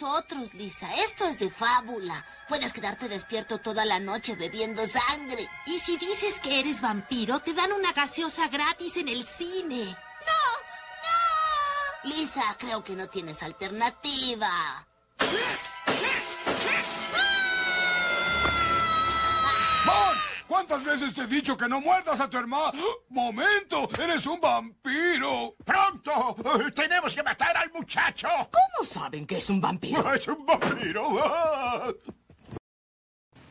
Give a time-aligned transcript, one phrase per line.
[0.00, 0.92] nosotros, Lisa.
[1.04, 2.24] Esto es de fábula.
[2.48, 5.48] Puedes quedarte despierto toda la noche bebiendo sangre.
[5.66, 9.84] Y si dices que eres vampiro, te dan una gaseosa gratis en el cine.
[9.84, 10.42] ¡No!
[12.04, 12.10] ¡No!
[12.10, 14.86] Lisa, creo que no tienes alternativa.
[20.54, 22.78] ¿Cuántas veces te he dicho que no muerdas a tu hermano?
[23.08, 23.88] ¡Momento!
[24.00, 25.56] ¡Eres un vampiro!
[25.64, 26.36] ¡Pronto!
[26.76, 28.28] ¡Tenemos que matar al muchacho!
[28.28, 30.14] ¿Cómo saben que es un vampiro?
[30.14, 31.18] ¡Es un vampiro!
[31.24, 31.88] ¡Ah!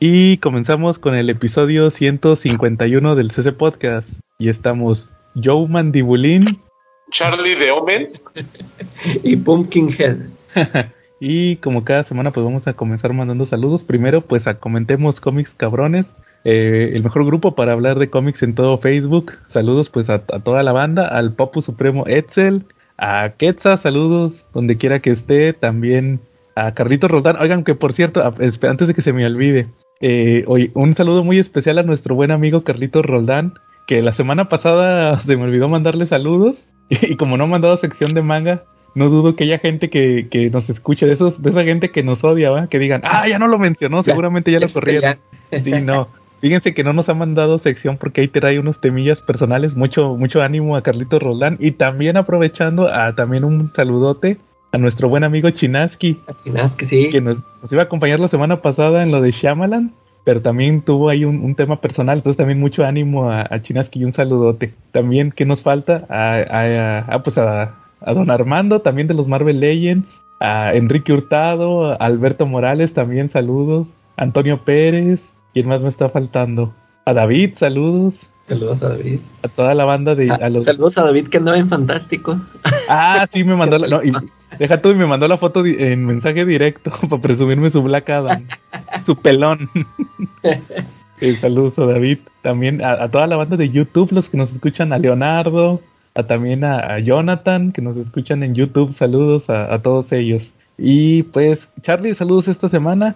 [0.00, 4.08] Y comenzamos con el episodio 151 del CC Podcast.
[4.38, 6.46] Y estamos Joe Mandibulín
[7.10, 8.08] Charlie de Omen.
[9.22, 10.20] y Pumpkinhead.
[11.20, 13.82] y como cada semana pues vamos a comenzar mandando saludos.
[13.82, 16.06] Primero pues a comentemos cómics cabrones.
[16.44, 19.32] Eh, el mejor grupo para hablar de cómics en todo Facebook.
[19.48, 22.64] Saludos pues a, a toda la banda, al Popu Supremo Etzel,
[22.98, 26.20] a Quetza, saludos donde quiera que esté, también
[26.56, 27.36] a Carlitos Roldán.
[27.40, 29.66] Oigan que por cierto, antes de que se me olvide,
[30.00, 33.54] eh, hoy, un saludo muy especial a nuestro buen amigo Carlitos Roldán,
[33.86, 38.12] que la semana pasada se me olvidó mandarle saludos y, como no ha mandado sección
[38.12, 38.64] de manga,
[38.94, 42.02] no dudo que haya gente que, que nos escuche, de esos, de esa gente que
[42.02, 42.68] nos odia, ¿va?
[42.68, 45.16] que digan, ah, ya no lo mencionó, seguramente ya lo Este, corrieron.
[45.64, 46.08] Sí, no.
[46.40, 49.74] Fíjense que no nos ha mandado sección porque ahí trae unos temillas personales.
[49.76, 51.56] Mucho, mucho ánimo a Carlitos Roldán.
[51.58, 54.36] Y también aprovechando a también un saludote
[54.72, 56.18] a nuestro buen amigo Chinaski,
[56.76, 57.08] que sí.
[57.10, 59.92] que nos, nos iba a acompañar la semana pasada en lo de Shyamalan.
[60.24, 62.18] Pero también tuvo ahí un, un tema personal.
[62.18, 64.72] Entonces también mucho ánimo a, a Chinaski y un saludote.
[64.92, 66.04] También, ¿qué nos falta?
[66.08, 70.20] A, a- ah, pues a, a Don Armando, también de los Marvel Legends.
[70.40, 73.86] A Enrique Hurtado, a Alberto Morales, también saludos.
[74.16, 75.30] Antonio Pérez.
[75.54, 76.74] ¿Quién más me está faltando?
[77.06, 78.14] A David, saludos.
[78.48, 79.20] Saludos a David.
[79.42, 80.30] A toda la banda de...
[80.30, 80.64] Ah, a los...
[80.64, 82.38] Saludos a David que andaba en Fantástico.
[82.90, 83.86] Ah, sí, me mandó la...
[83.88, 84.12] no, y
[84.58, 88.10] deja tú, y me mandó la foto di- en mensaje directo para presumirme su Black
[88.10, 88.46] Adam.
[89.06, 89.70] su pelón.
[91.20, 92.18] Eh, saludos a David.
[92.42, 95.80] También a, a toda la banda de YouTube, los que nos escuchan, a Leonardo,
[96.16, 98.92] a también a, a Jonathan, que nos escuchan en YouTube.
[98.92, 100.52] Saludos a, a todos ellos.
[100.76, 103.14] Y pues, Charlie, saludos esta semana.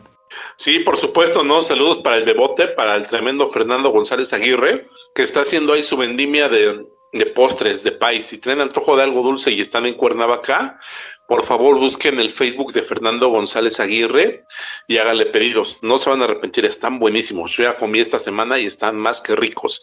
[0.56, 1.62] Sí, por supuesto, ¿no?
[1.62, 5.96] Saludos para el Bebote, para el tremendo Fernando González Aguirre, que está haciendo ahí su
[5.96, 8.26] vendimia de, de postres, de pais.
[8.26, 10.78] Si tienen antojo de algo dulce y están en Cuernavaca,
[11.26, 14.44] por favor busquen el Facebook de Fernando González Aguirre
[14.86, 15.78] y háganle pedidos.
[15.82, 17.52] No se van a arrepentir, están buenísimos.
[17.52, 19.82] Yo ya comí esta semana y están más que ricos.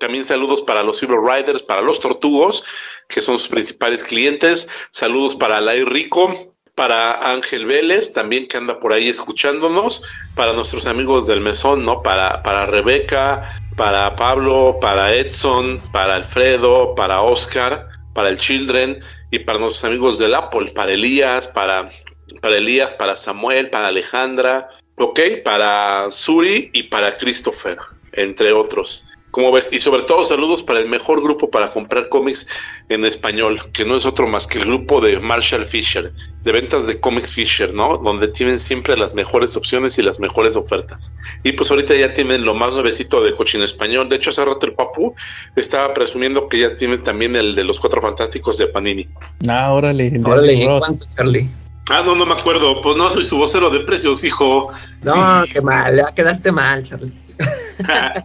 [0.00, 2.64] También saludos para los Silver Riders, para los Tortugos,
[3.08, 4.68] que son sus principales clientes.
[4.90, 10.02] Saludos para Lai Rico, para Ángel Vélez, también que anda por ahí escuchándonos,
[10.34, 12.02] para nuestros amigos del mesón, ¿no?
[12.02, 19.40] Para, para Rebeca, para Pablo, para Edson, para Alfredo, para Oscar, para el Children y
[19.40, 21.90] para nuestros amigos del Apple, para Elías, para,
[22.40, 27.78] para Elías, para Samuel, para Alejandra, ok, para Suri y para Christopher,
[28.12, 29.04] entre otros.
[29.34, 32.46] Como ves, y sobre todo saludos para el mejor grupo para comprar cómics
[32.88, 36.12] en español, que no es otro más que el grupo de Marshall Fisher,
[36.44, 37.96] de ventas de Comics Fisher, ¿no?
[37.98, 41.12] Donde tienen siempre las mejores opciones y las mejores ofertas.
[41.42, 44.08] Y pues ahorita ya tienen lo más nuevecito de Cochino Español.
[44.08, 45.16] De hecho, hace rato el Papu
[45.56, 49.08] estaba presumiendo que ya tienen también el de los Cuatro Fantásticos de Panini.
[49.48, 50.12] Ah, órale.
[50.24, 51.48] Órale, ¿en cuánto, Charlie?
[51.90, 52.80] Ah, no, no me acuerdo.
[52.80, 54.72] Pues no soy su vocero de precios, hijo.
[55.02, 55.54] No, Sí.
[55.54, 57.23] qué mal, ya quedaste mal, Charlie.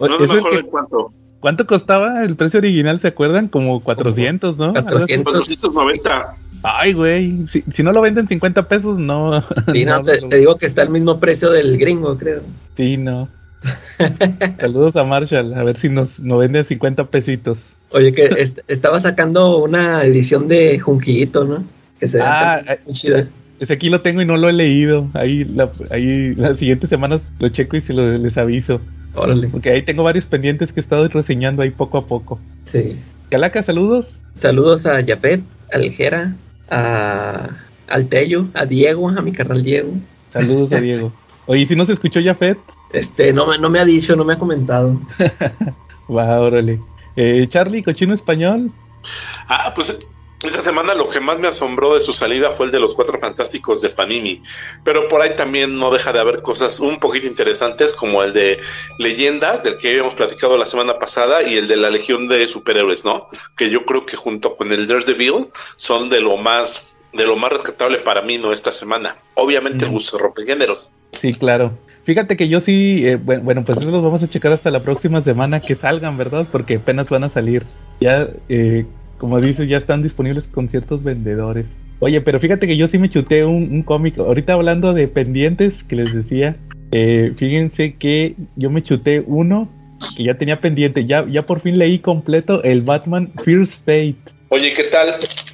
[0.00, 1.12] No me acuerdo en cuánto.
[1.40, 3.00] ¿Cuánto costaba el precio original?
[3.00, 3.48] ¿Se acuerdan?
[3.48, 4.66] Como 400, ¿no?
[4.66, 5.16] Algo así.
[5.22, 5.24] 400.
[5.72, 6.36] 490.
[6.62, 7.48] Ay, güey.
[7.48, 9.42] Si, si no lo venden 50 pesos, no.
[9.72, 12.42] Sí, no, te, no, te digo que está al mismo precio del gringo, creo.
[12.76, 13.28] Sí, no.
[14.60, 15.54] Saludos a Marshall.
[15.54, 17.66] A ver si nos, nos vende 50 pesitos.
[17.90, 21.64] Oye, que est- estaba sacando una edición de Junquillito, ¿no?
[22.00, 23.26] Que se ve Ah, muy chida.
[23.62, 25.08] Ese aquí lo tengo y no lo he leído.
[25.14, 28.80] Ahí, la, ahí las siguientes semanas lo checo y se lo, les aviso.
[29.14, 32.40] Órale, Porque ahí tengo varios pendientes que he estado reseñando ahí poco a poco.
[32.66, 32.98] sí.
[33.30, 34.18] Calaca, saludos.
[34.34, 35.42] Saludos a Yapet,
[35.72, 36.34] a Aljera,
[36.70, 37.50] a
[37.86, 39.92] al Tello, a Diego, a mi carnal Diego.
[40.30, 41.12] Saludos a Diego.
[41.46, 42.58] Oye, si no se escuchó Jafet,
[42.92, 45.00] Este, no me, no me ha dicho, no me ha comentado.
[46.10, 46.80] va, órale.
[47.14, 48.72] Eh, Charlie, cochino español.
[49.48, 50.04] Ah, pues
[50.42, 53.18] esta semana lo que más me asombró de su salida fue el de los cuatro
[53.18, 54.42] fantásticos de Panini.
[54.84, 58.58] Pero por ahí también no deja de haber cosas un poquito interesantes, como el de
[58.98, 63.04] Leyendas, del que habíamos platicado la semana pasada, y el de la Legión de Superhéroes,
[63.04, 63.28] ¿no?
[63.56, 67.52] Que yo creo que junto con el Daredevil son de lo más, de lo más
[67.52, 68.52] rescatable para mí, ¿no?
[68.52, 69.16] Esta semana.
[69.34, 69.94] Obviamente el Mm.
[69.94, 70.92] gusto rompe géneros.
[71.20, 71.78] Sí, claro.
[72.04, 75.22] Fíjate que yo sí, eh, bueno, bueno, pues los vamos a checar hasta la próxima
[75.22, 76.46] semana que salgan, ¿verdad?
[76.50, 77.64] Porque apenas van a salir.
[78.00, 78.84] Ya, eh,
[79.22, 81.68] como dices, ya están disponibles con ciertos vendedores.
[82.00, 84.18] Oye, pero fíjate que yo sí me chuté un, un cómic.
[84.18, 86.56] Ahorita hablando de pendientes que les decía,
[86.90, 89.68] eh, fíjense que yo me chuté uno
[90.16, 91.06] que ya tenía pendiente.
[91.06, 94.16] Ya, ya por fin leí completo el Batman First State.
[94.48, 95.10] Oye, ¿qué tal?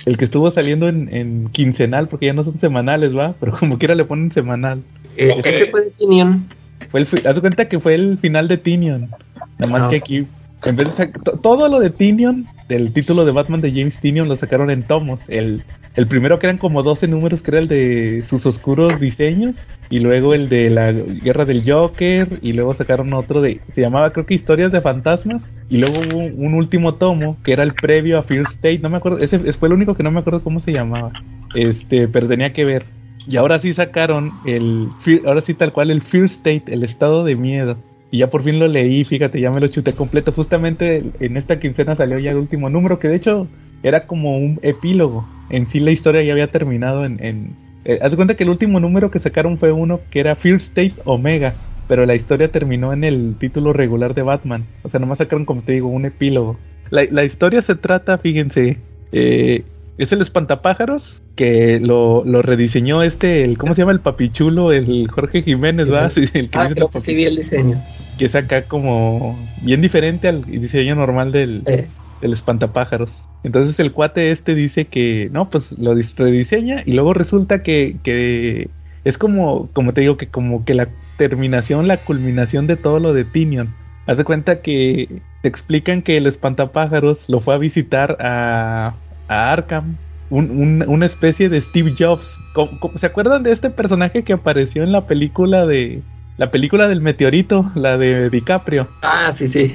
[0.06, 3.35] El que estuvo saliendo en, en quincenal, porque ya no son semanales, ¿va?
[3.38, 4.82] Pero como quiera le ponen semanal.
[5.19, 5.35] Eh.
[5.44, 6.43] Ese fue de Tinion.
[6.91, 9.11] Fue el, haz de cuenta que fue el final de Tinion.
[9.59, 10.26] Nada más Ah, que aquí,
[10.65, 11.11] en vez de
[11.43, 15.29] todo lo de Tinion, del título de Batman de James Tinion, lo sacaron en tomos.
[15.29, 15.62] El,
[15.94, 19.56] el primero que eran como 12 números, que era el de sus oscuros diseños.
[19.91, 22.38] Y luego el de la guerra del Joker.
[22.43, 23.61] Y luego sacaron otro de.
[23.75, 25.55] Se llamaba, creo que Historias de Fantasmas.
[25.70, 28.81] Y luego hubo un, último tomo, que era el previo a Fear State.
[28.81, 29.19] No me acuerdo.
[29.19, 31.12] Ese fue el único que no me acuerdo cómo se llamaba.
[31.55, 32.85] Este, pero tenía que ver.
[33.26, 34.88] Y ahora sí sacaron el.
[35.26, 37.79] Ahora sí, tal cual, el Fear State, el estado de miedo.
[38.10, 40.32] Y ya por fin lo leí, fíjate, ya me lo chuté completo.
[40.32, 43.46] Justamente en esta quincena salió ya el último número, que de hecho
[43.82, 45.26] era como un epílogo.
[45.50, 47.22] En sí la historia ya había terminado en...
[47.25, 47.50] en
[47.84, 50.56] eh, haz de cuenta que el último número que sacaron fue uno que era Fear
[50.56, 51.55] State Omega.
[51.87, 54.64] Pero la historia terminó en el título regular de Batman.
[54.82, 56.58] O sea, nomás sacaron, como te digo, un epílogo.
[56.90, 58.78] La, la historia se trata, fíjense,
[59.12, 59.64] eh,
[59.99, 63.93] es el espantapájaros que lo, lo rediseñó este, el, ¿cómo se llama?
[63.93, 66.09] El papichulo, el Jorge Jiménez, ¿va?
[66.11, 67.83] Sí, el que Ah, creo que sí vi el diseño.
[68.17, 71.89] que es acá como bien diferente al diseño normal del, Eh,
[72.21, 73.29] del espantapájaros.
[73.45, 78.01] Entonces el cuate este dice que no, pues lo dis- rediseña y luego resulta que,
[78.03, 78.71] que
[79.05, 83.12] es como, como te digo, que como que la terminación, la culminación de todo lo
[83.12, 83.77] de Tinion.
[84.06, 89.51] Haz de cuenta que te explican que el espantapájaros lo fue a visitar a, a
[89.53, 89.97] Arkham,
[90.31, 92.39] un- un- una especie de Steve Jobs.
[92.55, 96.03] ¿Cómo- cómo- ¿Se acuerdan de este personaje que apareció en la película de
[96.37, 98.89] la película del meteorito, la de DiCaprio?
[99.03, 99.75] Ah, sí, sí.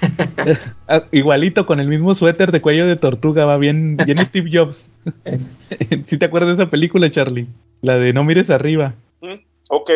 [0.88, 4.90] Ah, igualito, con el mismo suéter de cuello de tortuga, va bien, bien Steve Jobs.
[6.06, 7.46] si te acuerdas de esa película, Charlie?
[7.80, 8.94] La de No mires arriba.
[9.22, 9.40] Mm,
[9.70, 9.90] Ok.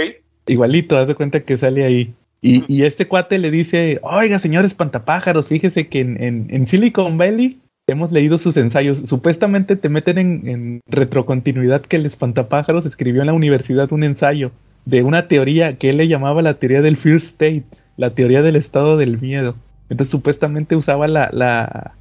[0.47, 2.15] Igualito, haz de cuenta que sale ahí.
[2.41, 7.19] Y, y este cuate le dice, oiga, señor espantapájaros, fíjese que en, en- en Silicon
[7.19, 9.03] Valley hemos leído sus ensayos.
[9.07, 14.53] Supuestamente te meten en, retrocontinuidad que el espantapájaros escribió en la universidad un ensayo
[14.85, 17.65] de una teoría que él le llamaba la teoría del fear state,
[17.97, 19.57] la teoría del estado del miedo.
[19.91, 21.95] Entonces supuestamente usaba la,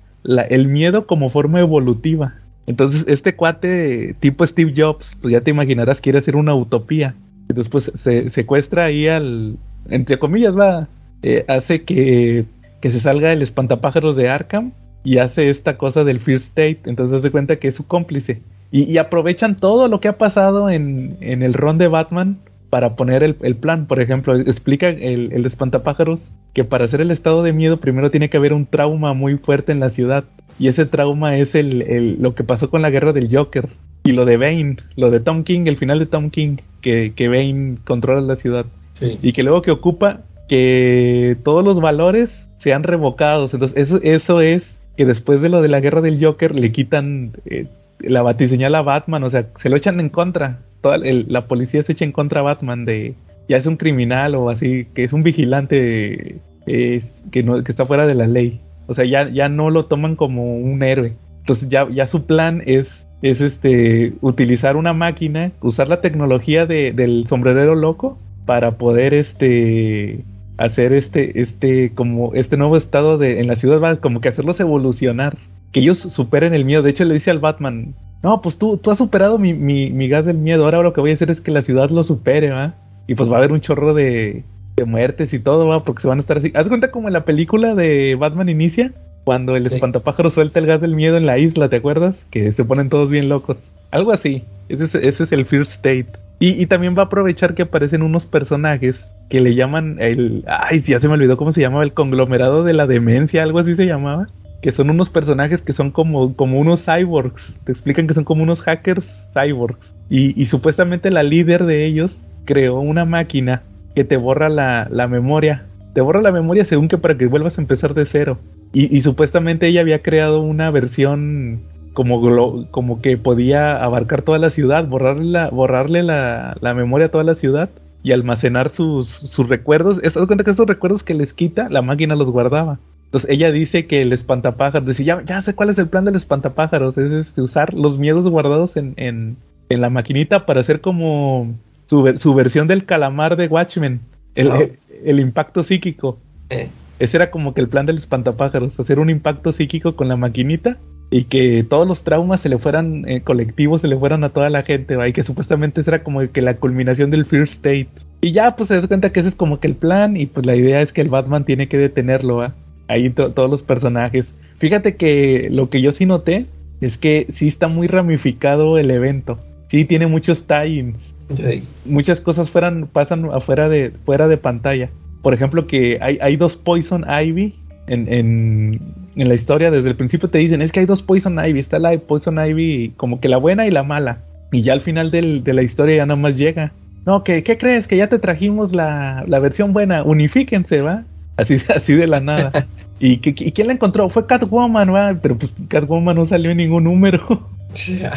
[0.50, 2.36] el miedo como forma evolutiva.
[2.68, 7.16] Entonces este cuate tipo Steve Jobs, pues ya te imaginarás, quiere hacer una utopía.
[7.50, 9.56] Y después se secuestra ahí al,
[9.90, 10.90] entre comillas, va,
[11.24, 12.44] eh, hace que,
[12.82, 14.74] que se salga el espantapájaros de Arkham
[15.08, 16.80] y hace esta cosa del Fear State.
[16.86, 18.42] Entonces se cuenta que es su cómplice.
[18.72, 22.38] Y, y aprovechan todo lo que ha pasado en, en el ron de Batman
[22.70, 23.86] para poner el, el plan.
[23.86, 28.30] Por ejemplo, explica el, el espantapájaros que para hacer el estado de miedo primero tiene
[28.30, 30.26] que haber un trauma muy fuerte en la ciudad.
[30.60, 33.70] Y ese trauma es el, el- lo que pasó con la guerra del Joker.
[34.04, 37.30] Y lo de Bane, lo de Tom King, el final de Tom King, que, que
[37.30, 38.66] Bane controla la ciudad.
[38.96, 39.18] Sí.
[39.22, 43.54] Y que luego que ocupa que todos los valores sean revocados.
[43.54, 47.32] Entonces, eso, eso es que después de lo de la guerra del Joker le quitan
[47.46, 47.68] eh,
[48.00, 50.60] la batiseñal a Batman, o sea, se lo echan en contra.
[50.82, 53.16] Toda la policía se echa en contra a Batman de
[53.50, 58.06] ya es un criminal o así, que es un vigilante que, no, que está fuera
[58.06, 58.60] de la ley.
[58.88, 61.14] O sea, ya, ya no lo toman como un héroe.
[61.40, 66.92] Entonces ya, ya su plan es, es este utilizar una máquina, usar la tecnología de-
[66.92, 70.24] del sombrerero loco para poder este
[70.58, 74.60] hacer este, este, como este nuevo estado de, en la ciudad, va, como que hacerlos
[74.60, 75.38] evolucionar.
[75.72, 76.82] Que ellos superen el miedo.
[76.82, 80.08] De hecho, le dice al Batman, no, pues tú, tú has superado mi, mi, mi
[80.08, 80.64] gas del miedo.
[80.66, 82.76] Ahora lo que voy a hacer es que la ciudad lo supere, ¿va?
[83.08, 84.44] Y pues va a haber un chorro de,
[84.78, 85.84] de muertes y todo, ¿va?
[85.84, 86.52] Porque se van a estar así.
[86.56, 88.92] Haz cuenta como en la película de Batman Inicia,
[89.26, 89.76] cuando el Sí.
[89.76, 92.26] espantapájaro suelta el gas del miedo en la isla, ¿te acuerdas?
[92.32, 93.58] Que se ponen todos bien locos.
[93.92, 94.44] Algo así.
[94.70, 96.08] Ese es, ese es el Fear State.
[96.40, 100.44] Y, y también va a aprovechar que aparecen unos personajes que le llaman el...
[100.48, 103.60] Ay, sí, ya se me olvidó cómo se llamaba, el conglomerado de la demencia, algo
[103.60, 104.28] así se llamaba.
[104.62, 107.60] Que son unos personajes que son como, como unos cyborgs.
[107.64, 109.96] Te explican que son como unos hackers cyborgs.
[110.10, 113.64] Y, y supuestamente la líder de ellos creó una máquina
[113.96, 115.66] que te borra la, la memoria.
[115.94, 118.40] Te borra la memoria según que para que vuelvas a empezar de cero.
[118.74, 121.62] Y, y supuestamente ella había creado una versión
[121.98, 127.10] como, como que podía abarcar toda la ciudad, borrarle la, borrarle la, la memoria a
[127.10, 127.70] toda la ciudad
[128.04, 129.98] y almacenar sus, sus recuerdos.
[130.00, 132.78] ¿Te das cuenta que estos recuerdos que les quita, la máquina los guardaba?
[133.06, 136.16] Entonces ella dice que el espantapájaros, dice, ya, ya sé cuál es el plan del
[136.16, 139.36] espantapájaros, es este, usar los miedos guardados en, en,
[139.70, 141.52] en la maquinita para hacer como
[141.88, 144.02] su, su versión del calamar de Watchmen,
[144.36, 144.72] el, el-
[145.04, 146.20] el impacto psíquico.
[146.52, 150.16] Eh, Ese era como que el plan del espantapájaros, hacer un impacto psíquico con la
[150.16, 150.78] maquinita
[151.10, 154.50] y que todos los traumas se le fueran eh, colectivos, se le fueran a toda
[154.50, 155.08] la gente, ¿va?
[155.08, 157.88] y que supuestamente era como que la culminación del Fear State.
[158.22, 160.46] Y ya, pues se das cuenta que ese es como que el plan, y pues
[160.46, 162.56] la idea es que el Batman tiene que detenerlo, ¿va?
[162.88, 164.34] Ahí to- todos los personajes.
[164.58, 166.46] Fíjate que lo que yo sí noté
[166.82, 169.40] es que sí está muy ramificado el evento.
[169.70, 171.14] Sí tiene muchos tie-ins.
[171.36, 171.64] Sí.
[171.86, 174.90] Muchas cosas fueran, pasan afuera de, fuera de pantalla.
[175.22, 177.54] Por ejemplo, que hay, hay dos Poison Ivy
[177.88, 178.80] en, en,
[179.16, 179.72] en la historia.
[179.72, 181.60] Desde el principio te dicen, es que hay dos Poison Ivy.
[181.60, 184.20] Está la Poison Ivy como que la buena y la mala.
[184.52, 186.72] Y ya al final del- de la historia ya nada más llega.
[187.06, 187.88] No, que ¿qué crees?
[187.88, 190.04] Que ya te trajimos la, la versión buena.
[190.04, 191.04] Unifíquense, ¿va?
[191.38, 192.52] Así, así de la nada.
[193.00, 194.10] ¿Y, que, y quién la encontró?
[194.10, 195.18] Fue Catwoman, ¿va?
[195.22, 197.22] Pero pues Catwoman no salió en ningún número.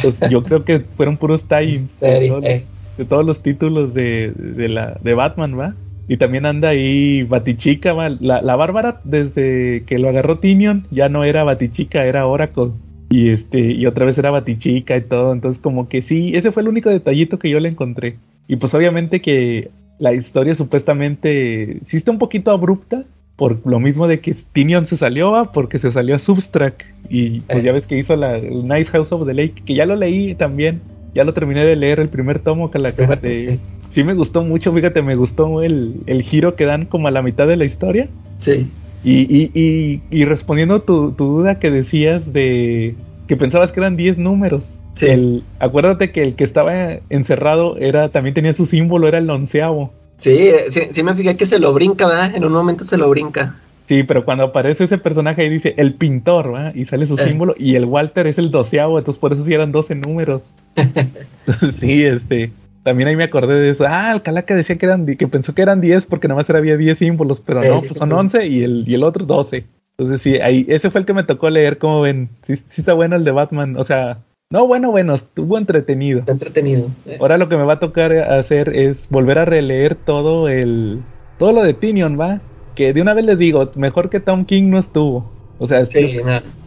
[0.01, 1.43] Pues yo creo que fueron puros.
[1.47, 2.63] Serie, Todos- eh.
[2.97, 5.75] de todos los títulos de, de la de Batman, ¿va?
[6.07, 8.09] Y también anda ahí Batichica, ¿va?
[8.09, 12.71] La, la Bárbara, desde que lo agarró Tinion, ya no era Batichica, era Oracle.
[13.09, 15.33] Y este, y otra vez era Batichica y todo.
[15.33, 18.15] Entonces, como que sí, ese fue el único detallito que yo le encontré.
[18.47, 23.03] Y pues obviamente que la historia supuestamente sí está un poquito abrupta.
[23.37, 25.51] Por lo mismo de que Tinion se salió, ¿va?
[25.51, 26.83] porque se salió a Substract.
[27.09, 27.63] Y pues Eh.
[27.63, 30.35] ya ves que hizo la, el Nice House of the Lake, que ya lo leí
[30.35, 30.81] también.
[31.13, 33.59] Ya lo terminé de leer el primer tomo que la de...
[33.89, 37.21] Sí me gustó mucho, fíjate, me gustó el, el giro que dan como a la
[37.21, 38.07] mitad de la historia.
[38.39, 38.71] Sí.
[39.03, 42.95] Y, y, y, y respondiendo tu, tu duda que decías de
[43.27, 44.77] que pensabas que eran 10 números.
[44.95, 45.07] Sí.
[45.07, 46.73] El, acuérdate que el que estaba
[47.09, 49.91] encerrado era también tenía su símbolo, era el onceavo.
[50.17, 52.35] Sí, eh, sí, sí me fijé que se lo brinca, ¿verdad?
[52.35, 53.55] En un momento se lo brinca.
[53.87, 56.71] Sí, pero cuando aparece ese personaje ahí dice el pintor, ¿va?
[56.73, 57.23] Y sale su Eh.
[57.23, 60.53] símbolo y el Walter es el doceavo, entonces por eso sí eran 12 números.
[61.79, 62.51] sí, este,
[62.83, 63.85] también ahí me acordé de eso.
[63.87, 66.59] Ah, el Calaca decía que eran, que pensó que eran 10 porque nada más era-
[66.59, 68.15] había 10 símbolos, pero Eh, no, pues son sí.
[68.15, 69.65] 11 y el, y el otro 12.
[69.97, 72.29] Entonces sí, ahí, ese fue el que me tocó leer, como ven.
[72.43, 74.19] Sí, sí está bueno el de Batman, o sea,
[74.49, 76.19] no bueno, bueno, estuvo entretenido.
[76.19, 76.87] Está entretenido.
[77.07, 77.17] eh.
[77.19, 81.01] Ahora lo que me va a tocar hacer es volver a releer todo el
[81.37, 82.39] todo lo de Tinion, ¿va?
[82.75, 85.33] Que de una vez les digo, mejor que Tom King no estuvo.
[85.57, 86.17] O sea, Sí,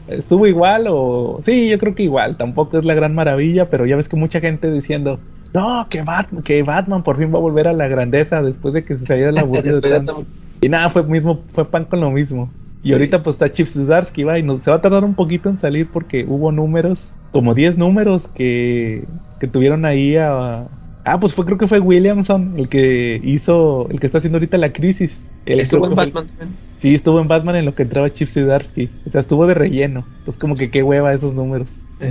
[0.07, 3.97] estuvo igual o sí, yo creo que igual, tampoco es la gran maravilla, pero ya
[3.97, 5.21] ves que mucha gente diciendo,
[5.53, 8.85] "No, que Batman, que Batman por fin va a volver a la grandeza después de
[8.85, 10.15] que se saliera la aburrido de Después de tanto".
[10.15, 10.25] Tom-
[10.61, 12.53] Y nada, fue mismo fue pan con lo mismo.
[12.83, 12.93] Y Sí.
[12.95, 15.59] ahorita pues está Chip Zdarsky, va, y no- se va a tardar un poquito en
[15.59, 19.09] salir porque hubo números, como 10 números que,
[19.39, 20.69] que tuvieron ahí a...
[21.05, 24.57] Ah, pues fue creo que fue Williamson el que hizo, el que está haciendo ahorita
[24.59, 25.29] la crisis.
[25.47, 26.59] Él Estuvo en el- Batman también.
[26.81, 28.89] Sí, estuvo en Batman en lo que entraba Chip Zdarsky.
[29.07, 30.05] O sea, estuvo de relleno.
[30.19, 31.69] Entonces como que qué hueva esos números.
[32.01, 32.07] Sí.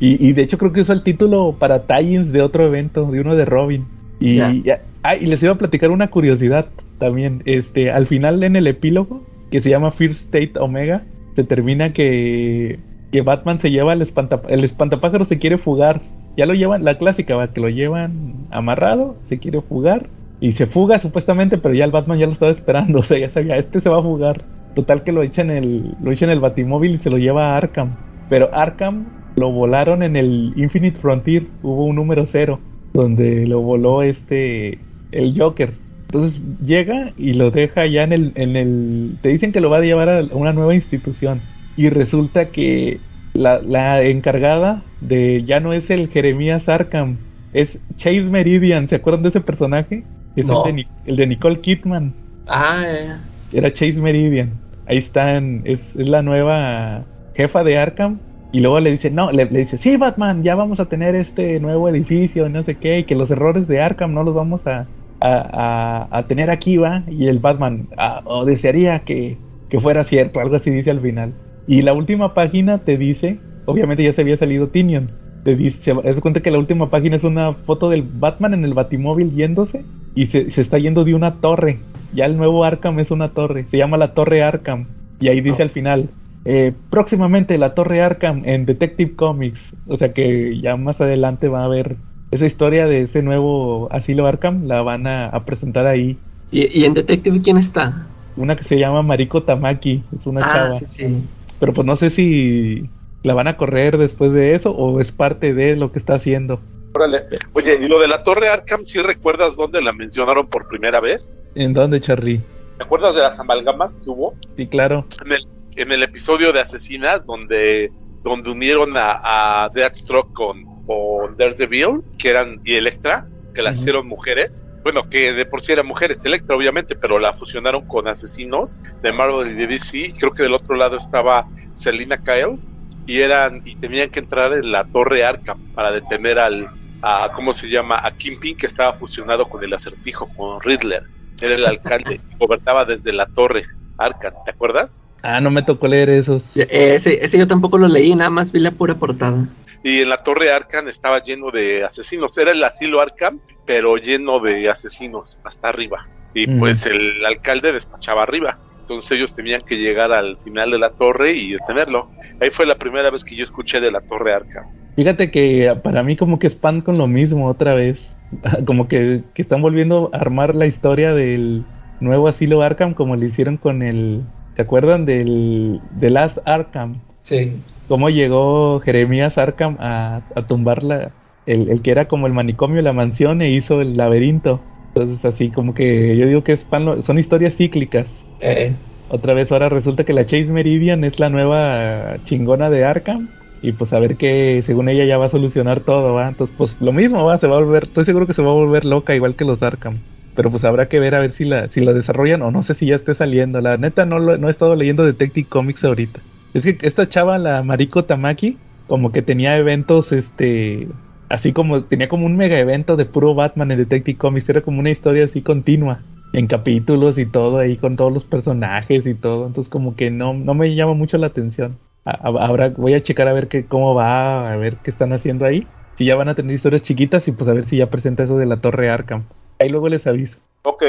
[0.00, 3.20] Y, y de hecho creo que usó el título para tie-ins de otro evento, de
[3.20, 3.84] uno de Robin.
[4.20, 4.52] Y, Ya.
[4.52, 6.66] ya- ah, y les iba a platicar una curiosidad
[6.98, 7.42] también.
[7.46, 11.02] Este, al final en el epílogo, que se llama Fear State Omega,
[11.34, 12.78] se termina que,
[13.12, 16.00] que Batman se lleva al espanta, el espantapájaro se quiere fugar.
[16.38, 20.08] Ya lo llevan, la clásica, va, que lo llevan amarrado, se quiere fugar.
[20.40, 22.98] Y se fuga supuestamente, pero ya el Batman ya lo estaba esperando.
[23.00, 24.44] O sea, ya sabía, este se va a fugar.
[24.76, 27.54] Total que lo echa en el, lo echa en el batimóvil y se lo lleva
[27.54, 27.96] a Arkham.
[28.28, 31.44] Pero Arkham lo volaron en el Infinite Frontier.
[31.64, 32.60] Hubo un número cero
[32.92, 34.78] donde lo voló este
[35.10, 35.72] el Joker.
[36.02, 39.18] Entonces llega y lo deja ya en el, en el.
[39.22, 41.40] Te dicen que lo va a llevar a una nueva institución.
[41.76, 43.00] Y resulta que
[43.38, 47.16] la, la encargada de ya no es el Jeremías Arkham,
[47.52, 48.88] es Chase Meridian.
[48.88, 50.04] ¿Se acuerdan de ese personaje?
[50.34, 50.64] Es No.
[50.64, 52.14] el, de, el de Nicole Kidman.
[52.46, 53.30] Ah, ya.
[53.50, 54.62] Era Chase Meridian.
[54.86, 58.20] Ahí están, es, es la nueva jefa de Arkham.
[58.50, 61.60] Y luego le dice, no, le, le dice, sí, Batman, ya vamos a tener este
[61.60, 64.90] nuevo edificio, no sé qué, y que los errores de Arkham no los vamos a,
[65.20, 67.04] a, a- a tener aquí, va.
[67.08, 71.34] Y el Batman, "Ah, o desearía que, que fuera cierto, algo así dice al final.
[71.68, 75.08] Y la última página te dice, obviamente ya se había salido Tinion.
[75.44, 78.72] Te dice, se cuenta que la última página es una foto del Batman en el
[78.72, 79.84] Batimóvil yéndose
[80.14, 81.78] y se, se está yendo de una torre.
[82.14, 84.86] Ya el nuevo Arkham es una torre, se llama la Torre Arkham.
[85.20, 85.64] Y ahí dice Oh.
[85.64, 86.08] al final,
[86.46, 89.74] eh, próximamente la Torre Arkham en Detective Comics.
[89.86, 91.96] O sea que ya más adelante va a haber
[92.30, 96.16] esa historia de ese nuevo asilo Arkham, la van a, a presentar ahí.
[96.50, 98.06] ¿Y, y en Detective quién está?
[98.36, 100.74] Una que se llama Mariko Tamaki, es una ah, chava.
[100.74, 101.28] sí, sí.
[101.60, 102.88] Pero pues no sé si
[103.22, 106.60] la van a correr después de eso o es parte de lo que está haciendo.
[106.94, 107.24] Órale.
[107.52, 111.34] Oye, y lo de la Torre Arkham, ¿sí recuerdas dónde la mencionaron por primera vez?
[111.54, 112.40] ¿En dónde, Charlie?
[112.78, 114.34] ¿Te acuerdas de las amalgamas que hubo?
[114.56, 115.04] Sí, claro.
[115.24, 115.46] En el,
[115.76, 122.30] en el episodio de Asesinas, donde, donde unieron a, a Deathstroke con, con Daredevil, que
[122.30, 124.64] eran, y Electra, que las hicieron mujeres.
[124.88, 129.12] Bueno, que de por sí eran mujeres, Electra obviamente, pero la fusionaron con asesinos de
[129.12, 130.14] Marvel y de DC.
[130.18, 132.58] Creo que del otro lado estaba Selina Kyle.
[133.04, 136.70] y eran y tenían que entrar en la torre Arkham para detener al
[137.02, 141.02] a cómo se llama a Kingpin que estaba fusionado con el acertijo con Riddler
[141.38, 143.66] era el alcalde y gobernaba desde la torre
[143.98, 145.02] Arkham ¿te acuerdas?
[145.22, 146.56] Ah, no me tocó leer esos.
[146.56, 149.48] Ese, ese yo tampoco lo leí, nada más vi la pura portada.
[149.82, 152.36] Y en la torre Arkham estaba lleno de asesinos.
[152.38, 156.08] Era el asilo Arkham, pero lleno de asesinos hasta arriba.
[156.34, 156.58] Y Mm.
[156.58, 158.58] pues el alcalde despachaba arriba.
[158.80, 162.10] Entonces ellos tenían que llegar al final de la torre y detenerlo.
[162.40, 164.64] Ahí fue la primera vez que yo escuché de la torre Arkham.
[164.96, 168.14] Fíjate que para mí como que Span con lo mismo otra vez.
[168.66, 171.64] Como que, que están volviendo a armar la historia del
[172.00, 174.22] nuevo asilo Arkham como le hicieron con el...
[174.54, 177.00] ¿Se acuerdan del The Last Arkham?
[177.22, 177.56] Sí.
[177.88, 181.14] Cómo llegó Jeremías Arkham a, a tumbar la,
[181.46, 184.66] el, el que era como el manicomio, la mansión e hizo el laberinto.
[184.94, 188.28] Entonces así como que yo digo que Span lo- son historias cíclicas.
[188.40, 188.76] Eh,
[189.08, 193.30] Otra vez ahora resulta que la Chase Meridian es la nueva chingona de Arkham.
[193.60, 196.28] Y pues a ver que según ella ya va a solucionar todo, ¿va?
[196.28, 197.38] Entonces pues lo mismo, ¿va?
[197.38, 199.62] Se va a volver, estoy seguro que se va a volver loca igual que los
[199.62, 200.02] Arkham.
[200.34, 202.74] Pero pues habrá que ver a ver si la, si lo desarrollan o no sé
[202.74, 203.60] si ya esté saliendo.
[203.60, 206.24] La neta no, lo- no he estado leyendo Detective Comics ahorita.
[206.58, 210.88] Es que esta chava, la Mariko Tamaki, como que tenía eventos, este,
[211.28, 214.48] así como, tenía como un mega evento de puro Batman en Detective Comics.
[214.48, 216.00] Era como una historia así continua
[216.32, 220.34] en capítulos y todo ahí con todos los personajes y todo entonces como que no
[220.34, 221.78] no me llama mucho la atención.
[222.04, 225.12] A- a- habrá voy a checar a ver qué cómo va a ver qué están
[225.14, 227.86] haciendo ahí si ya van a tener historias chiquitas y pues a ver si ya
[227.90, 229.24] presenta eso de la torre Arkham.
[229.58, 230.38] Ahí luego les aviso.
[230.62, 230.82] Ok.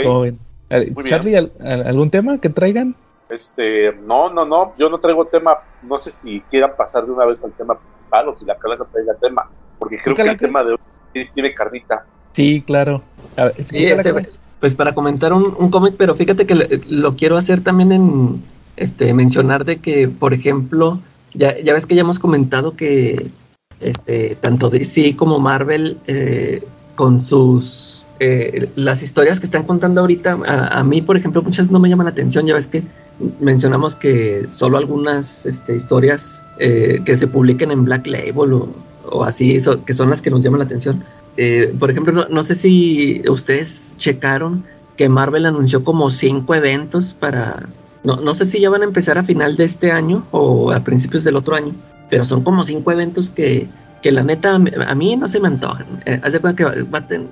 [1.10, 2.96] Charlie ¿al- al- algún tema que traigan
[3.30, 7.26] Este, no, no, no, yo no traigo tema, no sé si quieran pasar de una
[7.26, 9.44] vez al tema principal o si la calaca traiga tema,
[9.78, 12.06] porque creo que el tema de hoy tiene carnita.
[12.34, 13.04] sí claro
[13.38, 14.14] A ver, sí, ese-
[14.60, 18.42] pues para comentar un, un cómic, pero fíjate que lo, lo quiero hacer también en
[18.76, 21.00] este mencionar de que, por ejemplo,
[21.34, 23.28] ya, ya ves que ya hemos comentado que
[23.80, 26.62] este tanto DC como Marvel eh,
[26.96, 31.72] con sus eh, las historias que están contando ahorita, a, a mí, por ejemplo, muchas
[31.72, 32.46] no me llaman la atención.
[32.46, 32.84] Ya ves que
[33.40, 38.54] mencionamos que solo algunas este, historias eh, que se publiquen en Black Label
[39.12, 41.04] o, así, que son las que nos llaman la atención.
[41.38, 44.64] Eh, por ejemplo, no, sé si ustedes checaron
[44.98, 47.68] que Marvel anunció como cinco eventos para...
[48.04, 50.80] No, no sé si ya van a empezar a final de este año o a
[50.82, 51.74] principios del otro año,
[52.10, 53.68] pero son como cinco eventos que,
[54.02, 55.86] que la neta a mí- no se me antojan.
[56.06, 56.66] Eh, haz que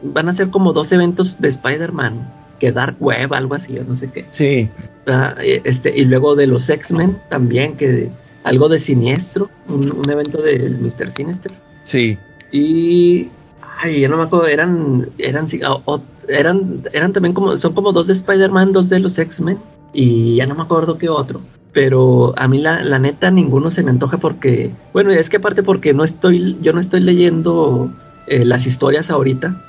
[0.04, 2.16] van a ser como dos eventos de Spider-Man,
[2.60, 4.26] que Dark Web, algo así, yo no sé qué.
[4.32, 4.70] sí
[5.44, 8.10] este, y luego de los X-Men también, que
[8.44, 11.12] algo de Siniestro, un, un evento del Mr.
[11.12, 11.52] Sinister.
[11.84, 12.18] sí
[12.52, 13.30] Y.
[13.80, 15.10] Ay, ya no me acuerdo, eran.
[15.18, 15.48] Eran,
[16.28, 17.58] eran, eran también como.
[17.58, 19.60] Son como dos de Spider-Man, dos de los X-Men.
[19.94, 21.42] Y ya no me acuerdo qué otro.
[21.74, 24.72] Pero a mí la, la neta ninguno se me antoja porque.
[24.94, 26.58] Bueno, es que aparte porque no estoy.
[26.62, 27.92] Yo no estoy leyendo
[28.28, 29.64] eh, las historias ahorita.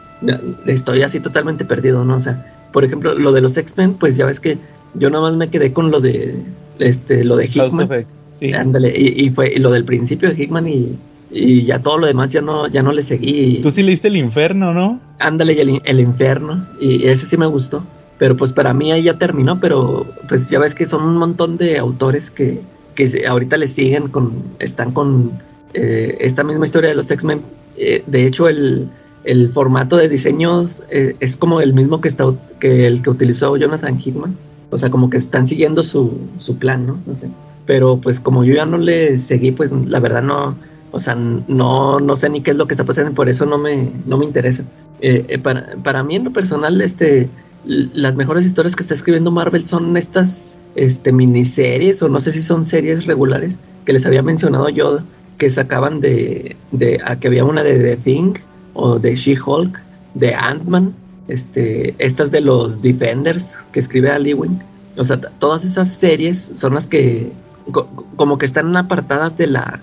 [0.67, 2.17] Estoy así totalmente perdido, ¿no?
[2.17, 4.59] O sea, por ejemplo, lo de los X-Men, pues ya ves que
[4.95, 6.35] yo nada más me quedé con lo de.
[6.79, 8.07] Este, lo de Hickman.
[8.39, 10.97] sí Ándale, y, y fue y lo del principio de Hickman y,
[11.31, 13.61] y ya todo lo demás ya no, ya no le seguí.
[13.63, 17.47] tú sí leíste el infierno no Ándale, y el, el infierno, y ese sí me
[17.47, 17.83] gustó.
[18.19, 21.57] Pero pues para mí ahí ya terminó, pero pues ya ves que son un montón
[21.57, 22.61] de autores que,
[22.95, 25.33] que ahorita le siguen con, están con
[25.75, 27.43] eh, esta misma historia de los X-Men.
[27.77, 28.89] Eh, de hecho, el,
[29.25, 32.25] el formato de diseños eh, es como el mismo que, está,
[32.59, 34.37] que el que utilizó Jonathan Hickman.
[34.71, 36.99] O sea, como que están siguiendo su, su plan, ¿no?
[37.07, 37.29] No sé.
[37.67, 40.57] Pero pues como yo ya no le seguí, pues la verdad no,
[40.91, 43.59] o sea, no, no sé ni qué es lo que está pasando por eso no
[43.59, 44.65] me, no me interesa.
[45.01, 47.29] Eh, eh, para, para mí en lo personal, este,
[47.65, 52.41] las mejores historias que está escribiendo Marvel son estas este, miniseries o no sé si
[52.41, 55.01] son series regulares que les había mencionado yo
[55.39, 58.35] que sacaban de, de a que había una de The Thing
[58.75, 59.79] o de She-Hulk,
[60.15, 60.95] de Ant-Man,
[61.29, 64.59] este, estas de los Defenders que escribe Ali Wing.
[64.97, 67.31] O sea, todas esas series son las que
[67.71, 69.81] co- como que están apartadas de la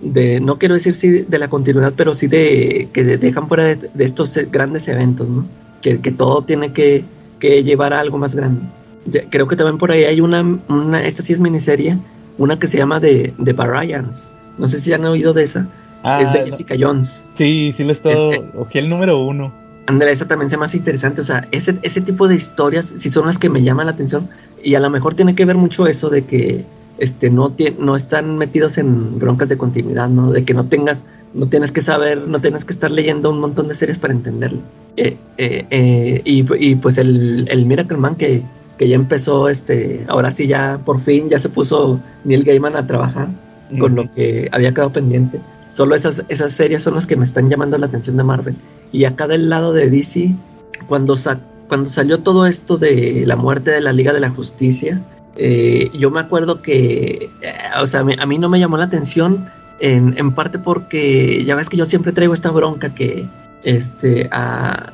[0.00, 3.62] de no quiero decir sí de la continuidad, pero sí de que de- dejan fuera
[3.64, 5.46] de, de estos eh, grandes eventos, ¿no?
[5.80, 7.04] Que, que todo tiene que,
[7.38, 8.62] que llevar a algo más grande.
[9.06, 11.96] De- creo que también por ahí hay una, una esta sí es miniserie,
[12.38, 14.32] una que se llama The, The Variants.
[14.58, 15.68] No sé si han oído de esa.
[16.02, 16.44] Ah, es de.
[16.46, 17.22] Jessica Jones.
[17.38, 19.52] sí sí lo he estado ojeé el número uno
[19.92, 21.20] Andrea, esa también se me hace interesante.
[21.20, 24.28] O sea, ese, ese tipo de historias, si son las que me llaman la atención,
[24.62, 26.64] y a lo mejor tiene que ver mucho eso de que
[26.98, 30.30] este, no, no están metidos en broncas de continuidad, ¿no?
[30.30, 33.68] De que no tengas, no tienes que saber, no tienes que estar leyendo un montón
[33.68, 34.60] de series para entenderlo.
[34.96, 38.42] Eh, eh, eh, y, y, pues el, el Miracle Man que,
[38.78, 42.86] que ya empezó, este, ahora sí ya por fin ya se puso Neil Gaiman a
[42.86, 43.28] trabajar.
[43.78, 44.02] con Ujú.
[44.02, 45.40] lo que había quedado pendiente.
[45.72, 48.56] Solo esas, esas series son las que me están llamando la atención de Marvel.
[48.92, 50.30] Y acá del lado de DC,
[50.86, 55.00] cuando, sa- cuando salió todo esto de la muerte de la Liga de la Justicia,
[55.36, 59.46] eh, yo me acuerdo que, eh, o sea, a mí no me llamó la atención
[59.80, 63.26] en, en parte porque ya ves que yo siempre traigo esta bronca que
[63.64, 64.92] este, a-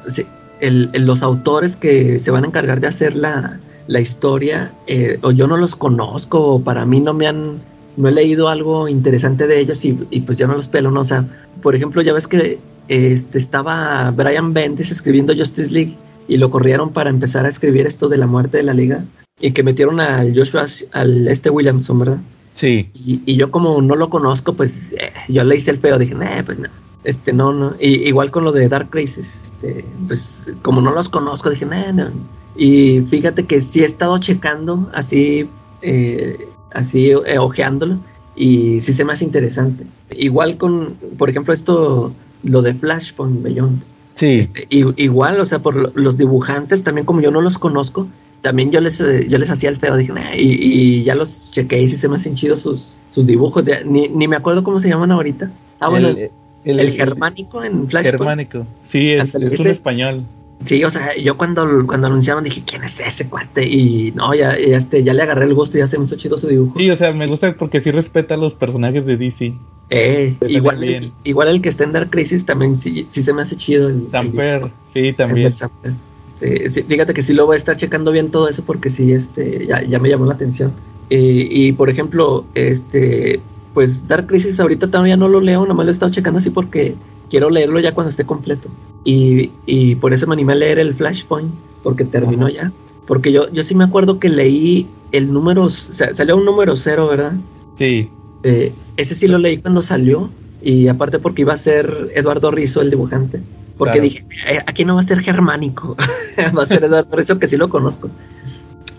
[0.61, 5.47] los autores que se van a encargar de hacer la, la historia, eh, o yo
[5.49, 7.59] no los conozco, o para mí no me han,
[7.99, 11.01] no he leído algo interesante de ellos y, y pues ya no los pelo, ¿no?
[11.01, 11.25] O sea,
[11.63, 12.59] por ejemplo, ya ves que
[12.89, 15.95] este, estaba Brian Bendis escribiendo Justice League
[16.29, 19.05] y lo corrieron para empezar a escribir esto de la muerte de la liga
[19.41, 22.19] y que metieron al Joshua, al este Williamson, ¿verdad?
[22.55, 22.89] Sí.
[22.95, 26.15] Y, y yo como no lo conozco, pues eh, yo le hice el feo, dije,
[26.15, 26.69] nah, pues no,
[27.05, 27.75] este no, no.
[27.81, 31.93] Y, igual con lo de Dark Crisis, este, pues como no los conozco, dije, nah,
[31.93, 32.11] no.
[32.57, 35.49] Y fíjate que sí he estado checando, así,
[35.83, 37.99] eh, así eh, ojeándolo,
[38.37, 39.85] y sí se me hace interesante.
[40.17, 42.13] Igual con, por ejemplo, esto,
[42.45, 43.83] lo de Flashpoint Beyond.
[44.15, 44.35] Sí.
[44.39, 48.09] Este, igual, o sea, por lo- los dibujantes, también como yo no los conozco,
[48.43, 51.51] también yo les, eh, yo les hacía el feo, dije, "Nah", y, y ya los
[51.53, 53.65] chequeé y sí se me hacen chidos sus, sus dibujos.
[53.65, 55.51] de- ni, ni me acuerdo cómo se llaman ahorita.
[55.81, 58.19] Ah, bueno, el, el, germánico en Flashpoint.
[58.19, 58.67] germánico.
[58.89, 60.25] Sí, es, es un español.
[60.64, 63.66] Sí, o sea, yo cuando, cuando anunciaron dije, ¿quién es ese cuate?
[63.66, 66.16] Y no, ya, ya, este, ya le agarré el gusto y ya se me hizo
[66.16, 66.79] chido su dibujo.
[66.79, 69.55] Sí, o sea, me gusta porque sí respeta a los personajes de DC.
[69.90, 73.42] Eh, igual, el, igual el que está en Dark Crisis también sí, sí se me
[73.42, 73.88] hace chido.
[73.88, 75.53] El, Tamper, sí, también.
[75.53, 79.12] Sí, sí, fíjate que sí lo voy a estar checando bien todo eso porque sí,
[79.12, 80.73] este, ya, ya me llamó la atención.
[81.11, 83.40] Eh, y por ejemplo, este,
[83.75, 86.94] pues Dark Crisis ahorita todavía no lo leo, nomás lo he estado checando así porque
[87.31, 88.69] quiero leerlo ya cuando esté completo.
[89.05, 91.51] Y, y por eso me animé a leer el Flashpoint,
[91.83, 92.55] porque terminó Ajá.
[92.55, 92.73] ya.
[93.07, 96.77] Porque yo, yo sí me acuerdo que leí el número, o sea, salió un número
[96.77, 97.33] cero, ¿verdad?
[97.77, 98.09] Sí,
[98.43, 100.31] Eh, ese sí lo leí cuando salió
[100.62, 103.41] y aparte porque iba a ser Eduardo Rizzo el dibujante.
[103.77, 104.05] Porque Claro.
[104.09, 105.97] dije, "Eh, aquí no va a ser germánico,
[106.57, 108.11] va a ser Eduardo Rizzo que sí lo conozco.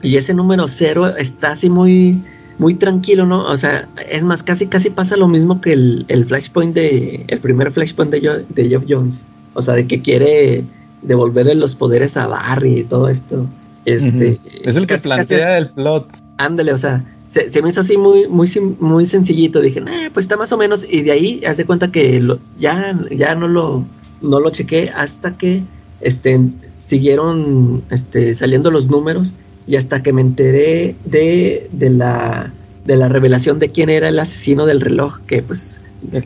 [0.02, 2.22] Y ese número cero está así muy,
[2.60, 3.46] muy tranquilo, ¿no?
[3.46, 7.40] O sea, es más, casi casi pasa lo mismo que el, el Flashpoint de, el
[7.40, 9.26] primer Flashpoint de, Jo- de Jeff Jones.
[9.56, 10.64] O sea, de que quiere
[11.02, 13.46] devolverle los poderes a Barry y todo esto.
[13.86, 16.06] Este, es el que casi- plantea el plot.
[16.38, 19.62] Ándale, o sea, se, se me hizo así muy, muy, muy sencillito.
[19.62, 20.86] Dije, nah, pues está más o menos.
[20.88, 23.86] Y de ahí hace cuenta que lo, ya, ya no lo,
[24.22, 25.64] no lo chequé hasta que
[26.02, 26.40] este,
[26.78, 29.34] siguieron este, saliendo los números
[29.70, 32.52] y hasta que me enteré de, de la
[32.86, 35.80] de la revelación de quién era el asesino del reloj, que pues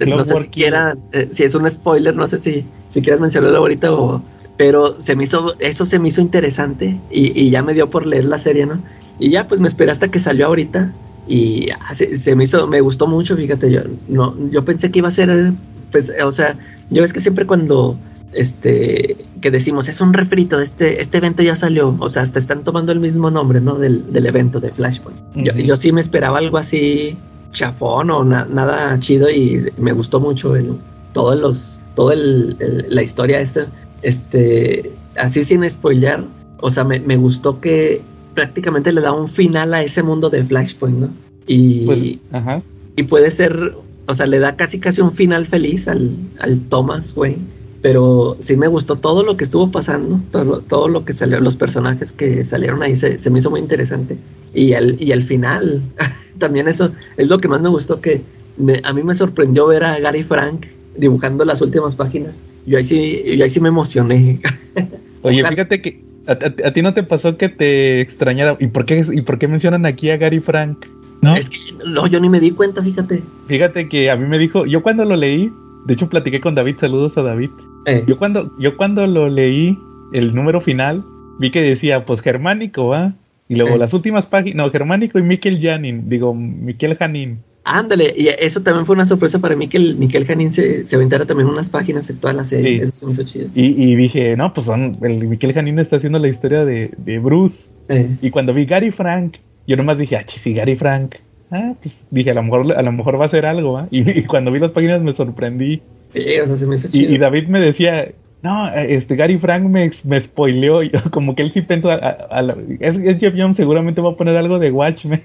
[0.08, 3.58] no sé si quiera, eh, si es un spoiler, no sé si, si quieras mencionarlo
[3.58, 4.24] ahorita o
[4.56, 8.08] pero se me hizo, eso se me hizo interesante y, y ya me dio por
[8.08, 8.80] leer la serie, ¿no?
[9.20, 10.94] Y ya pues me esperé hasta que salió ahorita
[11.28, 15.00] y ah, se, se me hizo, me gustó mucho, fíjate, yo no, yo pensé que
[15.00, 15.52] iba a ser,
[15.92, 16.56] pues, o sea,
[16.92, 17.98] yo ves que siempre cuando
[18.36, 22.64] este que decimos es un refrito, este, este evento ya salió, o sea, hasta están
[22.64, 23.76] tomando el mismo nombre, ¿no?
[23.76, 25.20] Del, del evento de Flashpoint.
[25.36, 27.18] Yo, sí me esperaba algo así
[27.52, 30.74] chafón o na- nada chido y me gustó mucho el,
[31.14, 33.68] todos los, todo el, el- la historia esta,
[34.02, 36.24] este, así sin spoilear,
[36.62, 38.02] o sea, me, me gustó que
[38.34, 41.10] prácticamente le da un final a ese mundo de Flashpoint, ¿no?
[41.48, 42.00] Y, Pues,
[42.32, 42.62] ajá.
[42.96, 43.74] y puede ser,
[44.08, 47.40] o sea, le da casi casi un final feliz al, al Thomas Wayne.
[47.84, 51.40] Pero sí me gustó todo lo que estuvo pasando, todo, lo- todo lo que salió,
[51.42, 54.18] los personajes que salieron ahí se, se me hizo muy interesante.
[54.54, 55.82] Y el, y el final,
[56.40, 58.22] también eso es lo que más me gustó, que
[58.58, 60.66] me- a mí me sorprendió ver a Gary Frank
[60.98, 62.40] dibujando las últimas páginas.
[62.66, 64.40] Yo ahí sí, yo ahí sí me emocioné.
[65.22, 68.56] Oye, fíjate que a, a- a ti no te pasó que te extrañara.
[68.62, 70.86] ¿Y por qué, y por qué mencionan aquí a Gary Frank?
[71.22, 71.36] ¿No?
[71.36, 73.22] Es que no, yo ni me di cuenta, fíjate.
[73.48, 75.52] Fíjate que a mí me dijo, yo cuando lo leí,
[75.86, 77.50] de hecho platiqué con David, saludos a David.
[77.86, 79.78] Eh, Yo cuando, yo cuando lo leí,
[80.14, 81.04] el número final,
[81.40, 83.14] vi que decía, pues germánico, ¿va?
[83.50, 83.80] Y luego Eh.
[83.80, 87.40] las últimas páginas, no, germánico y Miquel Janin, digo, Miquel Janin.
[87.66, 90.96] ándale, y eso también fue una sorpresa para mí que el Miquel Janín se, se
[90.98, 92.78] aventara también unas páginas en toda la serie.
[92.80, 92.84] Sí.
[92.84, 93.48] Eso se me hizo chido.
[93.56, 97.20] Y, y dije, no, pues son, el Miquel Janin está haciendo la historia de, de
[97.20, 97.64] Bruce.
[97.90, 101.16] Eh, Y cuando vi Gary Frank, yo nomás dije, ah, sí, Gary Frank.
[101.52, 103.88] Ah, pues dije, a lo mejor, a lo mejor va a ser algo, ¿va?
[103.92, 105.82] Y, y cuando vi las páginas me sorprendí.
[106.14, 107.12] Sí, o sea, se me hizo Y, chido.
[107.14, 110.84] y David me decía, no, este Gary Frank me, me spoileó.
[110.84, 114.02] Y como que él sí pensó, a- a- a la- es, es Jeff Jones, seguramente
[114.02, 115.24] va a poner algo de Watchmen.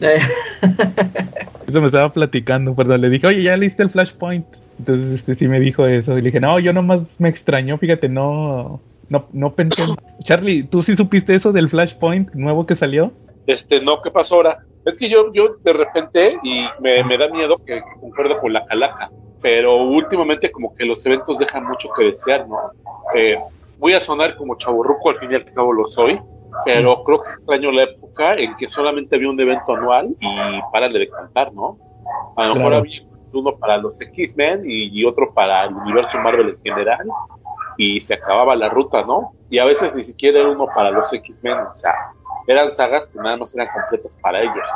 [0.00, 0.18] Eh,
[1.68, 3.00] Eso me estaba platicando, perdón.
[3.00, 4.46] Le dije, oye, ya leíste el Flashpoint.
[4.78, 6.12] Entonces, este sí me dijo eso.
[6.16, 9.82] Y le dije, no, yo nomás me extrañó, fíjate, no, no, no pensé.
[10.24, 13.12] Charlie, ¿tú sí supiste eso del Flashpoint nuevo que salió?
[13.46, 14.58] Este, no, ¿qué pasó ahora?
[14.86, 18.64] Es que yo, yo de repente, y me, me da miedo que concuerde con la
[18.64, 19.10] calaca,
[19.40, 22.58] pero últimamente como que los eventos dejan mucho que desear, ¿no?
[23.14, 23.38] Eh,
[23.78, 26.20] voy a sonar como chaburruco, al fin y al cabo lo soy,
[26.64, 30.98] pero creo que extraño la época en que solamente había un evento anual y párale
[30.98, 31.78] de cantar, ¿no?
[32.36, 32.76] A lo mejor Claro.
[32.78, 33.00] había
[33.32, 37.06] uno para los X-Men y, y otro para el universo Marvel en general
[37.76, 39.32] y se acababa la ruta, ¿no?
[39.50, 41.94] Y a veces ni siquiera era uno para los X-Men, o sea,
[42.48, 44.66] eran sagas que nada más eran completas para ellos,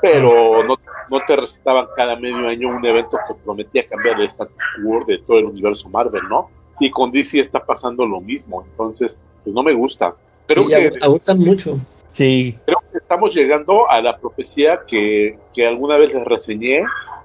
[0.00, 0.76] pero no,
[1.10, 5.18] no te recetaban cada medio año un evento que prometía cambiar el status quo de
[5.18, 6.50] todo el universo Marvel, ¿no?
[6.78, 10.14] Y con DC está pasando lo mismo, entonces, pues no me gusta.
[10.46, 11.78] Creo Sí, que abusan mucho.
[12.12, 16.84] Sí, creo que estamos llegando a la profecía que, que alguna vez les reseñé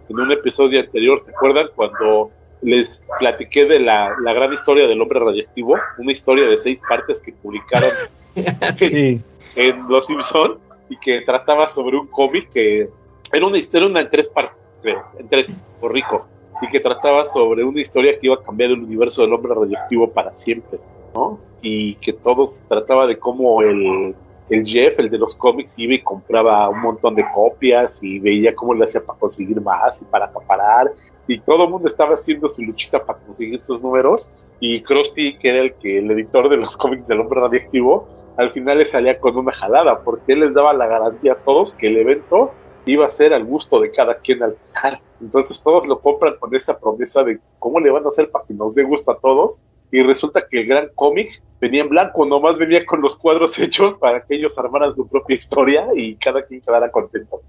[0.10, 1.20] en un episodio anterior.
[1.20, 5.76] ¿Se acuerdan cuando les platiqué de la, la gran historia del hombre radioactivo?
[5.98, 7.90] Una historia de seis partes que publicaron
[8.76, 9.22] sí.
[9.58, 12.90] En Los Simpson y que trataba sobre un cómic que
[13.34, 15.50] era una historia una en tres partes, creo, en tres,
[15.82, 16.26] por rico,
[16.62, 20.10] y que trataba sobre una historia que iba a cambiar el universo del hombre radioactivo
[20.12, 20.80] para siempre,
[21.14, 21.40] ¿no?
[21.62, 24.16] Y que todos trataba de cómo el,
[24.50, 28.56] el Jeff, el de los cómics, iba y compraba un montón de copias y veía
[28.56, 30.94] cómo le hacía para conseguir más y para acaparar.
[31.28, 34.30] Y todo el mundo estaba haciendo su luchita para conseguir sus números.
[34.62, 38.52] Y Krusty, que era el que el editor de los cómics del hombre radioactivo, al
[38.52, 41.88] final le salía con una jalada, porque él les daba la garantía a todos que
[41.88, 42.52] el evento
[42.86, 45.02] iba a ser al gusto de cada quien al final.
[45.20, 48.54] Entonces todos lo compran con esa promesa de cómo le van a hacer para que
[48.54, 49.62] nos dé gusto a todos.
[49.92, 53.96] Y resulta que el gran cómic venía en blanco, nomás venía con los cuadros hechos
[53.96, 57.42] para que ellos armaran su propia historia y cada quien quedara contento.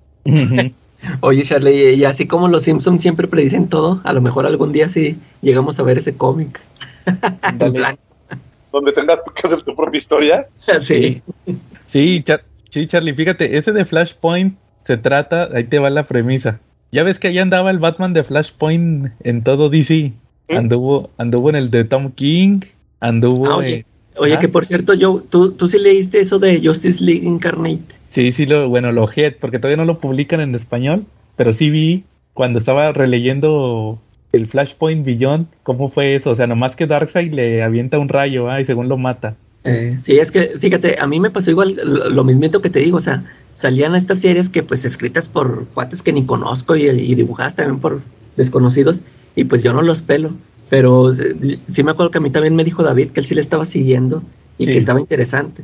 [1.20, 4.88] Oye, Charlie, y así como los Simpsons siempre predicen todo, a lo mejor algún día
[4.88, 6.60] sí llegamos a ver ese cómic.
[7.60, 8.07] En blanco.
[8.72, 10.46] Donde tengas tú que hacer tu propia historia.
[10.80, 11.22] Sí.
[11.86, 16.60] Sí, Char- sí, Charlie, fíjate, ese de Flashpoint se trata, ahí te va la premisa.
[16.92, 20.12] Ya ves que ahí andaba el Batman de Flashpoint en todo DC.
[20.48, 20.56] ¿Mm?
[20.56, 22.60] Anduvo, anduvo en el de Tom King,
[23.00, 23.84] anduvo Ah, oye, en-
[24.16, 24.38] oye Ah.
[24.38, 27.82] que por cierto, yo, tú, tú sí leíste eso de Justice League Incarnate.
[28.10, 31.04] Sí, sí, lo, bueno, lo ojé, porque todavía no lo publican en español,
[31.36, 33.98] pero sí vi cuando estaba releyendo
[34.32, 38.50] el Flashpoint Beyond, cómo fue eso, o sea, nomás que Darkseid le avienta un rayo,
[38.50, 39.36] ah, y según lo mata.
[39.64, 42.78] Eh, sí, es que, fíjate, a mí me pasó igual lo, lo mismito que te
[42.78, 46.84] digo, o sea, salían estas series que pues escritas por cuates que ni conozco y,
[46.88, 48.00] y dibujadas también por
[48.36, 49.00] desconocidos,
[49.34, 50.32] y pues yo no los pelo,
[50.70, 53.34] pero eh, sí me acuerdo que a mí también me dijo David que él sí
[53.34, 54.22] le estaba siguiendo
[54.58, 54.72] y Sí.
[54.72, 55.62] que estaba interesante.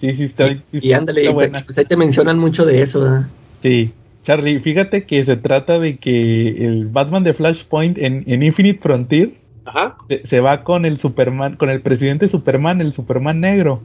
[0.00, 1.62] Sí, sí, está, sí y ándale, está y, buena.
[1.64, 3.26] pues ahí te mencionan mucho de eso, ¿verdad?
[3.62, 3.92] Sí,
[4.26, 9.30] Charlie, fíjate que se trata de que el Batman de Flashpoint en, en Infinite Frontier
[9.64, 9.94] Ajá.
[10.08, 13.82] se, se va con el Superman, con el presidente Superman, el Superman negro,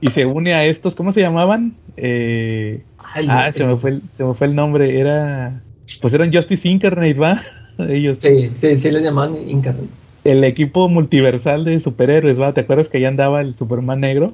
[0.00, 1.74] y se une a estos, ¿cómo se llamaban?
[1.96, 5.62] Eh, Ay, ah, se me fue el, se me fue el nombre, era,
[6.00, 7.42] pues eran Justice Incarnate, ¿va?
[7.78, 9.88] Ellos, Sí, sí, sí les llamaban Incarnate.
[10.22, 12.52] el equipo multiversal de superhéroes, ¿va?
[12.52, 14.32] ¿Te acuerdas que ahí andaba el Superman negro?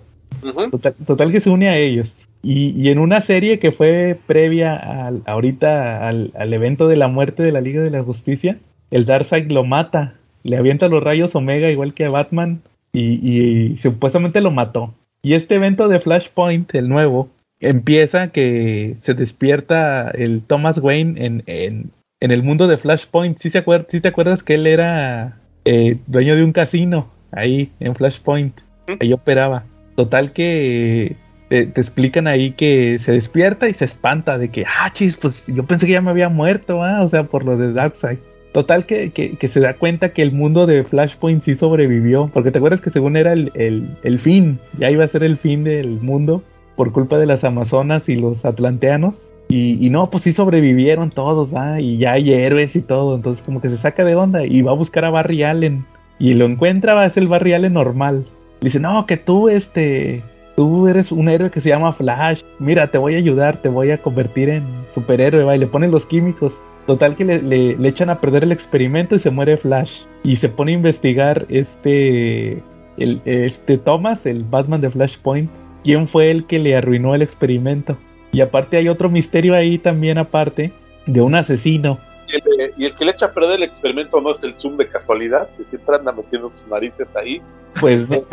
[0.71, 2.17] Total, total que se une a ellos.
[2.43, 7.09] Y, y en una serie que fue previa al, ahorita al, al evento de la
[7.09, 8.59] muerte de la Liga de la Justicia,
[8.91, 10.15] el Darkseid lo mata.
[10.43, 14.93] Le avienta los rayos Omega igual que a Batman y, y supuestamente lo mató.
[15.23, 17.29] Y este evento de Flashpoint, el nuevo,
[17.61, 23.39] empieza que se despierta el Thomas Wayne en, en, en el mundo de Flashpoint.
[23.39, 27.71] ¿Sí, se acuer- sí te acuerdas que él era eh, dueño de un casino ahí
[27.79, 28.59] en Flashpoint?
[29.01, 29.63] Ahí operaba.
[29.95, 31.15] Total que
[31.53, 35.65] te, explican ahí que se despierta y se espanta de que, ah, chis, pues yo
[35.65, 38.19] pensé que ya me había muerto, ah, o sea, por lo de Darkseid.
[38.53, 42.51] Total que, que, que se da cuenta que el mundo de Flashpoint sí sobrevivió, porque
[42.51, 45.65] te acuerdas que según era el, el, el fin, ya iba a ser el fin
[45.65, 46.43] del mundo
[46.77, 49.15] por culpa de las Amazonas y los Atlanteanos.
[49.49, 53.45] Y, y no, pues sí sobrevivieron todos, va, y ya hay héroes y todo, entonces
[53.45, 55.85] como que se saca de onda y va a buscar a Barry Allen.
[56.19, 58.25] Y lo encuentra, va, es el Barry Allen normal.
[58.63, 60.23] Dice, no, que tú, este,
[60.57, 62.43] tú eres un héroe que se llama Flash.
[62.59, 65.91] Mira, te voy a ayudar, te voy a convertir en superhéroe, va, y le ponen
[65.91, 66.55] los químicos.
[66.87, 70.03] Total que le, le- le echan a perder el experimento y se muere Flash.
[70.25, 72.63] Y se pone a investigar este,
[72.97, 75.51] el, este Thomas, el Batman de Flashpoint,
[75.85, 77.97] quién fue el que le arruinó el experimento.
[78.33, 80.73] Y aparte hay otro misterio ahí también aparte
[81.07, 81.99] de un asesino.
[82.33, 84.77] Y el, y el que le echa a perder el experimento no es el Zoom
[84.77, 87.43] de casualidad, que siempre anda metiendo sus narices ahí.
[87.81, 88.25] Pues no,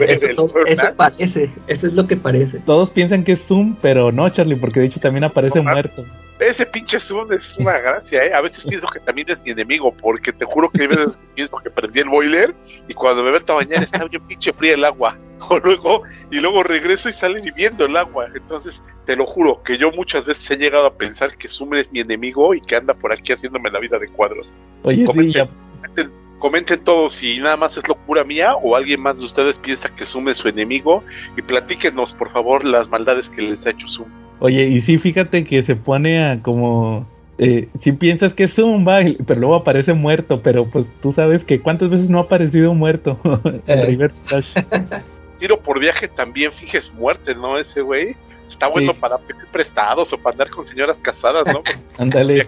[0.00, 2.58] Eso, del todo- eso parece, eso es lo que parece.
[2.60, 6.04] todos piensan que es Zoom, pero no, Charlie, porque de hecho también aparece muerto.
[6.40, 8.32] Ese pinche Zoom es una gracia, ¿eh?
[8.32, 11.26] A veces pienso que también es mi enemigo, porque te juro que hay veces que
[11.34, 12.54] pienso que prendí el boiler
[12.88, 15.18] y cuando me meto a bañar está bien pinche fría el agua.
[15.48, 18.26] O luego, y luego regreso y sale hirviendo el agua.
[18.34, 21.90] Entonces, te lo juro que yo muchas veces he llegado a pensar que Zoom es
[21.90, 24.54] mi enemigo y que anda por aquí haciéndome la vida de cuadros.
[24.82, 25.48] Oye, Comenten, sí, ya,
[25.80, 29.88] comenten, comenten todos si nada más es locura mía o alguien más de ustedes piensa
[29.88, 31.02] que Zoom es su enemigo
[31.38, 34.10] y platíquenos, por favor, las maldades que les ha hecho Zoom.
[34.40, 37.06] Oye, y sí, fíjate que se pone a como...
[37.42, 41.60] Eh, si piensas que es Zumba, pero luego aparece muerto, pero pues tú sabes que
[41.60, 43.86] cuántas veces no ha aparecido muerto en Eh.
[43.86, 44.52] Reverse Flash.
[45.38, 47.56] Tiro por viaje también finges muerte, ¿no?
[47.56, 48.14] Ese güey
[48.46, 48.98] está bueno Sí.
[49.00, 51.62] para pedir prestados o para andar con señoras casadas, ¿no?
[51.98, 52.42] Ándale.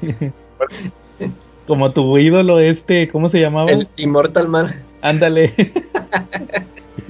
[1.66, 3.70] Como tu ídolo este, ¿cómo se llamaba?
[3.70, 4.74] El Immortal Man.
[5.00, 5.54] Ándale.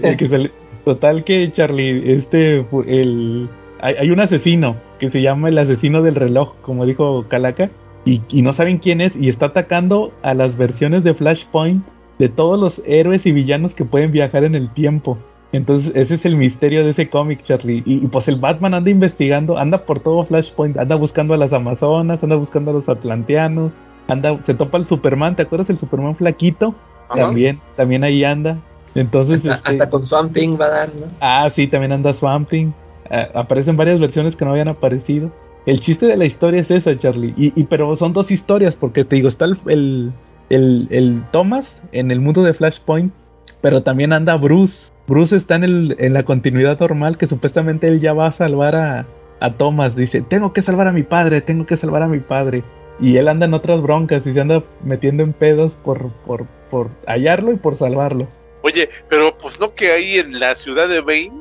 [0.02, 0.50] El que sale-
[0.84, 3.48] Total que Charlie, este, el,
[3.82, 7.70] hay, hay un asesino que se llama el asesino del reloj, como dijo Calaca,
[8.04, 11.84] y, y no saben quién es, y está atacando a las versiones de Flashpoint
[12.18, 15.18] de todos los héroes y villanos que pueden viajar en el tiempo.
[15.52, 17.82] Entonces ese es el misterio de ese cómic, Charlie.
[17.84, 21.52] Y, y, pues el Batman anda investigando, anda por todo Flashpoint, anda buscando a las
[21.52, 23.72] Amazonas, anda buscando a los Atlanteanos,
[24.08, 26.74] anda, se topa el Superman, ¿te acuerdas el Superman flaquito?
[27.08, 27.22] Ajá.
[27.22, 28.58] También, también ahí anda.
[28.94, 31.06] Entonces, Hasta, este, hasta con Swamp Thing va a dar, ¿no?
[31.20, 32.72] ah, sí, también anda Swamp Thing.
[33.12, 35.30] Ah, aparecen varias versiones que no habían aparecido.
[35.66, 37.34] El chiste de la historia es esa, Charlie.
[37.36, 40.12] Y, pero son dos historias, porque te digo, está el,
[40.48, 43.12] el, el- Thomas en el mundo de Flashpoint,
[43.60, 44.90] pero también anda Bruce.
[45.06, 48.74] Bruce está en, el, en la continuidad normal, que supuestamente él ya va a salvar
[48.74, 49.06] a,
[49.40, 49.94] a Thomas.
[49.94, 52.64] Dice, tengo que salvar a mi padre, tengo que salvar a mi padre.
[52.98, 56.88] Y él anda en otras broncas y se anda metiendo en pedos por, por, por
[57.06, 58.26] hallarlo y por salvarlo.
[58.62, 61.32] Oye, pero pues no que ahí en la ciudad de Bane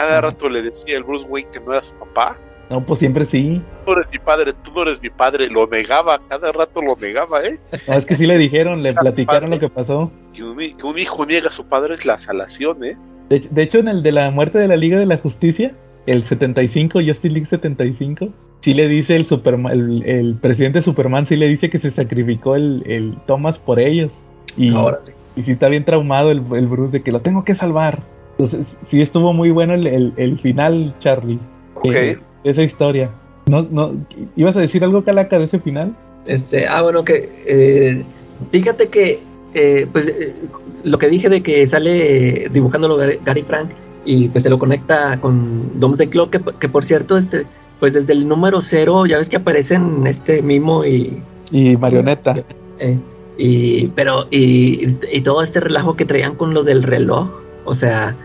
[0.00, 2.36] cada rato le decía el Bruce Wayne que no era su papá.
[2.68, 3.60] No, pues siempre sí.
[3.84, 5.50] Tú no eres mi padre, tú no eres mi padre.
[5.50, 7.58] Lo negaba, cada rato lo negaba, ¿eh?
[7.88, 10.12] No, es que sí le dijeron, le platicaron lo que pasó.
[10.32, 12.96] Que un, hi- que un hijo niega a su padre es la salación, ¿eh?
[13.28, 15.72] De, de hecho, en el de la muerte de la Liga de la Justicia,
[16.06, 18.28] el 75, Justice League 75,
[18.60, 22.54] sí le dice el Superman, el, el presidente Superman sí le dice que se sacrificó
[22.54, 24.12] el, el Thomas por ellos.
[24.56, 25.12] Y, Órale.
[25.34, 27.98] y sí está bien traumado el, el Bruce de que lo tengo que salvar.
[28.40, 31.38] Entonces, sí estuvo muy bueno el, el- el final, Charlie.
[31.74, 31.92] Ok.
[31.94, 33.10] eh, esa historia.
[33.48, 33.92] No, no,
[34.36, 35.94] ¿Ibas a decir algo, Calaca, de ese final?
[36.24, 38.02] Este, ah, bueno, que eh,
[38.50, 39.20] fíjate que
[39.54, 40.34] eh, pues eh,
[40.84, 43.68] lo que dije de que sale dibujándolo Gary, Frank
[44.06, 47.44] y pues se lo conecta con Doomsday Clock, que, que por cierto, este,
[47.78, 52.36] pues desde el número cero ya ves que aparecen este Mimo y Y Marioneta.
[52.78, 52.96] eh,
[53.36, 57.28] y pero y, y todo este relajo que traían con lo del reloj,
[57.64, 58.16] o sea,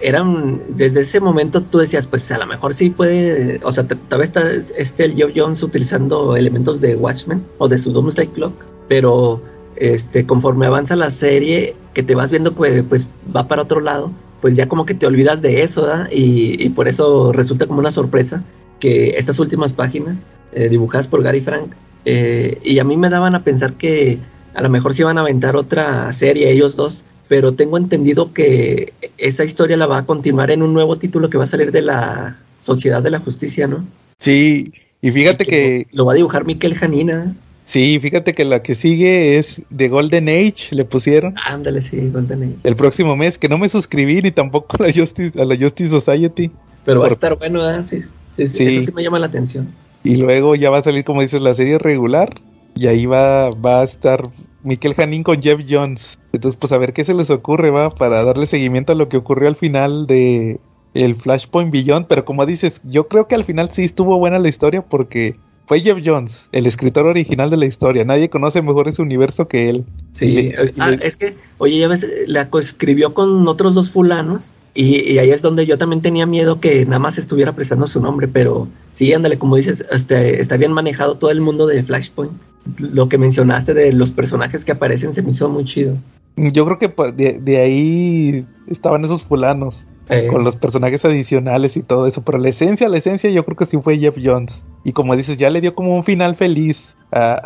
[0.00, 4.18] eran desde ese momento tú decías, pues a lo mejor sí puede, o sea, tal
[4.18, 8.54] vez está este el Geoff Jones utilizando elementos de Watchmen o de su Doomsday Clock,
[8.88, 9.42] pero
[9.76, 14.10] este conforme avanza la serie que te vas viendo pues pues va para otro lado,
[14.40, 16.08] pues ya como que te olvidas de eso, ¿verdad?
[16.10, 18.44] Y, y por eso resulta como una sorpresa
[18.78, 21.72] que estas últimas páginas eh, dibujadas por Gary Frank
[22.04, 24.18] eh, y a mí me daban a pensar que
[24.54, 28.92] a lo mejor se iban a aventar otra serie ellos dos, pero tengo entendido que
[29.16, 31.80] esa historia la va a continuar en un nuevo título que va a salir de
[31.80, 33.84] la Sociedad de la Justicia, ¿no?
[34.18, 37.36] Sí, y fíjate Y que, lo va a dibujar Miquel Janina.
[37.66, 41.36] sí, fíjate que la que sigue es The Golden Age, le pusieron.
[41.46, 42.54] Ándale, sí, Golden Age.
[42.64, 45.88] el próximo mes, que no me suscribí ni tampoco a la Justice, a la Justice
[45.88, 46.50] Society.
[46.84, 47.62] Pero va a estar bueno.
[47.84, 48.02] Sí,
[48.36, 48.64] sí, sí, Sí.
[48.66, 49.68] eso sí me llama la atención.
[50.02, 52.40] Y luego ya va a salir, como dices, la serie regular.
[52.74, 54.28] Y ahí va, va a estar
[54.64, 56.18] Miquel Janín con Jeff Jones.
[56.32, 59.16] Entonces, pues a ver qué se les ocurre, va, para darle seguimiento a lo que
[59.16, 60.60] ocurrió al final de
[60.94, 62.06] el Flashpoint Beyond.
[62.06, 65.80] Pero como dices, yo creo que al final sí estuvo buena la historia porque fue
[65.80, 68.04] Jeff Jones, el escritor original de la historia.
[68.04, 69.84] Nadie conoce mejor ese universo que él.
[70.14, 73.46] Sí, Y le- eh, y ah, le- es que, oye, ya ves, la coescribió con
[73.46, 77.18] otros dos fulanos y, y ahí es donde yo también tenía miedo que nada más
[77.18, 81.40] estuviera prestando su nombre, pero sí, ándale, como dices, este, está bien manejado todo el
[81.40, 82.32] mundo de Flashpoint.
[82.78, 85.94] Lo que mencionaste de los personajes que aparecen se me hizo muy chido.
[86.36, 89.86] Yo creo que de, de ahí estaban esos fulanos.
[90.12, 93.56] Eh, con los personajes adicionales y todo eso, pero la esencia, la esencia yo creo
[93.56, 94.60] que sí fue Jeff Jones.
[94.84, 97.38] Y como dices, ya le dio como un final feliz a...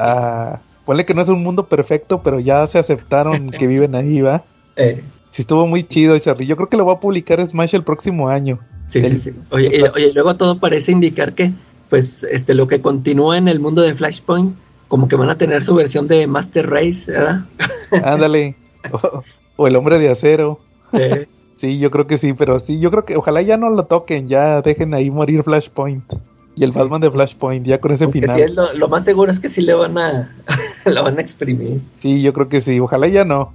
[0.55, 0.61] a...
[0.87, 4.45] Ponle que no es un mundo perfecto, pero ya se aceptaron que viven ahí, ¿va?
[4.77, 6.47] eh, Sí estuvo muy chido, Charlie.
[6.47, 8.59] Yo creo que lo voy a publicar Smash el próximo año.
[8.89, 9.39] sí, El- sí, sí.
[9.51, 11.53] Oye, y, oye, luego todo parece indicar que,
[11.91, 14.55] pues, este, lo que continúa en el mundo de Flashpoint,
[14.89, 17.41] como que van a tener su versión de Master Race, ¿verdad?
[18.05, 18.57] Ándale.
[18.93, 19.23] o,
[19.57, 20.61] o el hombre de acero.
[20.93, 21.27] Eh,
[21.57, 24.27] Sí, yo creo que sí, pero sí, yo creo que ojalá ya no lo toquen,
[24.27, 26.13] ya dejen ahí morir Flashpoint.
[26.57, 28.37] y el Batman de Flashpoint, ya con ese Aunque final.
[28.37, 30.35] sí es lo, lo más seguro es que sí le van a,
[30.85, 31.81] lo van a exprimir.
[32.01, 32.81] Sí, yo creo que sí.
[32.81, 33.53] Ojalá ya no.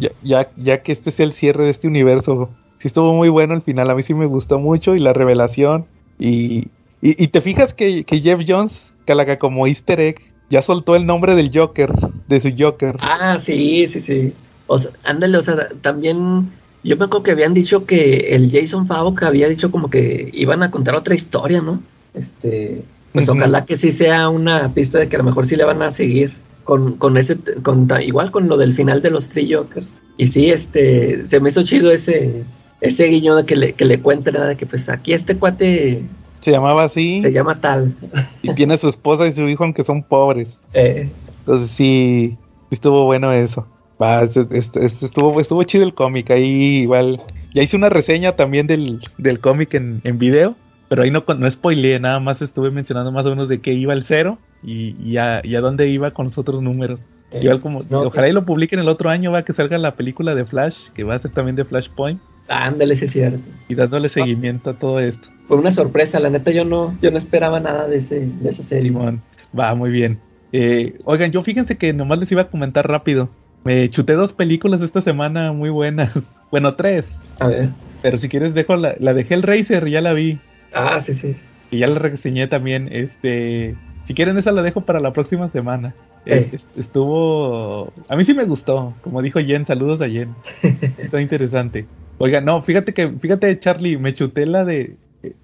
[0.00, 2.48] Ya, ya, ya que este sea el cierre de este universo.
[2.78, 3.90] Sí estuvo muy bueno el final.
[3.90, 5.84] A mí sí me gustó mucho y la revelación.
[6.18, 6.68] Y,
[7.02, 10.16] y, y te fijas que, que Jeff Jones, calaca como easter egg,
[10.50, 11.92] ya soltó el nombre del Joker,
[12.28, 12.96] de su Joker.
[13.00, 14.32] Ah, sí, sí, sí.
[14.66, 16.50] O sea, ándale, o sea, también
[16.82, 20.62] yo me acuerdo que habían dicho que el Jason Favok había dicho como que iban
[20.62, 21.82] a contar otra historia, ¿no?
[22.12, 22.82] Este,
[23.12, 25.82] pues ojalá que sí sea una pista de que a lo mejor sí le van
[25.82, 26.34] a seguir
[26.64, 29.98] con, con ese, con, igual con lo del final de los Three Jokers.
[30.16, 32.44] Y sí, este, se me hizo chido ese,
[32.80, 36.02] ese guiño de que le, que le cuenten nada de que pues aquí este cuate
[36.44, 37.22] Se llamaba así.
[37.22, 37.94] se llama tal.
[38.42, 40.60] Y tiene su esposa y su hijo, aunque son pobres.
[40.74, 41.08] Eh,
[41.40, 42.36] Entonces sí,
[42.68, 43.66] sí estuvo bueno eso.
[44.00, 46.30] Va, es- es- es- estuvo, estuvo chido el cómic.
[46.30, 47.20] Ahí igual.
[47.54, 50.54] Ya hice una reseña también del, del cómic en, en video.
[50.88, 53.94] Pero ahí no, no spoileé, nada más estuve mencionando más o menos de qué iba
[53.94, 57.00] el cero y, y, a, y a dónde iba con los otros números.
[57.32, 58.30] eh, Igual como, no, ojalá sí.
[58.32, 61.14] y lo publiquen el otro año, va que salga la película de Flash, que va
[61.14, 63.38] a ser también de Flashpoint, Ándale, sí es cierto.
[63.68, 65.26] y dándole seguimiento a todo esto.
[65.48, 68.62] Fue una sorpresa, la neta yo no, yo no esperaba nada de ese, de esa
[68.62, 68.88] serie.
[68.90, 69.22] Simón,
[69.58, 70.18] va muy bien.
[70.52, 73.28] Eh, oigan, yo fíjense que nomás les iba a comentar rápido.
[73.64, 76.12] Me chuté dos películas esta semana muy buenas.
[76.50, 77.20] Bueno, tres.
[77.40, 77.70] A ver.
[78.00, 80.38] Pero si quieres dejo la, la de Hellraiser, ya la vi.
[80.72, 81.34] Ah, sí, sí.
[81.72, 82.88] Y ya la reseñé también.
[82.92, 83.74] Este,
[84.04, 85.94] si quieren esa la dejo para la próxima semana.
[86.26, 86.50] Eh.
[86.52, 88.94] Es- estuvo, a mí sí me gustó.
[89.00, 90.28] Como dijo Jen, saludos a Jen.
[90.98, 91.86] Está interesante.
[92.18, 94.94] Oiga, no, fíjate que, fíjate Charlie, me chuté la de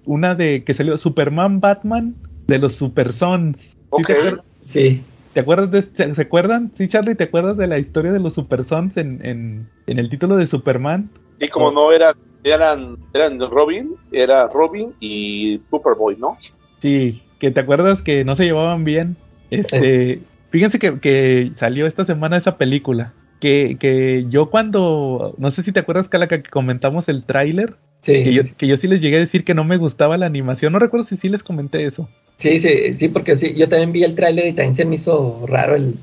[0.05, 2.15] una de que salió Superman Batman
[2.47, 3.57] de los Super Sons.
[3.59, 4.07] ¿Sí Ok.
[4.07, 4.45] te acuerdas?
[4.53, 5.03] Sí.
[5.33, 6.71] ¿Te acuerdas de este- ¿Se acuerdan?
[6.75, 10.09] Sí, Charlie, ¿te acuerdas de la historia de los Super Sons en, en, en el
[10.09, 11.09] título de Superman?
[11.39, 16.35] Y como no eran, eran, eran Robin, era Robin y Superboy, ¿no?
[16.79, 19.15] Sí, que te acuerdas que no se llevaban bien.
[19.49, 23.13] Este, fíjense que, que salió esta semana esa película.
[23.39, 28.23] Que, que yo cuando, no sé si te acuerdas, Calaca, que comentamos el tráiler, Sí.
[28.23, 30.73] que yo, que yo sí les llegué a decir que no me gustaba la animación.
[30.73, 32.09] No recuerdo si sí les comenté eso.
[32.37, 35.45] sí, sí, sí, porque sí, yo también vi el tráiler y también se me hizo
[35.47, 35.95] raro el...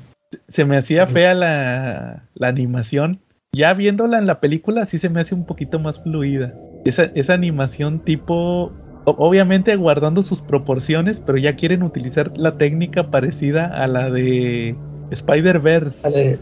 [0.47, 3.19] Se me hacía fea la, la animación.
[3.51, 6.53] Ya viéndola en la película sí se me hace un poquito más fluida.
[6.85, 8.71] Esa, esa animación tipo...
[9.05, 14.75] Obviamente guardando sus proporciones, pero ya quieren utilizar la técnica parecida a la de
[15.11, 16.37] Spider-Verse.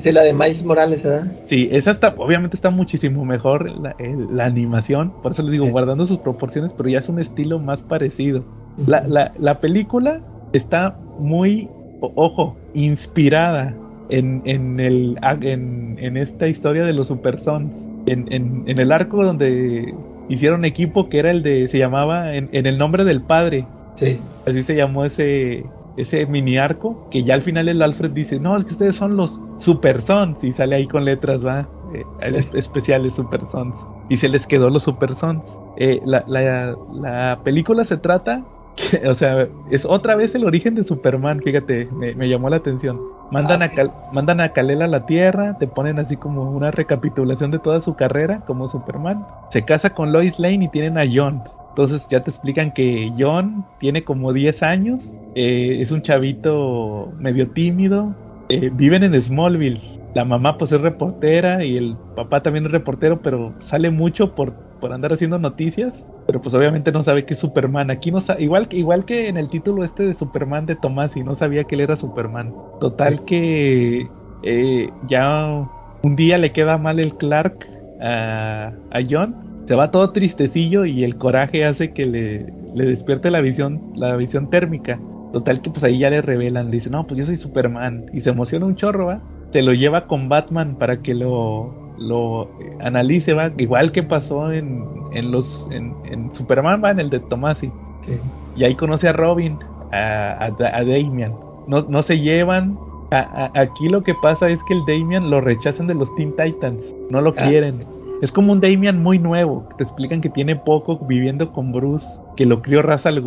[0.00, 1.32] sí, la de Miles Morales, ¿verdad?
[1.46, 3.94] Sí, esa está, obviamente está muchísimo mejor la,
[4.30, 5.12] la animación.
[5.22, 5.70] Por eso les digo, Sí.
[5.70, 8.44] guardando sus proporciones, pero ya es un estilo más parecido.
[8.86, 10.20] La, la, la película
[10.52, 11.68] está muy,
[12.00, 13.74] ojo, inspirada
[14.08, 17.72] en, en, el, en, en esta historia de los Super Sons.
[18.06, 19.94] En, en, en el arco donde
[20.28, 23.64] hicieron equipo que era el de, se llamaba en, en el nombre del padre.
[23.96, 24.18] Sí.
[24.46, 25.64] Así se llamó ese,
[25.96, 27.08] ese mini arco.
[27.10, 30.42] Que ya al final el Alfred dice: No, es que ustedes son los Super Sons.
[30.44, 31.68] Y sale ahí con letras, va.
[31.94, 33.76] Eh, es- especiales Super Sons.
[34.08, 35.44] Y se les quedó los Super Sons.
[35.76, 38.42] Eh, la, la, la película se trata.
[38.76, 41.40] que, o sea, es otra vez el origen de Superman.
[41.42, 43.00] Fíjate, me, me llamó la atención.
[43.30, 45.56] Mandan, Ah, a mandan a Kal-El a la Tierra.
[45.58, 49.24] Te ponen así como una recapitulación de toda su carrera como Superman.
[49.50, 51.42] Se casa con Lois Lane y tienen a John.
[51.74, 55.00] Entonces ya te explican que John tiene como 10 años,
[55.34, 58.14] eh, es un chavito medio tímido,
[58.48, 59.80] eh, viven en Smallville.
[60.14, 64.52] La mamá pues es reportera y el papá también es reportero, pero sale mucho por,
[64.80, 66.04] por andar haciendo noticias.
[66.28, 67.90] Pero pues obviamente no sabe que es Superman.
[67.90, 71.34] Aquí no igual, igual que en el título este de Superman de Tomás y no
[71.34, 72.54] sabía que él era Superman.
[72.80, 74.06] Total que
[74.44, 75.68] eh, ya
[76.04, 77.68] un día le queda mal el Clark
[78.00, 83.30] a, a John se va todo tristecillo y el coraje hace que le, le despierte
[83.30, 84.98] la visión, la visión térmica.
[85.32, 88.04] Total que pues ahí ya le revelan, le dice, no, pues yo soy Superman.
[88.12, 89.20] Y se emociona un chorro, ¿va?
[89.52, 93.50] Se lo lleva con Batman para que lo, lo eh, analice, ¿va?
[93.58, 96.90] Igual que pasó en, en los en, en Superman, ¿va?
[96.92, 97.66] En el de Tomasi.
[98.06, 98.12] Sí.
[98.56, 99.56] Y ahí conoce a Robin,
[99.92, 101.32] a, a, a Damian.
[101.66, 102.76] No, no se llevan.
[103.10, 106.32] A- a- aquí lo que pasa es que el Damian lo rechazan de los Teen
[106.36, 106.94] Titans.
[107.10, 107.44] No lo Ah.
[107.48, 107.80] quieren.
[108.22, 109.68] Es como un Damian muy nuevo.
[109.76, 112.06] Te explican que tiene poco viviendo con Bruce,
[112.36, 113.20] que lo crió Ra's al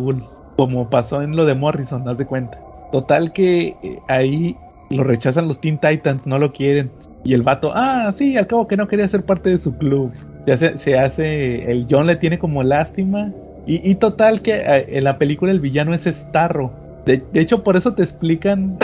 [0.56, 2.58] como pasó en lo de Morrison, haz de cuenta.
[2.90, 4.56] Total que eh, ahí
[4.90, 6.90] lo rechazan los Teen Titans, no lo quieren.
[7.22, 10.12] Y el vato, ah, sí, al cabo que no quería ser parte de su club.
[10.46, 13.30] Se hace, se hace el John le tiene como lástima.
[13.70, 16.72] Y, total que eh, en la película el villano es Starro.
[17.04, 18.78] De, hecho, por eso te explican,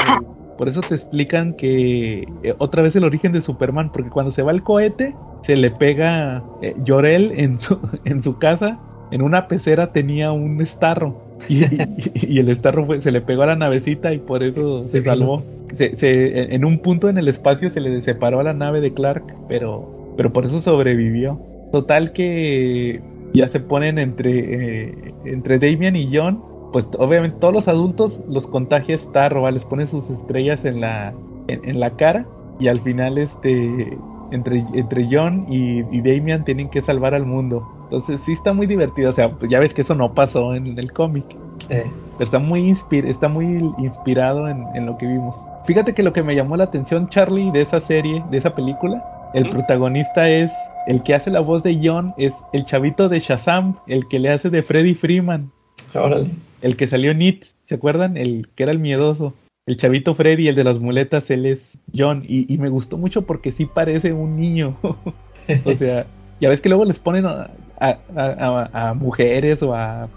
[0.59, 4.43] por eso te explican que eh, otra vez el origen de Superman, porque cuando se
[4.43, 5.15] va el cohete,
[5.45, 8.79] se le pega eh, Llorel en su, en su casa,
[9.11, 11.15] en una pecera tenía un starro
[11.49, 14.87] y, y- y el starro fue- se le pegó a la navecita y por eso
[14.89, 15.43] se salvó.
[15.77, 18.93] Se- se- en un punto en el espacio se le separó a la nave de
[18.95, 21.39] Clark, pero, pero por eso sobrevivió.
[21.73, 23.01] Total que
[23.35, 26.41] ya se ponen entre, eh, entre Damian y John.
[26.73, 29.51] Pues obviamente todos los adultos los contagia Starro, ¿va?
[29.51, 31.13] les pone sus estrellas en la,
[31.49, 32.27] en, en la cara
[32.61, 33.97] y al final este
[34.31, 37.67] entre, entre John y, y Damian tienen que salvar al mundo.
[37.85, 40.93] Entonces sí está muy divertido, o sea, ya ves que eso no pasó en el
[40.93, 41.25] cómic.
[41.71, 41.85] Eh,
[42.19, 43.47] Pero está muy, inspir está muy
[43.79, 45.37] inspirado en, en lo que vimos.
[45.67, 49.03] Fíjate que lo que me llamó la atención, Charlie, de esa serie, de esa película,
[49.33, 50.53] el protagonista es,
[50.87, 54.31] el que hace la voz de John, es el chavito de Shazam, el que le
[54.31, 55.51] hace de Freddy Freeman,
[55.95, 56.31] órale.
[56.61, 58.17] el que salió en It, ¿se acuerdan?
[58.19, 59.33] El que era el miedoso.
[59.67, 62.23] El chavito Freddy, el de las muletas, él es John.
[62.29, 64.77] Y, y me gustó mucho porque sí parece un niño.
[65.65, 66.07] o sea,
[66.41, 67.51] ya ves que luego les ponen a,
[67.81, 70.09] a- a- a- a mujeres o a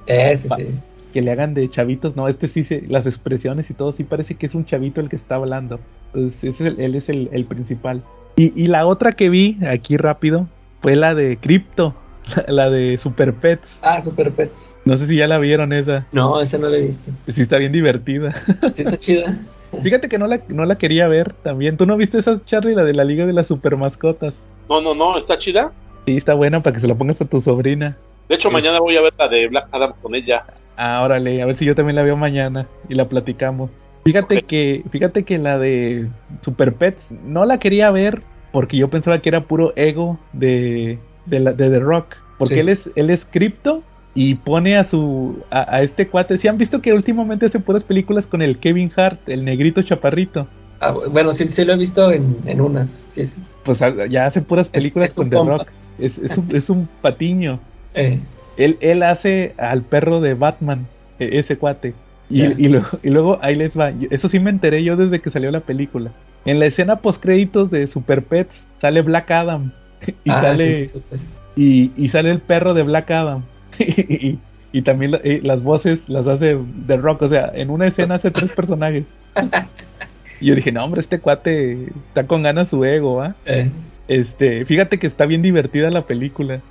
[0.57, 0.65] sí.
[1.13, 4.35] que le hagan de chavitos, no, este sí se, las expresiones y todo, sí parece
[4.35, 5.79] que es un chavito el que está hablando.
[6.13, 8.03] Entonces, ese es el- él es el, el principal.
[8.35, 10.47] Y, y la otra que vi, aquí rápido,
[10.81, 11.95] fue la de Crypto,
[12.47, 13.79] la, de Super Pets.
[13.83, 14.71] Ah, Super Pets.
[14.85, 16.05] No sé si ya la vieron esa.
[16.11, 17.11] No, esa no la he visto.
[17.27, 18.33] Sí está bien divertida.
[18.75, 19.37] Sí, está chida.
[19.83, 21.77] Fíjate que no la, no la quería ver también.
[21.77, 24.35] ¿Tú no viste esa, Charlie, la de la Liga de las Super Mascotas?
[24.69, 25.71] No, no, no, está chida.
[26.05, 27.97] Sí, está buena para que se la pongas a tu sobrina.
[28.29, 28.53] De hecho, Sí.
[28.53, 30.45] mañana voy a ver la de Black Adam con ella.
[30.77, 33.71] Ah, órale, a ver si yo también la veo mañana y la platicamos.
[34.05, 36.07] Fíjate que, fíjate que la de
[36.41, 38.21] Super Pets no la quería ver
[38.53, 40.97] porque yo pensaba que era puro ego de,
[41.27, 42.15] de, la- de The Rock.
[42.37, 42.59] Porque Sí.
[42.61, 46.37] él es, él es cripto y pone a su a, a este cuate.
[46.37, 50.47] Si han visto que últimamente hace puras películas con el Kevin Hart, el negrito chaparrito.
[50.79, 52.91] Ah, bueno, sí, sí lo he visto en, en unas.
[52.91, 53.37] Sí, sí.
[53.63, 55.35] Pues a- ya hace puras películas es con The.
[55.37, 55.67] Rock.
[55.99, 57.59] Es, es un, es un patiño.
[57.95, 58.19] Eh,
[58.57, 60.85] Él, él hace al perro de Batman,
[61.17, 61.95] e- ese cuate.
[62.29, 63.91] Y, y luego, y luego ahí les va.
[64.11, 66.11] Eso sí me enteré yo desde que salió la película.
[66.45, 69.71] En la escena post créditos de Super Pets sale Black Adam.
[70.23, 71.19] Y ah, sale sí, sí, súper.
[71.55, 73.43] y, y sale el perro de Black Adam.
[73.79, 74.37] y,
[74.71, 77.23] y también la- eh, las voces las hace The Rock.
[77.23, 79.05] O sea, en una escena hace tres personajes.
[80.39, 83.35] y yo dije, no, hombre, este cuate está con ganas su ego, ¿ah?
[83.45, 83.69] Eh,
[84.07, 86.61] Este, fíjate que está bien divertida la película.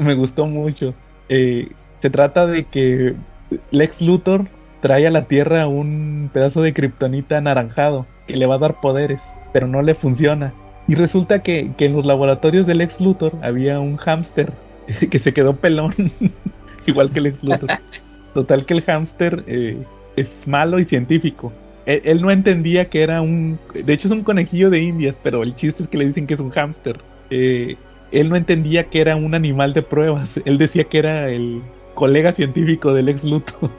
[0.00, 0.94] Me gustó mucho.
[1.28, 1.68] Eh,
[2.00, 3.14] se trata de que
[3.70, 4.46] Lex Luthor
[4.80, 9.20] trae a la Tierra un pedazo de kriptonita anaranjado que le va a dar poderes,
[9.52, 10.52] pero no le funciona.
[10.86, 14.52] Y resulta que, que en los laboratorios del Lex Luthor había un hámster
[15.10, 15.94] que se quedó pelón,
[16.86, 17.70] igual que Lex Luthor.
[18.34, 19.78] Total que el hámster eh,
[20.16, 21.52] es malo y científico.
[21.86, 23.58] Él, él no entendía que era un...
[23.72, 26.34] De hecho es un conejillo de indias, pero el chiste es que le dicen que
[26.34, 26.98] es un hámster.
[27.30, 27.76] Eh,
[28.12, 30.40] él no entendía que era un animal de pruebas.
[30.44, 31.62] Él decía que era el
[31.94, 33.70] colega científico del ex Luthor.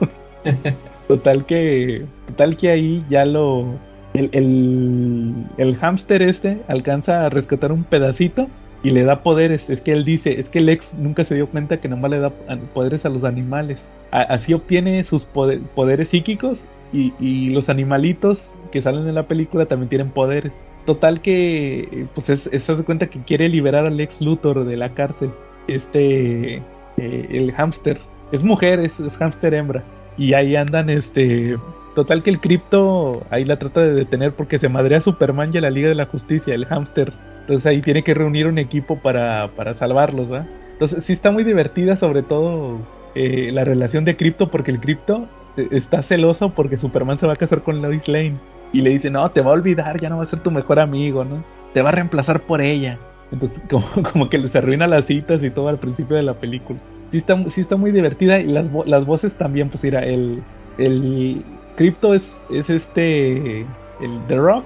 [1.08, 2.04] total que...
[2.28, 3.78] Total que ahí ya lo...
[4.16, 8.48] El, el, hámster este alcanza a rescatar un pedacito
[8.82, 9.68] y le da poderes.
[9.70, 12.20] Es que él dice, es que el ex nunca se dio cuenta que nomás le
[12.20, 12.30] da
[12.74, 13.80] poderes a los animales.
[14.10, 16.60] Así obtiene sus pode- poderes psíquicos
[16.92, 20.52] y, los animalitos que salen en la película también tienen poderes.
[20.86, 25.30] Total que, pues es, es- cuenta que quiere liberar al ex Luthor de la cárcel.
[25.68, 26.56] Este,
[26.96, 28.00] eh, el hámster.
[28.32, 29.82] Es mujer, es, es hámster hembra.
[30.16, 31.56] Y ahí andan, este...
[31.96, 35.56] Total que el cripto ahí la trata de detener porque se madrea a Superman y
[35.56, 37.10] a la Liga de la Justicia, el hámster.
[37.40, 40.44] Entonces ahí tiene que reunir un equipo para, para salvarlos, ¿va?
[40.72, 42.80] Entonces sí está muy divertida, sobre todo
[43.14, 45.26] eh, la relación de Crypto, porque el Crypto
[45.56, 48.36] eh, está celoso porque Superman se va a casar con Lois Lane.
[48.74, 50.78] Y le dice, no, te va a olvidar, ya no va a ser tu mejor
[50.78, 51.42] amigo, ¿no?
[51.72, 52.98] Te va a reemplazar por ella.
[53.32, 56.78] Entonces como, como que les arruina las citas y todo al principio de la película.
[57.10, 60.42] Sí está, sí está muy divertida y las, las voces también, pues mira, el,
[60.76, 61.42] el
[61.76, 64.64] Crypto es, es este, el The Rock.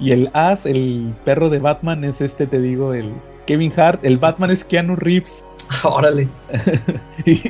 [0.00, 3.12] Y el As, el perro de Batman, es este, te digo, el
[3.46, 4.04] Kevin Hart.
[4.04, 5.44] El Batman es Keanu Reeves.
[5.84, 6.26] órale.
[7.24, 7.40] y,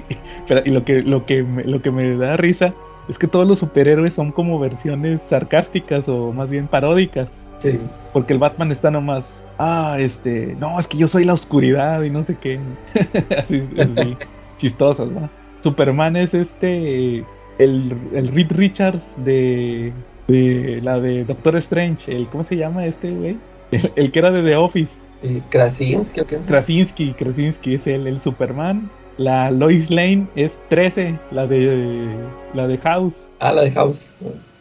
[0.46, 2.72] pero- y lo que lo que me, lo que me da risa
[3.08, 7.28] es que todos los superhéroes son como versiones sarcásticas o más bien paródicas
[7.60, 7.78] Sí.
[8.12, 9.24] porque el Batman está nomás
[9.58, 12.58] ah este no es que yo soy la oscuridad y no sé qué
[13.38, 14.16] así, así,
[14.58, 15.28] chistosas ¿no?
[15.62, 17.24] Superman es este
[17.62, 19.92] el, el Reed Richards de,
[20.28, 23.36] de la de Doctor Strange el cómo se llama este güey
[23.70, 24.92] el, el que era de The Office
[25.22, 26.38] Eh, Krasinski, ¿o qué?
[26.38, 28.90] Krasinski, Krasinski es el, el Superman.
[29.18, 32.08] La Lois Lane es 13, la de
[32.54, 33.14] la de House.
[33.38, 34.10] Ah, la de House.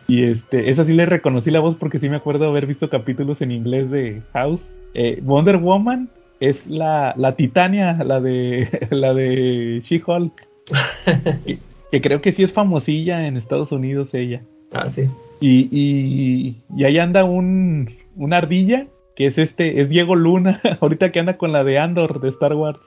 [0.08, 3.42] Y este, esa sí le reconocí la voz porque sí me acuerdo haber visto capítulos
[3.42, 4.62] en inglés de House.
[4.94, 6.10] Eh, Wonder Woman
[6.42, 10.34] es la, la Titania, la de la de She-Hulk.
[11.92, 14.42] que, creo que sí es famosilla en Estados Unidos ella.
[14.72, 15.10] Ah, sí.
[15.40, 21.12] Y, y, y ahí anda un, una ardilla, que es este, es Diego Luna, ahorita
[21.12, 22.80] que anda con la de Andor de Star Wars.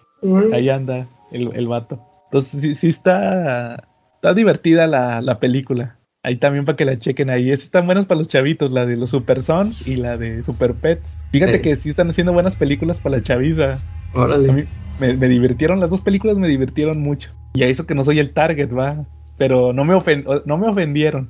[0.53, 2.01] Ahí anda el, el vato.
[2.27, 5.99] Entonces sí, sí está, está divertida la, la película.
[6.23, 7.51] Ahí también para que la chequen ahí.
[7.51, 10.73] Esas están buenas para los chavitos, la de los Super Son y la de Super
[10.73, 11.03] Pets.
[11.31, 13.77] Fíjate que sí están haciendo buenas películas para la chaviza.
[14.15, 14.51] Órale.
[14.51, 14.65] A mí
[15.01, 17.31] me, me divirtieron, las dos películas me divirtieron mucho.
[17.55, 19.05] Y a eso que no soy el target, va.
[19.37, 21.29] Pero no me, ofen- no me ofendieron.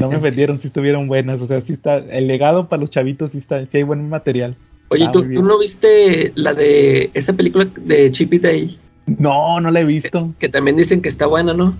[0.00, 1.40] No me ofendieron, sí estuvieron buenas.
[1.40, 1.96] O sea, sí está.
[1.98, 4.56] El legado para los chavitos sí está, sí hay buen material.
[4.88, 5.40] Oye, Ah, ¿tú, muy bien.
[5.42, 8.70] ¿tú no viste la de esa película de Chip y Dale?
[9.06, 10.32] No, no la he visto.
[10.40, 11.76] Que también dicen que está buena, ¿no?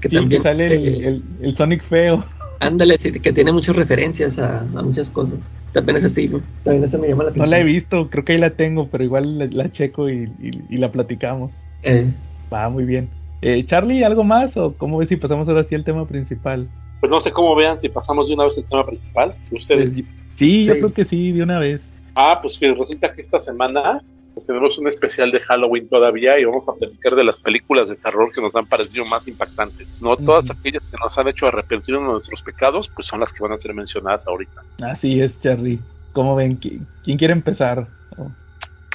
[0.00, 2.24] Que Sí, también que sale el, este, el- el Sonic feo.
[2.60, 5.34] Ándale, sí, que tiene muchas referencias a, a muchas cosas.
[5.76, 6.40] También es así, ¿no?
[6.64, 7.50] También eso me llama la No atención.
[7.50, 10.74] la he visto, creo que ahí la tengo, pero igual la, la checo y, y-
[10.74, 11.52] y la platicamos.
[11.82, 12.06] Eh,
[12.52, 13.08] Va, muy bien.
[13.42, 14.56] Eh, Charlie, ¿algo más?
[14.56, 16.66] ¿O cómo ves si pasamos ahora sí al tema principal?
[17.00, 19.34] Pues no sé cómo vean si pasamos de una vez al tema principal.
[19.50, 19.92] Ustedes.
[19.92, 20.04] Pues,
[20.36, 20.80] sí, yo Sí.
[20.80, 21.80] creo que sí, de una vez.
[22.14, 24.00] Ah, pues resulta que esta semana
[24.36, 27.96] pues tenemos un especial de Halloween todavía y vamos a platicar de las películas de
[27.96, 29.88] terror que nos han parecido más impactantes.
[29.98, 33.42] No todas aquellas que nos han hecho arrepentirnos de nuestros pecados, pues son las que
[33.42, 34.60] van a ser mencionadas ahorita.
[34.82, 35.78] Así es, Charlie.
[36.12, 36.60] ¿Cómo ven?
[36.60, 37.86] ¿Qui- ¿Quién quiere empezar?
[38.18, 38.30] Oh,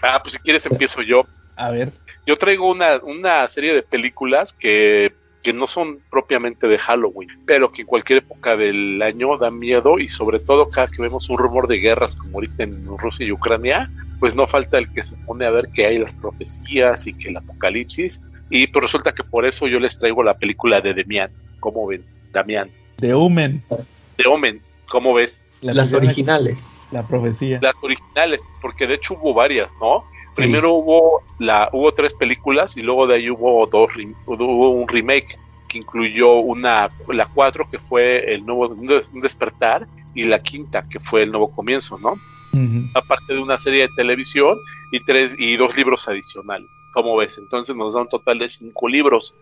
[0.04, 1.24] Ah, pues si quieres empiezo yo.
[1.56, 1.92] a ver.
[2.28, 5.12] Yo traigo una, una serie de películas que,
[5.42, 9.98] que no son propiamente de Halloween, pero que en cualquier época del año dan miedo
[9.98, 13.32] y sobre todo cada que vemos un rumor de guerras como ahorita en Rusia y
[13.32, 13.90] Ucrania,
[14.22, 17.30] pues no falta el que se pone a ver que hay las profecías y que
[17.30, 18.22] el apocalipsis.
[18.52, 21.32] Y pues resulta que por eso yo les traigo la película de Demian.
[21.60, 22.06] ¿Cómo ven?
[22.32, 22.70] Damián.
[22.98, 23.64] The Omen.
[24.18, 24.62] De Omen.
[24.88, 25.50] ¿Cómo ves?
[25.62, 26.84] La las originales.
[26.92, 27.58] La profecía.
[27.64, 30.04] Las originales, porque de hecho hubo varias, ¿no?
[30.36, 33.90] Primero hubo la hubo tres películas y luego de ahí hubo dos
[34.28, 35.36] hubo un remake
[35.68, 41.00] que incluyó una la cuatro que fue el nuevo un despertar y la quinta que
[41.00, 42.14] fue el nuevo comienzo, ¿no?
[42.94, 44.60] Aparte de una serie de televisión
[44.92, 46.70] y tres y dos libros adicionales.
[46.92, 47.38] ¿Cómo ves?
[47.38, 49.34] Entonces nos da un total de cinco libros.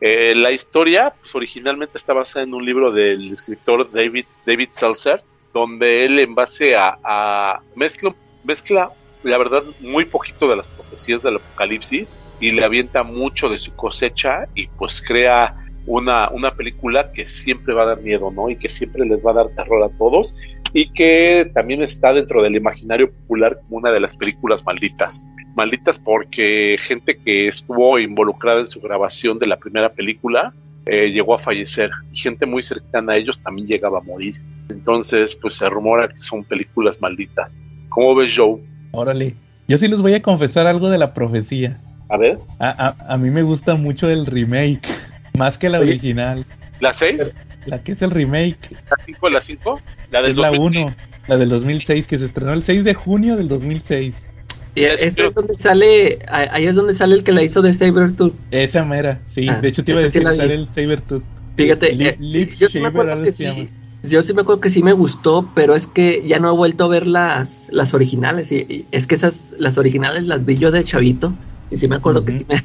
[0.00, 5.22] Eh, la historia, pues originalmente está basada en un libro del escritor David David Seltzer,
[5.54, 8.90] donde él en base a, a mezcla, mezcla
[9.22, 13.74] la verdad muy poquito de las profecías del apocalipsis y le avienta mucho de su
[13.74, 15.54] cosecha y pues crea
[15.86, 18.50] una, una película que siempre va a dar miedo, ¿no?
[18.50, 20.34] Y que siempre les va a dar terror a todos
[20.72, 25.24] y que también está dentro del imaginario popular como una de las películas malditas.
[25.54, 30.52] Malditas porque gente que estuvo involucrada en su grabación de la primera película
[30.86, 34.36] eh, llegó a fallecer y gente muy cercana a ellos también llegaba a morir.
[34.68, 37.58] Entonces, pues se rumora que son películas malditas.
[37.88, 38.58] ¿Cómo ves, Joe?
[38.92, 39.34] Órale.
[39.68, 41.78] Yo sí les voy a confesar algo de la profecía.
[42.08, 44.86] A ver, A, a- a mí me gusta mucho el remake,
[45.36, 45.90] más que la Oye.
[45.90, 46.44] original.
[46.80, 47.34] ¿la 6?
[47.64, 49.28] La que es el remake ¿La 5?
[49.30, 49.80] ¿La 5?
[50.10, 50.82] La del es la 2000.
[50.84, 50.94] 1,
[51.28, 54.14] la del 2006, que se estrenó el 6 de junio del 2006.
[54.74, 57.62] Y Es- ese pero- es donde sale, ahí es donde sale el que la hizo
[57.62, 58.34] de Sabertooth.
[58.50, 59.46] Esa mera, sí.
[59.48, 61.22] Ah, de hecho, te iba a sí decir la que sale el Sabertooth.
[61.56, 63.70] Fíjate, eh, sí, yo sí me acuerdo que sí,
[64.02, 66.84] yo sí me acuerdo que sí me gustó, pero es que ya no he vuelto
[66.84, 68.52] a ver las, las originales.
[68.52, 71.32] Y, y es que esas, las originales las vi yo de chavito,
[71.70, 72.62] y sí me acuerdo que sí me,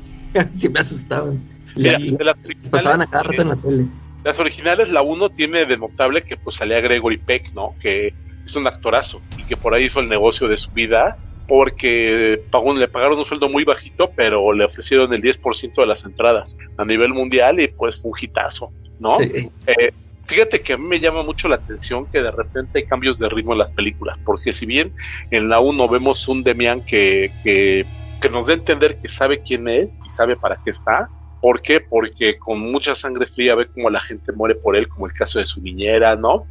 [0.53, 1.39] sí me asustaban.
[1.77, 2.11] Mira, Sí.
[2.17, 2.35] de las
[2.69, 3.85] pasaban a cada rato en la tele.
[4.23, 7.75] Las originales, la 1 tiene de notable que pues salía Gregory Peck, ¿no?
[7.81, 8.13] Que
[8.45, 11.17] es un actorazo y que por ahí hizo el negocio de su vida
[11.47, 16.05] porque pagó, le pagaron un sueldo muy bajito, pero le ofrecieron el 10% de las
[16.05, 19.17] entradas a nivel mundial y pues fue un hitazo, ¿no?
[19.17, 19.49] Sí.
[19.67, 19.91] Eh,
[20.25, 23.27] fíjate que a mí me llama mucho la atención que de repente hay cambios de
[23.27, 24.93] ritmo en las películas, porque si bien
[25.29, 27.85] en la 1 vemos un Demian que, que,
[28.21, 31.09] que nos da a entender que sabe quién es y sabe para qué está,
[31.41, 31.81] ¿por qué?
[31.81, 35.39] Porque con mucha sangre fría ve como la gente muere por él, como el caso
[35.39, 36.45] de su niñera, ¿no?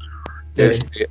[0.55, 0.63] Sí.
[0.63, 1.09] Este,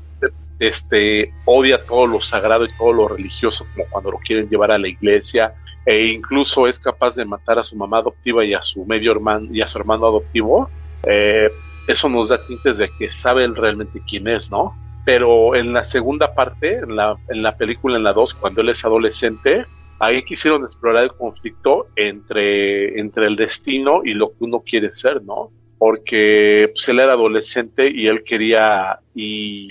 [0.60, 4.78] este, odia todo lo sagrado y todo lo religioso, como cuando lo quieren llevar a
[4.78, 5.54] la iglesia,
[5.86, 9.48] e incluso es capaz de matar a su mamá adoptiva y a su medio hermano
[9.52, 10.70] y a su hermano adoptivo.
[11.04, 11.50] Eh,
[11.88, 14.76] eso nos da tintes de que sabe él realmente quién es, ¿no?
[15.06, 18.70] Pero en la segunda parte, en la, en la película, en la 2, cuando él
[18.70, 19.66] es adolescente,
[20.00, 25.22] ahí quisieron explorar el conflicto entre, entre el destino y lo que uno quiere ser,
[25.24, 25.52] ¿no?
[25.78, 29.70] Porque pues, él era adolescente y él quería, y,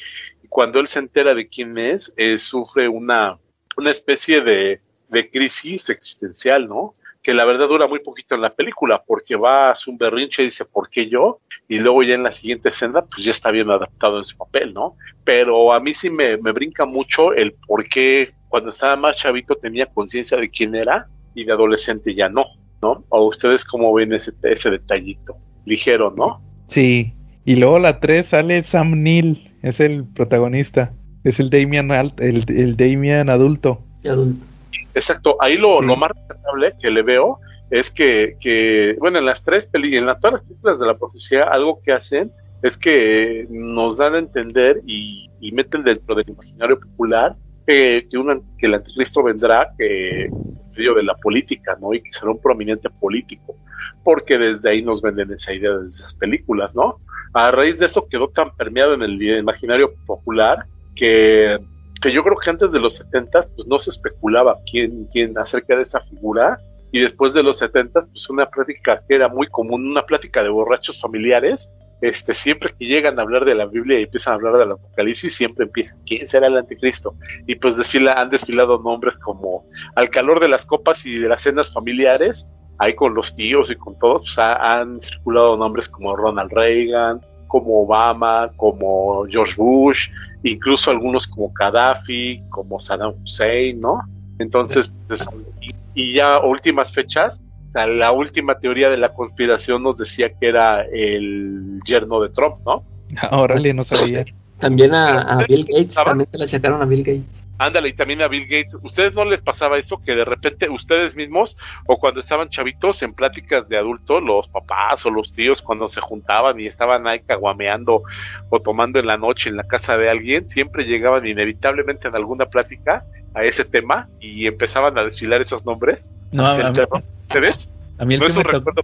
[0.48, 3.38] cuando él se entera de quién es, eh, sufre una,
[3.76, 6.94] una especie de, de crisis existencial, ¿no?
[7.28, 10.46] Que la verdad dura muy poquito en la película, porque va a un berrinche y
[10.46, 11.40] dice, ¿por qué yo?
[11.68, 14.72] Y luego ya en la siguiente escena, pues ya está bien adaptado en su papel,
[14.72, 14.96] ¿no?
[15.24, 19.56] Pero a mí sí me, me brinca mucho el por qué cuando estaba más chavito
[19.56, 22.46] tenía conciencia de quién era y de adolescente ya no.
[22.80, 23.04] ¿no?
[23.10, 25.36] ¿O ustedes cómo ven ese, ese detallito?
[25.66, 26.40] Ligero, ¿no?
[26.68, 27.12] Sí.
[27.44, 30.94] Y luego la 3 sale Sam Neill, es el protagonista.
[31.24, 33.84] Es el Damian, el, el Damian adulto.
[34.02, 34.46] Y adulto.
[34.94, 37.38] Exacto, ahí lo, lo más destacable que le veo
[37.70, 40.96] es que, que, bueno, en las tres películas, en la- todas las películas de la
[40.96, 42.32] profecía, algo que hacen
[42.62, 47.36] es que nos dan a entender y, y meten dentro del imaginario popular
[47.66, 51.92] que, que, el anticristo vendrá que, en medio de la política, ¿no?
[51.92, 53.54] Y que será un prominente político,
[54.02, 56.96] porque desde ahí nos venden esa idea de esas películas, ¿no?
[57.34, 60.64] A raíz de eso quedó tan permeado en el imaginario popular
[60.96, 61.58] que
[62.00, 65.76] que yo creo que antes de los 70 pues no se especulaba quién, quién acerca
[65.76, 66.58] de esa figura
[66.92, 70.48] y después de los 70 pues una plática que era muy común, una plática de
[70.48, 74.56] borrachos familiares, este siempre que llegan a hablar de la Biblia y empiezan a hablar
[74.58, 77.14] del Apocalipsis, siempre empiezan, ¿quién será el anticristo?
[77.46, 81.42] Y pues desfila, han desfilado nombres como al calor de las copas y de las
[81.42, 86.14] cenas familiares, ahí con los tíos y con todos, pues ha- han circulado nombres como
[86.16, 90.10] Ronald Reagan, como Obama, como George Bush,
[90.42, 94.00] incluso algunos como Gaddafi, como Saddam Hussein, ¿no?
[94.38, 95.26] Entonces, pues,
[95.60, 99.98] y, y ya a últimas fechas, o sea, la última teoría de la conspiración nos
[99.98, 102.84] decía que era el yerno de Trump, ¿no?
[103.30, 104.24] Órale, no sabía.
[104.58, 107.44] También a, a Bill Gates, también se le achacaron a Bill Gates.
[107.58, 108.78] Ándale, y también a Bill Gates.
[108.82, 111.56] ¿Ustedes no les pasaba eso que de repente ustedes mismos
[111.86, 116.00] o cuando estaban chavitos en pláticas de adulto, los papás o los tíos cuando se
[116.00, 118.02] juntaban y estaban ahí caguameando
[118.50, 122.46] o tomando en la noche en la casa de alguien, siempre llegaban inevitablemente en alguna
[122.46, 123.04] plática
[123.34, 126.14] a ese tema y empezaban a desfilar esos nombres?
[126.32, 127.02] No, a, del a mí, terror.
[127.28, 127.72] ¿Ustedes?
[127.98, 128.82] a mí el ¿No que es me un tocó, recuerdo?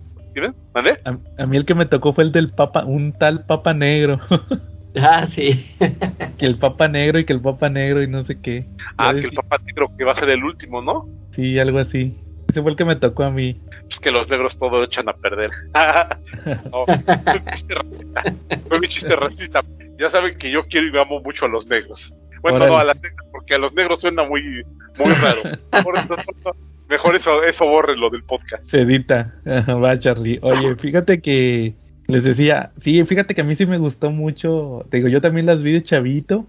[0.75, 4.21] A, a mí el que me tocó fue el del Papa, un tal Papa Negro.
[4.97, 5.65] Ah, sí.
[6.39, 8.67] que el Papa Negro y que el Papa Negro y no sé qué.
[8.97, 11.09] Ah, que el papá negro que va a ser el último, ¿no?
[11.31, 12.17] Sí, algo así.
[12.49, 13.61] Ese fue el que me tocó a mí.
[13.83, 15.51] Pues que los negros todo lo echan a perder.
[16.73, 18.23] no, fue un chiste racista.
[18.69, 19.65] Fue mi chiste racista.
[19.99, 22.15] Ya saben que yo quiero y amo mucho a los negros.
[22.43, 22.73] Bueno, Órale.
[22.73, 24.63] no a las negras, porque a los negros suena muy,
[24.99, 25.41] muy raro.
[26.89, 28.63] Mejor, eso, eso bórrenlo del podcast.
[28.63, 29.35] Se edita.
[29.47, 30.39] Va, Charlie.
[30.43, 31.75] Oye, fíjate que
[32.07, 34.85] les decía, sí, fíjate que a mí sí me gustó mucho.
[34.91, 36.47] Te digo, yo también las vi de chavito.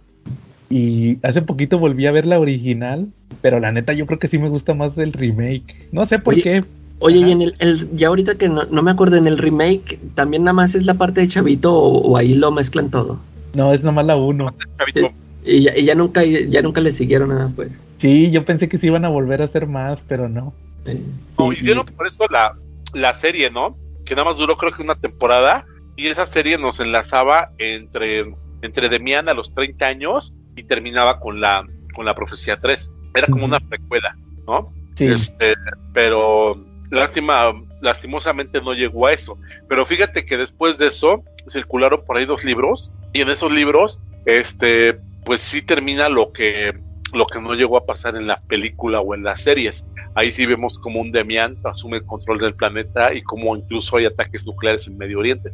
[0.69, 3.07] Y hace poquito volví a ver la original.
[3.41, 5.87] Pero la neta, yo creo que sí me gusta más el remake.
[5.91, 6.63] No sé por Oye, qué.
[6.99, 7.27] Oye, Ajá.
[7.27, 10.43] y en el, el- ya ahorita que no, no me acuerdo, en el remake, ¿también
[10.43, 13.19] nada más es la parte de Chavito o, o ahí lo mezclan todo?
[13.53, 14.53] No, es nomás la uno.
[14.77, 15.11] Chavito.
[15.45, 17.71] Y ya, y ya nunca, ya nunca le siguieron nada, pues.
[17.99, 20.53] Sí, yo pensé que sí iban a volver a hacer más, pero no.
[20.85, 21.01] Eh,
[21.37, 22.55] No, Y- hicieron por eso la,
[22.93, 23.77] la serie, ¿no?
[24.05, 25.65] Que nada más duró creo que una temporada.
[25.97, 31.39] Y esa serie nos enlazaba entre, entre Demian a los 30 años y terminaba con
[31.39, 32.93] la, con la Profecía 3.
[33.13, 34.73] Era como una precuela, ¿no?
[34.95, 35.53] Sí, Este,
[35.93, 39.37] pero lástima, lastimosamente no llegó a eso.
[39.67, 44.01] Pero fíjate que después de eso circularon por ahí dos libros y en esos libros,
[44.25, 46.77] este, pues sí termina lo que
[47.13, 49.87] lo que no llegó a pasar en la película o en las series.
[50.15, 54.05] Ahí sí vemos como un Demian asume el control del planeta y como incluso hay
[54.05, 55.51] ataques nucleares en Medio Oriente.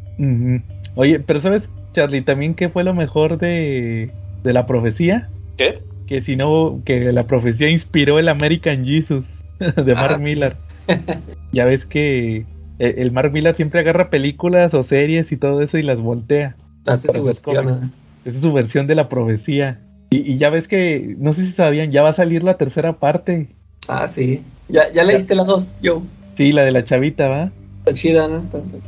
[0.95, 4.11] Oye, pero ¿sabes, Charlie, también qué fue lo mejor de,
[4.43, 5.29] de la profecía?
[5.57, 5.79] ¿Qué?
[6.07, 10.23] Que si no, que la profecía inspiró el American Jesus de Mark Ah, sí.
[10.23, 10.57] Millar.
[11.51, 12.45] ya ves que
[12.79, 16.55] el, el Mark Millar siempre agarra películas o series y todo eso y las voltea.
[16.87, 17.69] hace su versión.
[17.69, 17.89] ¿eh?
[18.25, 19.79] Esa es su versión de la profecía.
[20.13, 22.99] Y, y ya ves que, no sé si sabían, ya va a salir la tercera
[22.99, 23.47] parte.
[23.87, 24.43] Ah, sí.
[24.67, 26.03] Ya, ya leíste las dos, yo.
[26.35, 27.51] Sí, la de la chavita, ¿va?
[27.79, 28.43] Está chida, ¿no?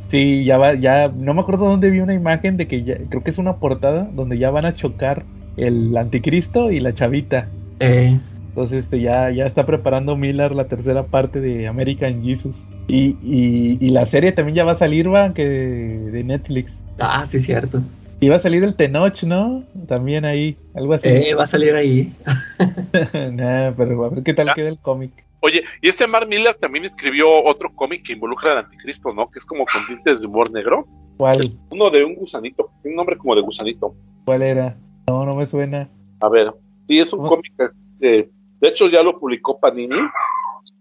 [0.08, 3.24] Sí, ya va, ya, no me acuerdo dónde vi una imagen de que ya, creo
[3.24, 5.24] que es una portada donde ya van a chocar
[5.56, 7.48] el anticristo y la chavita.
[7.80, 8.18] Eh,
[8.50, 12.54] Entonces este, ya, ya está preparando Miller la tercera parte de American Jesus.
[12.86, 16.70] Y, y, y la serie también ya va a salir, va, que de, de Netflix.
[16.98, 17.82] ah, sí, cierto.
[18.20, 19.64] Y va a salir el Tenoch, ¿no?
[19.86, 21.08] También ahí, algo así.
[21.08, 22.12] Eh, va a salir ahí.
[23.32, 24.54] Nah, pero a ver qué tal Ya.
[24.54, 25.12] queda el cómic.
[25.40, 29.30] Oye, y este Mark Miller también escribió otro cómic que involucra al anticristo, ¿no?
[29.30, 30.86] Que es como con tintes de humor negro.
[31.18, 31.58] ¿Cuál?
[31.70, 33.94] Uno de un gusanito, un nombre como de gusanito.
[34.24, 34.76] ¿Cuál era?
[35.06, 35.88] No, no me suena.
[36.20, 36.52] A ver,
[36.88, 37.28] sí, es un ¿Cómo?
[37.30, 37.52] cómic
[38.00, 39.98] que, de hecho, ya lo publicó Panini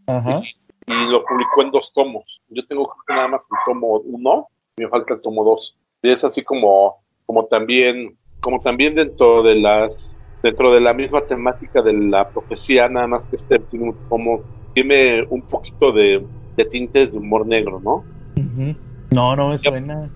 [0.08, 0.42] Ajá.
[0.88, 2.42] y lo publicó en dos tomos.
[2.48, 5.78] Yo tengo creo que nada más el tomo uno, me falta el tomo dos.
[6.02, 11.22] Y es así como, como también, como también dentro de las, dentro de la misma
[11.22, 14.42] temática de la profecía, nada más que este tiene un tomo,
[14.74, 18.06] tiene un poquito de, de tintes de humor negro, ¿no?
[18.36, 18.76] Ujú.
[19.12, 20.12] No, no me suena.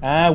[0.00, 0.34] Ah.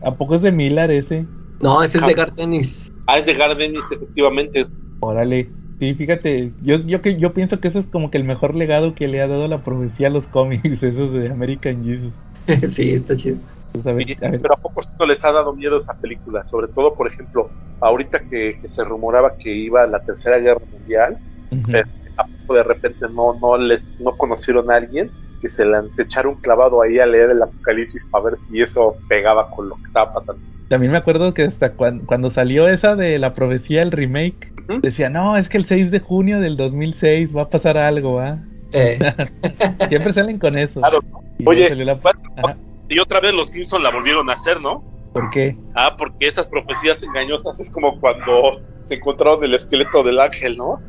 [0.00, 1.26] ¿a poco es de Miller ese?
[1.60, 2.06] No, ese es Ah.
[2.08, 2.92] de Gartenis.
[3.06, 4.66] Ah, es de Gardenis, efectivamente.
[5.00, 5.52] Órale.
[5.78, 8.96] Sí, fíjate, yo, yo, que, yo pienso que eso es como que el mejor legado
[8.96, 12.14] que le ha dado la profecía a los cómics, esos de American Jesus.
[12.68, 13.38] sí, está chido.
[13.72, 14.40] Pues, a ver, Sí, a ver.
[14.42, 18.20] Pero a poco no les ha dado miedo esa película, sobre todo, por ejemplo, ahorita
[18.28, 21.18] que, que se rumoraba que iba a la Tercera Guerra Mundial,
[21.50, 21.72] Ujú.
[21.72, 21.84] pero
[22.16, 26.26] a poco de repente no, no les no conocieron a alguien que se lance echar
[26.26, 29.82] un clavado ahí a leer el Apocalipsis para ver si eso pegaba con lo que
[29.86, 30.42] estaba pasando.
[30.68, 34.52] También me acuerdo que hasta cuan- cuando salió esa de la profecía, el remake,
[34.82, 38.48] decía, no, es que el 6 de junio del 2006 va a pasar algo, ¿ah?
[38.72, 38.98] Eh,
[39.88, 40.80] Siempre salen con eso.
[40.80, 40.98] Claro.
[41.46, 42.00] Oye, la-.
[42.88, 44.82] Y otra vez los Simpsons la volvieron a hacer, ¿no?
[45.12, 45.56] ¿Por qué?
[45.74, 50.80] Ah, porque esas profecías engañosas es como cuando se encontraron el esqueleto del ángel, ¿no?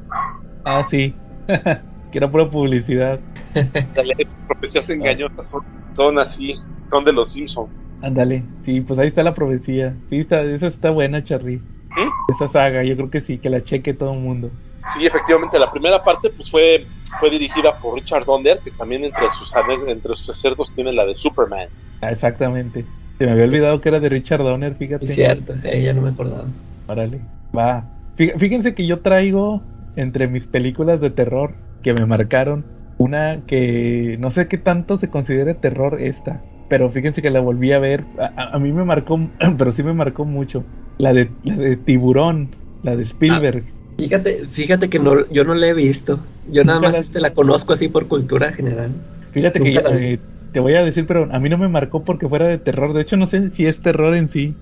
[0.66, 1.14] Ah, sí.
[1.48, 3.20] que era pura publicidad.
[3.54, 6.56] Esas profecías engañosas son, son así,
[6.90, 7.70] son de los Simpsons.
[8.02, 8.44] Ándale.
[8.64, 9.94] Sí, pues ahí está la profecía.
[10.10, 11.58] Sí, está, esa está buena, Charly.
[11.58, 12.34] ¿Mm?
[12.34, 14.52] Esa saga, yo creo que sí, que la cheque todo el mundo.
[14.94, 16.88] Sí, efectivamente, la primera parte pues fue,
[17.20, 19.54] fue dirigida por Richard Donner, que también entre sus,
[19.88, 21.68] entre sus acertos tiene la de Superman.
[22.02, 22.86] Ah, exactamente.
[23.18, 25.06] Se me había olvidado que era de Richard Donner, fíjate.
[25.06, 26.46] es cierto, eh, ya no me acordaba.
[26.88, 27.22] Órale,
[27.56, 27.92] va.
[28.18, 29.62] Fí- Fíjense que yo traigo
[29.96, 32.66] entre mis películas de terror que me marcaron
[32.98, 37.74] una que no sé qué tanto se considere terror esta, pero fíjense que la volví
[37.74, 38.06] a ver.
[38.18, 39.20] A, a- a mí me marcó,
[39.58, 40.64] pero sí me marcó mucho.
[40.98, 43.66] La de, la de Tiburón, la de Spielberg.
[44.00, 46.20] Fíjate, fíjate que no, yo no la he visto.
[46.52, 48.92] Yo nada más la- este, la conozco así por cultura general.
[49.32, 50.20] Fíjate que la eh,
[50.52, 52.94] te voy a decir, pero a mí no me marcó porque fuera de terror.
[52.94, 54.56] De hecho, no sé si es terror en sí.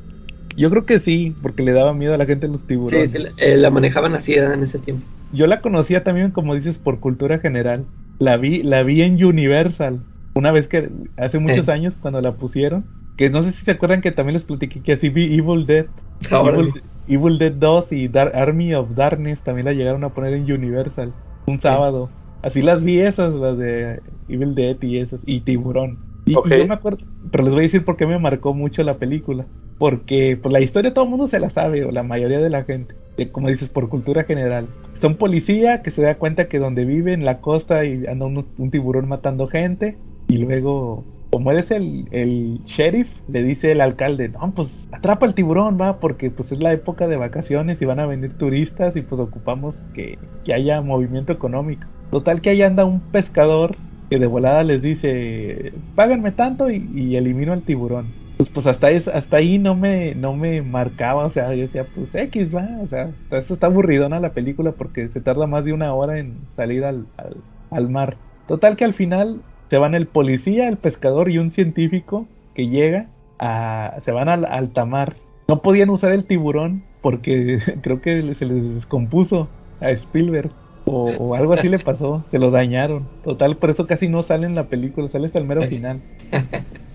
[0.55, 3.11] Yo creo que sí, porque le daba miedo a la gente los tiburones.
[3.11, 5.05] sí, la, eh, la manejaban así en ese tiempo.
[5.31, 7.85] Yo la conocía también, como dices, por cultura general.
[8.19, 9.99] La vi, la vi en Universal.
[10.33, 11.71] Una vez que, hace muchos Eh.
[11.71, 12.85] años, cuando la pusieron.
[13.15, 15.88] Que no sé si se acuerdan que también les platiqué que así vi Evil Dead.
[16.31, 16.73] Ahora, Evil,
[17.07, 21.13] Evil Dead 2 y Dar- Army of Darkness también la llegaron a poner en Universal.
[21.47, 22.09] Un sábado.
[22.43, 25.19] Así las vi esas, las de Evil Dead y esas.
[25.25, 25.97] Y Tiburón.
[26.25, 26.49] Y, y Ok.
[26.49, 26.99] yo me acuerdo,
[27.31, 29.45] pero les voy a decir por qué me marcó mucho la película.
[29.77, 32.63] Porque pues, la historia todo el mundo se la sabe, o la mayoría de la
[32.63, 32.95] gente.
[33.31, 34.67] Como dices, por cultura general.
[34.93, 38.25] Está un policía que se da cuenta que donde vive, en la costa, y anda
[38.25, 39.97] un, un tiburón matando gente.
[40.27, 45.34] Y luego, como eres el, el sheriff, le dice el alcalde, no, pues atrapa el
[45.34, 49.01] tiburón, va, porque pues es la época de vacaciones y van a venir turistas y
[49.01, 51.88] pues ocupamos que, que haya movimiento económico.
[52.11, 53.75] Total que ahí anda un pescador
[54.09, 58.05] que de volada les dice, páganme tanto y, y elimino al tiburón.
[58.38, 61.86] Pues, pues hasta, es, hasta ahí no me, no me marcaba, o sea, yo decía,
[61.93, 65.73] pues X va, o sea, eso está aburridona la película porque se tarda más de
[65.73, 67.38] una hora en salir al, al,
[67.71, 68.17] al mar.
[68.47, 73.07] Total que al final se van el policía, el pescador y un científico que llega
[73.39, 75.15] a, se van al alta mar.
[75.47, 79.47] No podían usar el tiburón porque creo que se les descompuso
[79.80, 80.51] a Spielberg.
[80.89, 83.05] O, o algo así le pasó, se lo dañaron.
[83.24, 86.01] Total, por eso casi no sale en la película, sale hasta el mero final.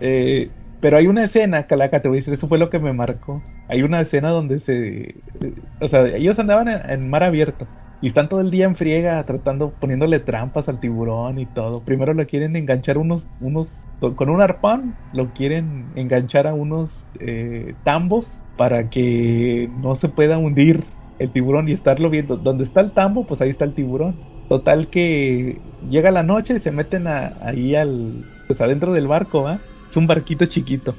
[0.04, 0.50] Eh,
[0.80, 3.40] pero hay una escena, Calaca, te voy a decir, eso fue lo que me marcó.
[3.68, 5.14] Hay una escena donde se.
[5.40, 7.68] eh, O sea, ellos andaban en, en mar abierto
[8.02, 11.84] y están todo el día en friega tratando, poniéndole trampas al tiburón y todo.
[11.84, 13.28] Primero lo quieren enganchar unos.
[13.38, 20.08] unos con un arpón, lo quieren enganchar a unos eh, tambos para que no se
[20.10, 20.86] pueda hundir
[21.18, 22.36] el tiburón y estarlo viendo.
[22.38, 24.20] Donde está el tambo, pues ahí está el tiburón.
[24.48, 28.26] Total que llega la noche y se meten a- ahí al.
[28.48, 29.64] Pues adentro del barco, ¿va?
[29.90, 30.98] Es un barquito chiquito.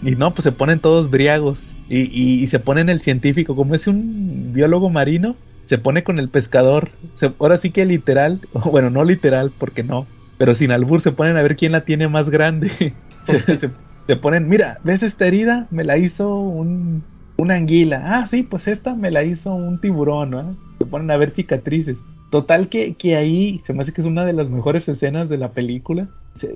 [0.00, 1.78] Y no, pues se ponen todos briagos.
[1.88, 6.18] Y, y- y se ponen el científico, como es un biólogo marino, se pone con
[6.18, 6.92] el pescador.
[7.38, 11.42] Ahora sí que literal, bueno, no literal, porque no, pero sin albur se ponen a
[11.42, 13.02] ver quién la tiene más grande.
[13.24, 15.66] se, se- ponen, mira, ¿ves esta herida?
[15.70, 17.06] Me la hizo un,
[17.50, 18.02] anguila.
[18.18, 20.60] Ah, sí, pues esta me la hizo un tiburón.
[20.78, 22.04] Se ponen a ver cicatrices.
[22.30, 25.38] Total que, que ahí se me hace que es una de las mejores escenas de
[25.38, 26.08] la película.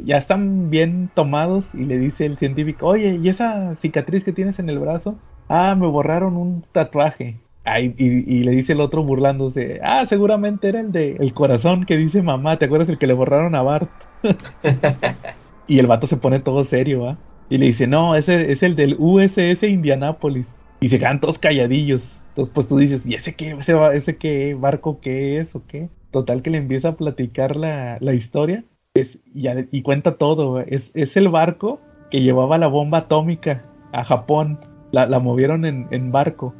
[0.04, 4.58] Ya están bien tomados y le dice el científico, oye, ¿y esa cicatriz que tienes
[4.58, 5.22] en el brazo?
[5.48, 7.42] Ah, me borraron un tatuaje.
[7.70, 8.06] Ay, y,
[8.38, 12.22] y le dice el otro burlándose, ah, seguramente era el de el corazón que dice
[12.22, 13.92] mamá, ¿te acuerdas el que le borraron a Bart?
[15.66, 17.18] y el vato se pone todo serio, ¿va?
[17.48, 20.66] Y le dice, no, ese es el del USS Indianapolis.
[20.80, 22.22] Y se quedan todos calladillos.
[22.28, 23.56] Entonces, pues tú dices, ¿y ese qué?
[23.94, 25.90] ¿Ese, qué barco qué es o qué?
[26.10, 28.64] Total que le empieza a platicar la, la historia
[28.94, 30.60] es, y, a- y cuenta todo.
[30.60, 34.60] Es, es el barco que llevaba la bomba atómica a Japón.
[34.92, 36.54] La, la movieron en, en barco.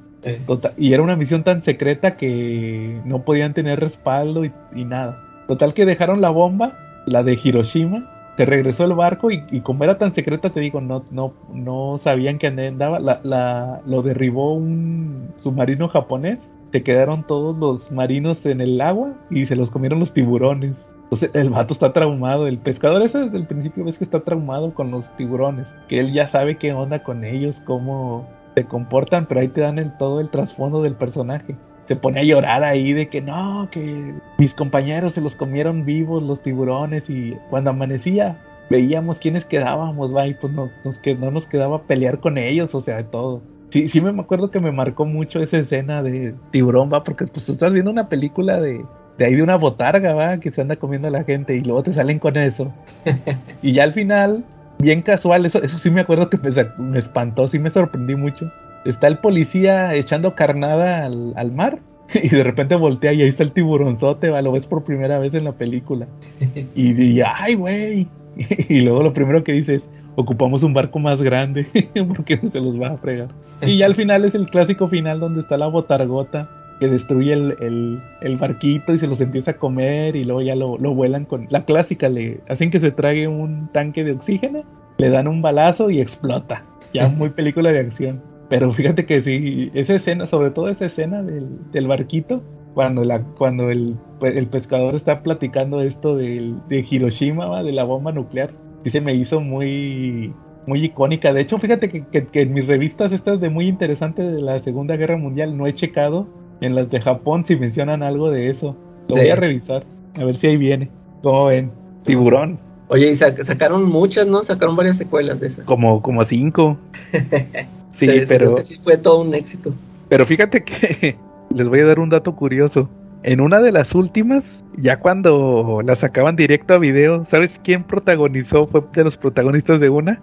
[0.76, 4.52] Y era una misión tan secreta que no podían tener respaldo y,
[4.84, 5.18] nada.
[5.46, 6.72] Total que dejaron la bomba,
[7.06, 10.80] la de Hiroshima, se regresó el barco y, y como era tan secreta, te digo,
[10.80, 16.38] no, no, no sabían que andaba, la, la- lo derribó un submarino japonés
[16.72, 20.86] se quedaron todos los marinos en el agua y se los comieron los tiburones.
[21.04, 24.74] Entonces el vato está traumado, el pescador ese desde el principio ves que está traumado
[24.74, 28.28] con los tiburones, que él ya sabe qué onda con ellos, cómo
[28.58, 31.54] se comportan, pero ahí te dan el, todo el trasfondo del personaje.
[31.86, 36.24] Se pone a llorar ahí de que no, que mis compañeros se los comieron vivos
[36.24, 38.36] los tiburones y cuando amanecía
[38.68, 42.74] veíamos quiénes quedábamos, va, y pues no nos, que, no nos quedaba pelear con ellos,
[42.74, 43.42] o sea, de todo.
[43.70, 47.46] Sí, sí me acuerdo que me marcó mucho esa escena de tiburón, va, porque pues
[47.46, 48.84] tú estás viendo una película de,
[49.16, 51.84] de ahí de una botarga, va, que se anda comiendo a la gente y luego
[51.84, 52.72] te salen con eso.
[53.62, 54.44] y ya al final,
[54.78, 56.38] bien casual, eso, eso sí me acuerdo que
[56.78, 58.50] me, espantó, sí me sorprendí mucho.
[58.84, 61.78] Está el policía echando carnada al, mar
[62.14, 65.34] y de repente voltea y ahí está el tiburonzote, va, lo ves por primera vez
[65.34, 66.06] en la película.
[66.74, 68.08] Y dije, ay, güey.
[68.68, 71.66] Y luego lo primero que dice es, ocupamos un barco más grande
[72.08, 73.28] porque se los va a fregar.
[73.62, 76.48] Y ya al final es el clásico final donde está la botargota
[76.78, 80.78] que destruye el, el, barquito y se los empieza a comer y luego ya lo,
[80.78, 84.62] lo, vuelan con la clásica, le hacen que se trague un tanque de oxígeno,
[84.98, 86.64] le dan un balazo y explota.
[86.94, 88.22] Ya muy película de acción.
[88.48, 92.42] Pero fíjate que sí, esa escena, sobre todo esa escena del, del barquito,
[92.74, 98.12] cuando, la, cuando el, el, pescador está platicando esto del, de Hiroshima, de la bomba
[98.12, 98.50] nuclear,
[98.84, 100.32] sí se me hizo muy,
[100.66, 101.32] muy icónica.
[101.32, 104.60] De hecho, fíjate que, que, que, en mis revistas estas de muy interesante de la
[104.60, 106.28] Segunda Guerra Mundial no he checado
[106.60, 108.76] en las de Japón si mencionan algo de eso.
[109.08, 109.84] Lo voy a revisar,
[110.18, 110.88] a ver si ahí viene.
[111.22, 111.70] ¿Cómo ven?
[112.04, 112.58] Tiburón.
[112.88, 114.42] Oye, y sacaron muchas, ¿no?
[114.42, 115.64] Sacaron varias secuelas de esas.
[115.64, 116.78] Como, como cinco.
[117.90, 118.62] sí, pero...
[118.62, 119.74] Sí, fue todo un éxito.
[120.08, 121.16] Pero fíjate que
[121.54, 122.88] les voy a dar un dato curioso.
[123.24, 128.66] En una de las últimas, ya cuando la sacaban directo a video, ¿sabes quién protagonizó?
[128.66, 130.20] Fue de los protagonistas de una.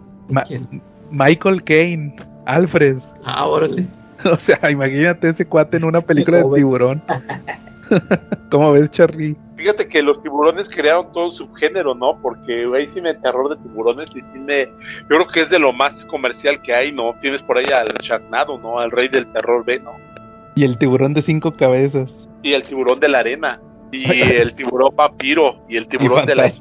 [1.11, 2.15] Michael Caine,
[2.45, 2.97] Alfred.
[3.23, 3.85] Ah, órale.
[4.31, 7.01] O sea, imagínate ese cuate en una película de tiburón.
[8.49, 9.35] ¿Cómo ves, Charlie?
[9.55, 12.19] Fíjate que los tiburones crearon todo un subgénero, ¿no?
[12.21, 14.65] Porque ahí sí me terror de tiburones y sí me.
[14.65, 17.13] Yo creo que es de lo más comercial que hay, ¿no?
[17.21, 18.79] Tienes por ahí al Sharknado, ¿no?
[18.79, 19.91] Al rey del terror, ¿ve, no?
[20.55, 22.27] Y el tiburón de cinco cabezas.
[22.41, 23.61] Y el tiburón de la arena.
[23.91, 25.63] Y el tiburón vampiro.
[25.69, 26.51] Y el tiburón de la.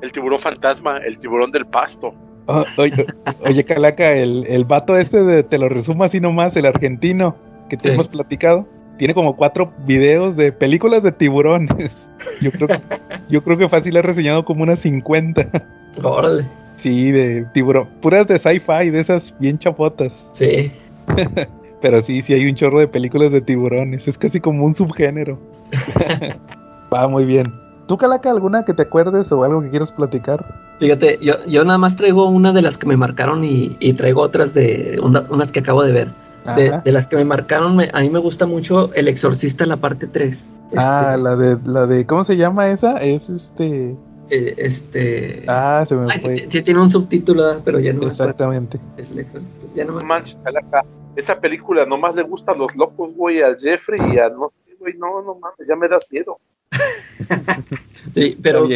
[0.00, 0.98] El tiburón fantasma.
[0.98, 2.14] El tiburón del pasto.
[2.46, 7.36] Oh, oye, Calaca, el, el vato este de, te lo resumo así nomás, el argentino
[7.68, 8.66] que te hemos platicado,
[8.98, 12.10] tiene como cuatro videos de películas de tiburones.
[12.40, 12.68] Yo creo,
[13.28, 15.48] yo creo que fácil ha reseñado como unas 50.
[16.02, 16.46] Órale.
[16.76, 20.30] Sí, de tiburón, puras de sci-fi, de esas bien chapotas.
[20.32, 20.72] Sí.
[21.80, 25.38] Pero sí, sí hay un chorro de películas de tiburones, es casi como un subgénero.
[26.92, 27.44] Va muy bien.
[27.86, 30.63] ¿Tú, Calaca, alguna que te acuerdes o algo que quieras platicar?
[30.80, 34.54] Fíjate, yo, yo nada más traigo una de las que me marcaron y, traigo otras
[34.54, 36.08] de unas que acabo de ver.
[36.56, 40.52] De, las que me marcaron, a mí me gusta mucho El Exorcista, la parte 3.
[40.76, 42.98] Ah, este, la de, la de, ¿cómo se llama esa?
[42.98, 43.96] Es este...
[44.30, 45.44] Eh, este...
[45.46, 46.46] Ah, se me fue.
[46.50, 48.78] Sí, tiene un subtítulo, pero ya no Exactamente.
[48.98, 50.38] El Exorcista, ya no me manches,
[51.16, 54.94] Esa película nomás le gustan los locos, güey, al Jeffrey y a no sé, güey,
[54.98, 56.38] no, no mames, ya me das miedo.
[58.14, 58.68] sí, pero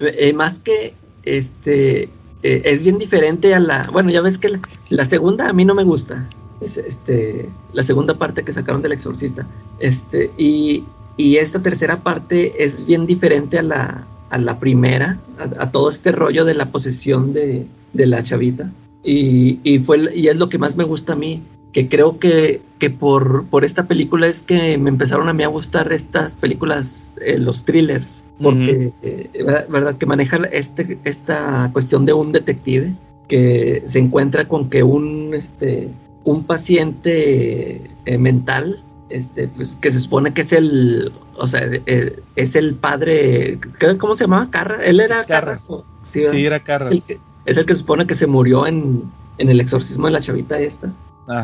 [0.00, 0.94] eh, más que
[1.24, 2.10] este
[2.42, 4.58] eh, es bien diferente a la, bueno, ya ves que
[4.88, 6.28] la, segunda a mí no me gusta.
[6.60, 9.46] este, la segunda parte que sacaron del exorcista.
[9.78, 10.84] Este, y,
[11.16, 15.18] y esta tercera parte es bien diferente a la, a la primera,
[15.58, 18.70] a, todo este rollo de la posesión de, de la chavita.
[19.02, 21.42] Y, y, fue, y es lo que más me gusta a mí,
[21.72, 25.48] que creo que, que por, por, esta película es que me empezaron a mí a
[25.48, 29.96] gustar estas películas, eh, los thrillers, porque, eh, ¿verdad?
[29.96, 32.92] Que maneja este, esta cuestión de un detective
[33.28, 35.88] que se encuentra con que un, este,
[36.24, 41.68] un paciente eh, mental, este, pues, que se supone que es el, o sea,
[42.36, 43.58] es el padre,
[43.98, 44.50] ¿cómo se llamaba?
[44.50, 45.66] Carras, él era Carras.
[46.04, 46.90] sí, era Carras.
[47.46, 49.04] Es el, que, se supone que se murió en,
[49.38, 50.92] en el exorcismo de la chavita esta.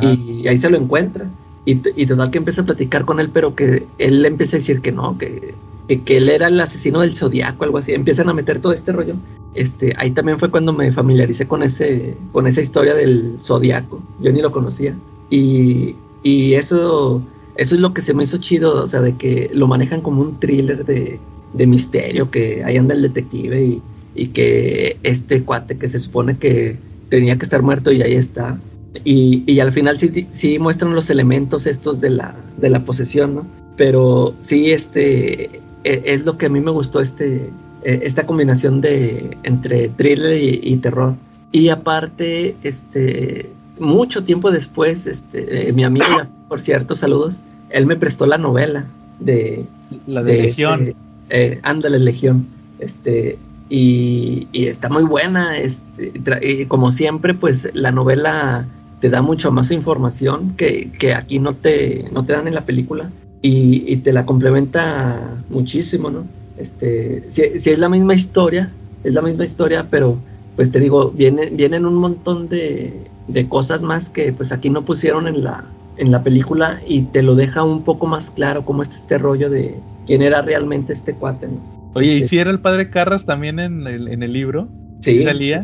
[0.01, 1.27] Y ahí se lo encuentra.
[1.65, 4.61] Y, y, total que empieza a platicar con él, pero que él le empieza a
[4.61, 5.55] decir que no, que,
[5.89, 7.93] que, él era el asesino del zodiaco, algo así.
[7.93, 9.15] Empiezan a meter todo este rollo.
[9.55, 14.03] Este, ahí también fue cuando me familiaricé con ese, con esa historia del zodiaco.
[14.21, 14.97] Yo ni lo conocía.
[15.31, 17.23] Y, y eso,
[17.57, 20.23] eso es lo que se me hizo chido, o sea, de que lo manejan como
[20.23, 21.19] un thriller de,
[21.53, 23.83] de misterio, que ahí anda el detective y,
[24.15, 26.79] y que este cuate que se supone que
[27.09, 28.59] tenía que estar muerto y ahí está
[29.05, 33.35] y, y al final sí, sí, muestran los elementos estos de la, de la posesión,
[33.35, 33.47] ¿no?
[33.77, 37.51] Pero sí, este, es lo que a mí me gustó, este,
[37.83, 41.15] e, esta combinación de entre thriller y, terror.
[41.53, 46.07] Y aparte, este, mucho tiempo después, este, mi amigo,
[46.49, 47.37] por cierto, saludos,
[47.71, 48.87] él me prestó la novela
[49.21, 49.65] de...
[50.07, 50.95] La de, Legión.
[51.31, 52.47] eh, ándale, Legión.
[52.79, 55.57] Este, y, y está muy buena.
[55.59, 56.13] Este,
[56.43, 58.67] y como siempre, pues la novela
[59.01, 62.65] te da mucho más información que, que aquí no te, no te dan en la
[62.65, 63.11] película.
[63.43, 66.25] Y, y te la complementa muchísimo, ¿no?
[66.59, 68.71] Este, si, si es la misma historia,
[69.05, 70.17] es la misma historia, pero
[70.57, 72.93] pues te digo, vienen, vienen un montón de,
[73.29, 75.65] de cosas más que pues aquí no pusieron en la,
[75.99, 79.51] en la película y te lo deja un poco más claro cómo es este rollo
[79.51, 79.75] de
[80.07, 81.77] quién era realmente este cuate, ¿no?
[81.95, 84.69] Oye, ¿y si era el padre Carras también en el, en el libro?
[85.01, 85.23] Sí.
[85.25, 85.61] salía?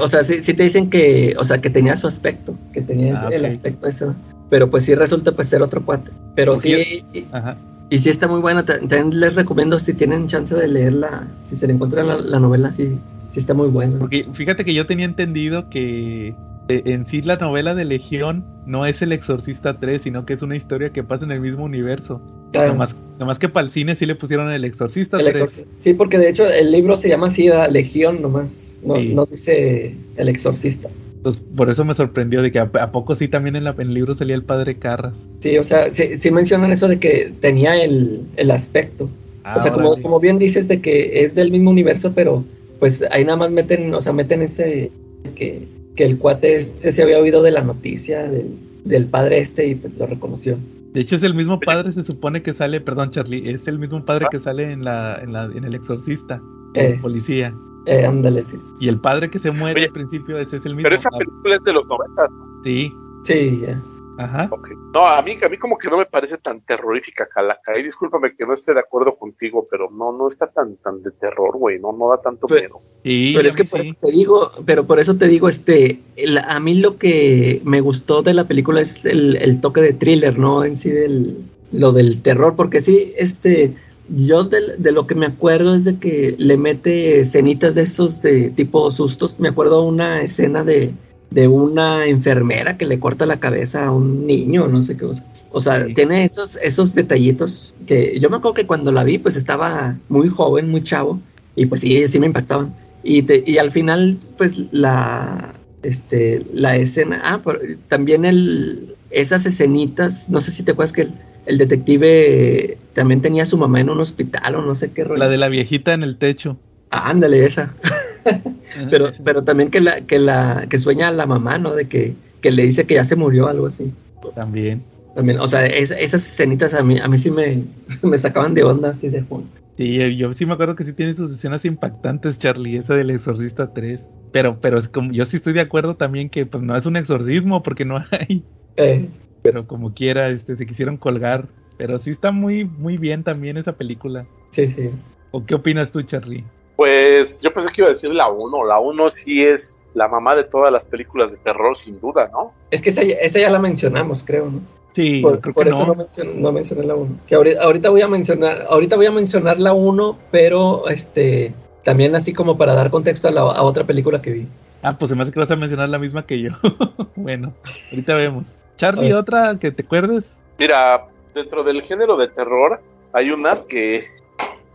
[0.00, 3.14] O sea, sí, sí te dicen que, o sea, que tenía su aspecto, que tenía
[3.16, 3.50] Ah, el ok.
[3.52, 4.14] aspecto ese, ¿no?
[4.50, 6.10] Pero pues sí resulta pues ser otro cuate.
[6.34, 7.56] Pero sí, y, Ajá.
[7.90, 8.64] y sí está muy buena.
[8.64, 12.38] Ta- También les recomiendo si tienen chance de leerla, si se le encuentran la, la
[12.40, 13.98] novela, sí, sí está muy buena.
[13.98, 16.28] Porque fíjate que yo tenía entendido que
[16.68, 20.42] eh, en sí la novela de Legión no es el Exorcista 3, sino que es
[20.42, 22.20] una historia que pasa en el mismo universo.
[22.52, 22.72] Claro.
[22.72, 25.36] Nomás, nomás que para el cine sí le pusieron el Exorcista El 3.
[25.36, 25.70] exorcista.
[25.82, 27.48] Sí, porque de hecho el libro se llama así.
[27.70, 29.12] Legión nomás, no, Sí.
[29.14, 30.88] no dice el exorcista.
[31.26, 33.88] Entonces, por eso me sorprendió de que a, a poco sí también en, la- en
[33.88, 35.14] el libro salía el padre Carras.
[35.40, 39.08] Sí, o sea, sí, sí mencionan eso de que tenía el, el aspecto.
[39.42, 42.44] Ah, o sea, como, bien dices de que es del mismo universo, pero
[42.78, 44.92] pues ahí nada más meten, o sea, meten ese
[45.34, 45.66] que,
[45.96, 48.50] que el cuate este se había oído de la noticia del,
[48.84, 50.56] del padre este y pues lo reconoció.
[50.92, 53.98] De hecho, es el mismo padre, se supone que sale, perdón, Charlie, es el mismo
[53.98, 54.06] Ah.
[54.06, 56.40] padre que sale en la, en la, en el Exorcista,
[56.74, 56.92] Eh.
[56.94, 57.52] el policía.
[57.86, 58.58] Eh, ándale, sí.
[58.80, 60.84] Y el padre que se muere Oye, al principio, ese es el mismo.
[60.84, 62.28] Pero esa Ah, película es de los 90.
[62.64, 62.92] Sí,
[63.24, 63.80] Sí, ya.
[64.18, 64.48] ajá.
[64.94, 67.78] No, a mí, a mí como que no me parece tan terrorífica, Calaca.
[67.78, 71.10] Y discúlpame que no esté de acuerdo contigo, pero no, no está tan, tan de
[71.12, 71.78] terror, güey.
[71.78, 72.80] No, no da tanto Pues- miedo.
[73.04, 73.88] Sí, pero es que por sí.
[73.88, 77.80] eso te digo, pero por eso te digo, este, el- a mí lo que me
[77.80, 80.64] gustó de la película es el, el toque de thriller, ¿no?
[80.64, 81.36] En sí del,
[81.72, 83.74] lo del terror, porque sí, este,
[84.08, 88.22] yo de, de lo que me acuerdo es de que le mete escenitas de esos
[88.22, 89.38] de tipo sustos.
[89.40, 90.92] Me acuerdo una escena de,
[91.30, 95.24] de una enfermera que le corta la cabeza a un niño, no sé qué cosa.
[95.50, 95.94] O sea, Sí.
[95.94, 100.28] tiene esos, esos detallitos que yo me acuerdo que cuando la vi, pues estaba muy
[100.28, 101.20] joven, muy chavo,
[101.54, 102.74] y pues sí, sí me impactaban.
[103.02, 109.46] Y, te- y al final, pues la, este, la escena, ah, pero también el, esas
[109.46, 111.12] escenitas, no sé si te acuerdas que el,
[111.46, 115.18] el detective también tenía a su mamá en un hospital o no sé qué rollo.
[115.18, 116.56] La de la viejita en el techo.
[116.90, 117.74] Ah, ándale, esa.
[118.90, 121.74] Pero, pero también que la, que la, que sueña a la mamá, ¿no?
[121.74, 123.90] De que, que le dice que ya se murió, algo así.
[124.34, 124.82] También.
[125.14, 127.62] También, o sea, es- esas escenitas a mí, a mí sí me,
[128.02, 129.44] me sacaban de onda, así de "Juan".
[129.76, 133.10] Sí, eh, yo sí me acuerdo que sí tiene sus escenas impactantes, Charlie, esa del
[133.10, 134.10] Exorcista 3.
[134.32, 136.96] Pero, pero es como, yo sí estoy de acuerdo también que pues no es un
[136.96, 138.42] exorcismo porque no hay.
[138.76, 139.08] Eh,
[139.46, 141.46] Pero como quiera, este, se quisieron colgar.
[141.78, 144.26] Pero sí está muy, muy bien también esa película.
[144.50, 144.90] sí, sí.
[145.30, 146.44] ¿O qué opinas tú, Charlie?
[146.76, 148.64] Pues yo pensé que iba a decir la 1.
[148.64, 152.52] La 1 sí es la mamá de todas las películas de terror, sin duda, ¿no?
[152.70, 154.60] Es que esa, ya- esa ya la mencionamos, creo, ¿no?
[154.94, 155.86] Sí, Por, creo por que eso no.
[155.88, 157.18] no, mencioné, no mencioné la 1.
[157.26, 161.52] Que ahorita, ahorita voy a mencionar, ahorita voy a mencionar la 1, pero este
[161.84, 164.46] también así como para dar contexto a, la, a otra película que vi.
[164.82, 166.50] Ah, pues se me hace que vas a mencionar la misma que yo.
[167.16, 167.52] bueno,
[167.90, 168.46] ahorita vemos.
[168.76, 170.38] Charlie, otra que te acuerdes.
[170.58, 172.80] Mira, dentro del género de terror
[173.12, 174.02] hay unas que,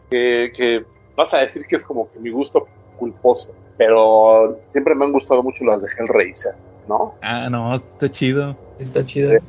[0.10, 0.86] que, que
[1.16, 5.44] vas a decir que es como que mi gusto culposo, pero siempre me han gustado
[5.44, 6.54] mucho las de Hellraiser,
[6.88, 7.16] ¿no?
[7.22, 8.56] Ah, no, está chido.
[8.80, 9.40] Está chida.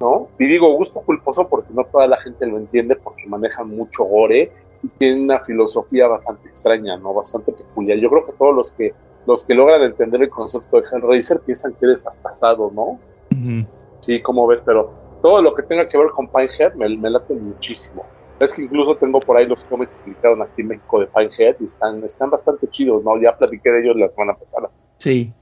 [0.00, 0.28] ¿no?
[0.38, 4.50] Y digo gusto culposo porque no toda la gente lo entiende porque manejan mucho gore
[4.82, 7.12] y tienen una filosofía bastante extraña, ¿no?
[7.12, 7.98] Bastante peculiar.
[7.98, 8.94] Yo creo que todos los que
[9.26, 12.98] los que logran entender el concepto de Hellraiser piensan que eres astasado, ¿no?
[13.32, 13.66] Ujú.
[14.00, 17.34] Sí, como ves, pero todo lo que tenga que ver con Pinehead me, me late
[17.34, 18.10] muchísimo.
[18.38, 21.56] Es que incluso tengo por ahí los cómics que publicaron aquí en México de Pinehead
[21.60, 23.20] y están, están bastante chidos, ¿no?
[23.20, 24.70] Ya platiqué de ellos la semana pasada.
[24.98, 25.32] Sí.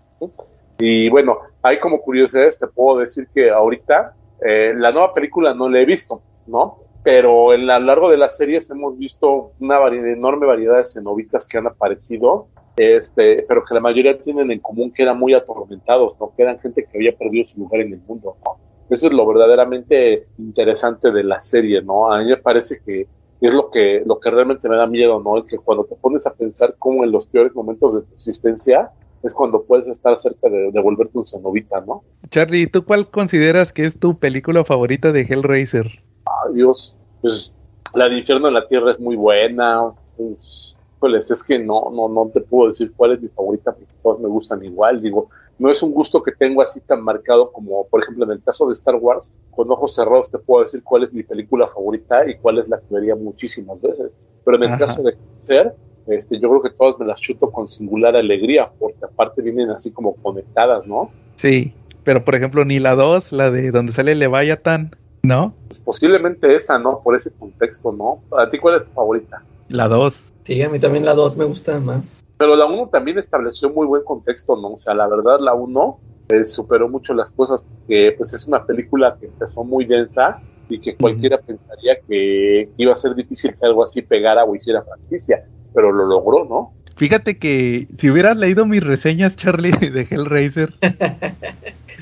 [0.79, 4.15] Y bueno, hay como curiosidades, te puedo decir que ahorita
[4.45, 6.79] eh, la nueva película no la he visto, ¿no?
[7.05, 10.87] Pero en a lo largo de las series hemos visto una vari- enorme variedad de
[10.87, 12.49] cenobitas que han aparecido,
[12.79, 16.33] este, pero que la mayoría tienen en común que eran muy atormentados, ¿no?
[16.37, 18.57] Que eran gente que había perdido su lugar en el mundo, ¿no?
[18.89, 22.11] Eso es lo verdaderamente interesante de la serie, ¿no?
[22.13, 23.07] A mí me parece que
[23.41, 25.39] es lo que, lo que realmente me da miedo, ¿no?
[25.39, 28.91] Es que cuando te pones a pensar cómo en los peores momentos de tu existencia,
[29.23, 32.03] es cuando puedes estar cerca de, de volverte un cenobita, ¿no?
[32.31, 35.87] Charlie, ¿tú cuál consideras que es tu película favorita de Hellraiser?
[35.87, 37.59] Ay, Dios, pues
[37.95, 42.09] la de Infierno en la Tierra es muy buena, pues, Híjoles, es que no, no,
[42.09, 45.01] no te puedo decir cuál es mi favorita porque todas me gustan igual.
[45.01, 48.43] Digo, no es un gusto que tengo así tan marcado como, por ejemplo, en el
[48.43, 52.29] caso de Star Wars, con ojos cerrados te puedo decir cuál es mi película favorita
[52.29, 54.11] y cuál es la que vería muchísimas veces.
[54.45, 54.79] Pero en el Ajá.
[54.79, 55.73] caso de ser,
[56.09, 59.93] este, yo creo que todas me las chuto con singular alegría, porque aparte vienen así
[59.93, 61.11] como conectadas, ¿no?
[61.37, 61.73] Sí,
[62.03, 64.91] pero por ejemplo, ni la 2, la de donde sale Leviathan,
[65.23, 65.55] ¿no?
[65.69, 67.01] Pues posiblemente esa, ¿no?
[67.03, 68.21] Por ese contexto, ¿no?
[68.37, 69.45] ¿A ti cuál es tu favorita?
[69.69, 70.33] La 2.
[70.45, 72.25] Sí, a mí también la 2 me gusta más.
[72.39, 74.75] Pero la 1 también estableció muy buen contexto, ¿no?
[74.75, 75.99] O sea, la verdad, la 1
[76.31, 80.81] eh, superó mucho las cosas, porque pues es una película que empezó muy densa y
[80.81, 85.45] que cualquiera pensaría que iba a ser difícil que algo así pegara o hiciera franquicia,
[85.75, 86.73] pero lo logró, ¿no?
[86.97, 90.75] Fíjate que si hubieras leído mis reseñas, Charlie, de Hellraiser,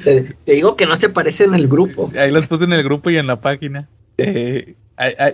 [0.04, 2.10] Te, te digo que no se parece en el grupo.
[2.18, 3.88] ahí las puse en el grupo y en la página.
[4.18, 4.74] Eh,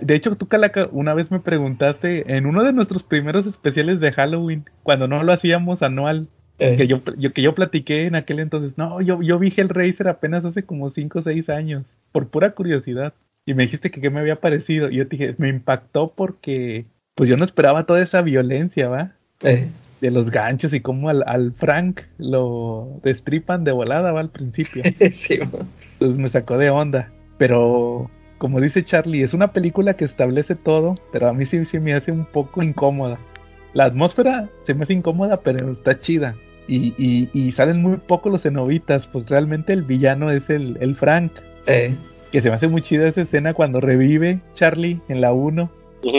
[0.01, 4.11] de hecho, tú, Calaca, una vez me preguntaste en uno de nuestros primeros especiales de
[4.11, 6.27] Halloween, cuando no lo hacíamos anual,
[6.59, 10.07] Eh, que yo, yo- que yo platiqué en aquel entonces, no, yo, yo vi Hellraiser
[10.07, 13.13] apenas hace como 5 o 6 años, por pura curiosidad.
[13.45, 14.89] Y me dijiste que qué me había parecido.
[14.89, 16.85] Y yo te dije, me impactó porque,
[17.15, 19.13] pues yo no esperaba toda esa violencia, ¿va?
[19.43, 19.67] eh,
[19.99, 24.19] De los ganchos y cómo al, al Frank lo destripan de volada, ¿va?
[24.19, 24.83] Al principio.
[25.11, 25.39] sí.
[25.93, 27.11] Entonces me sacó de onda.
[27.37, 31.79] Pero, como dice Charlie, es una película que establece todo, pero a mí sí, sí
[31.79, 33.17] me hace un poco incómoda.
[33.73, 36.35] La atmósfera se me hace incómoda, pero está chida.
[36.67, 40.95] Y, y, y salen muy poco los cenobitas, pues realmente el villano es el, el
[40.95, 41.31] Frank.
[41.67, 41.93] Eh,
[42.31, 45.69] Que se me hace muy chida esa escena cuando revive Charlie en la 1.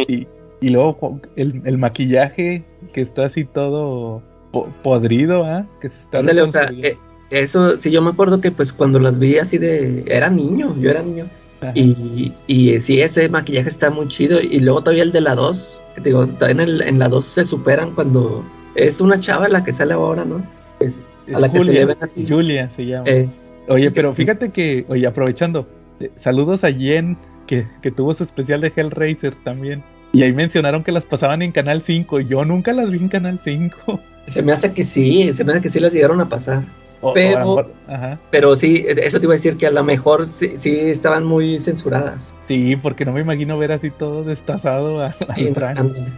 [0.09, 0.27] Y,
[0.61, 4.23] y luego el, el maquillaje que está así todo
[4.53, 5.67] po- podrido, ¿ah?
[5.81, 6.97] Que se está ándale, o sea, eh,
[7.31, 10.05] eso sí, yo me acuerdo que pues cuando las vi así de...
[10.07, 11.27] Era niño, yo era niño.
[11.75, 14.41] Y, y eh, sí, ese maquillaje está muy chido.
[14.41, 15.83] Y luego todavía el de la 2.
[15.95, 18.45] que te Digo, también en, el- en la 2 se superan cuando...
[18.75, 20.43] Es una chava la que sale ahora, ¿no?
[20.81, 22.27] Es- Es a la que se le ven así.
[22.29, 23.05] Julia se llama.
[23.09, 23.29] eh,
[23.69, 25.67] Oye, pero fíjate que, oye, aprovechando,
[26.01, 27.17] eh, saludos a Jen,
[27.47, 29.83] que, que tuvo su especial de Hellraiser también.
[30.13, 32.21] Y ahí mencionaron que las pasaban en Canal 5.
[32.21, 34.01] Yo nunca las vi en Canal 5.
[34.29, 36.63] se me hace que sí, se me hace que sí las llegaron a pasar.
[37.05, 38.19] O- a Pero- mejor- ajá.
[38.31, 41.59] Pero sí, eso te iba a decir que a lo mejor sí, sí estaban muy
[41.61, 42.35] censuradas.
[42.49, 45.53] Sí, porque no me imagino ver así todo destazado a, al Sí,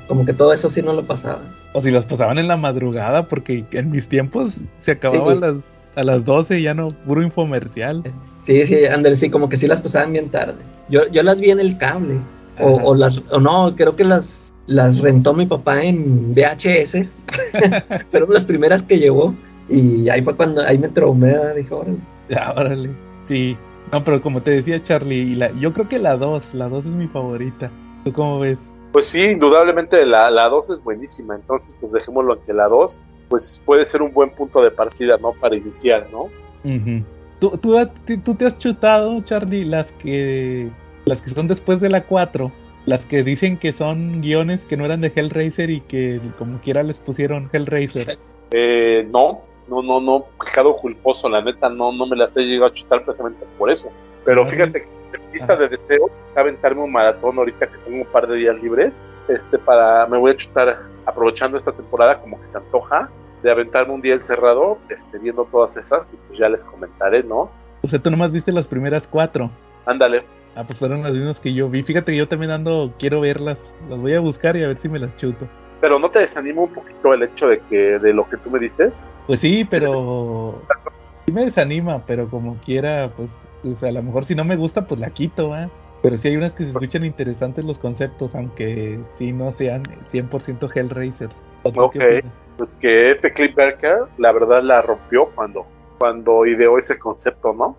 [0.09, 1.41] como que todo eso sí no lo pasaba.
[1.73, 5.39] O si las pasaban en la madrugada, porque en mis tiempos se acababa Sí.
[5.39, 5.57] a, las,
[5.97, 8.03] a las 12, ya no, puro infomercial.
[8.43, 10.55] Sí, sí, ándale, sí, como que sí las pasaban bien tarde.
[10.89, 12.15] Yo, yo las vi en el cable.
[12.61, 17.05] O, o las, o no, creo que las, las rentó mi papá en VHS.
[18.11, 19.35] Fueron las primeras que llevó.
[19.69, 21.97] Y ahí fue cuando, ahí me traumé, dije, órale.
[22.29, 22.91] Ya, órale.
[23.27, 23.57] Sí.
[23.93, 26.87] No, pero como te decía Charlie, y la, yo creo que la 2, la 2
[26.87, 27.71] es mi favorita.
[28.05, 28.59] ¿Tú cómo ves?
[28.93, 33.03] Pues sí, indudablemente la, la 2 es buenísima, entonces pues dejémoslo en que la 2
[33.29, 35.33] pues puede ser un buen punto de partida, ¿no?
[35.33, 36.23] Para iniciar, ¿no?
[36.65, 37.05] Ujú.
[37.41, 37.77] ¿Tú, tú,
[38.07, 40.69] tú- tú te has chutado, Charlie, las que
[41.05, 42.51] las que son después de la 4,
[42.87, 46.83] las que dicen que son guiones que no eran de Hellraiser y que como quiera
[46.83, 48.17] les pusieron Hellraiser.
[48.53, 52.71] Eh, no, no, no, no, pecado culposo, la neta no, no me las he llegado
[52.71, 53.91] a chutar precisamente por eso.
[54.25, 58.07] Pero fíjate que en lista de deseos está aventarme un maratón ahorita que tengo un
[58.07, 62.47] par de días libres, este para, me voy a chutar aprovechando esta temporada como que
[62.47, 63.09] se antoja
[63.43, 67.51] de aventarme un día encerrado, este, viendo todas esas y pues ya les comentaré, ¿no?
[67.83, 69.51] O sea, tú nomás viste las primeras cuatro.
[69.85, 70.25] Ándale,
[70.57, 71.83] Ah, pues fueron las mismas que yo vi.
[71.83, 73.59] Fíjate que yo también ando, quiero verlas.
[73.91, 75.47] Las voy a buscar y a ver si me las chuto.
[75.87, 78.59] Pero no te desanima un poquito el hecho de que de lo que tú me
[78.59, 79.05] dices.
[79.29, 80.61] Pues sí, pero
[81.25, 83.31] sí me desanima, pero como quiera, pues,
[83.63, 85.71] pues, a lo mejor si no me gusta, pues la quito, ¿va?
[86.03, 90.69] Pero sí hay unas que se escuchan interesantes los conceptos, aunque sí no sean 100%
[90.75, 91.29] Hellraiser.
[91.63, 92.25] ¿O tú qué Ok.
[92.57, 93.33] Pues que F.
[93.33, 95.67] Cliff Barker, la verdad, la rompió cuando,
[95.99, 97.77] cuando ideó ese concepto, ¿no?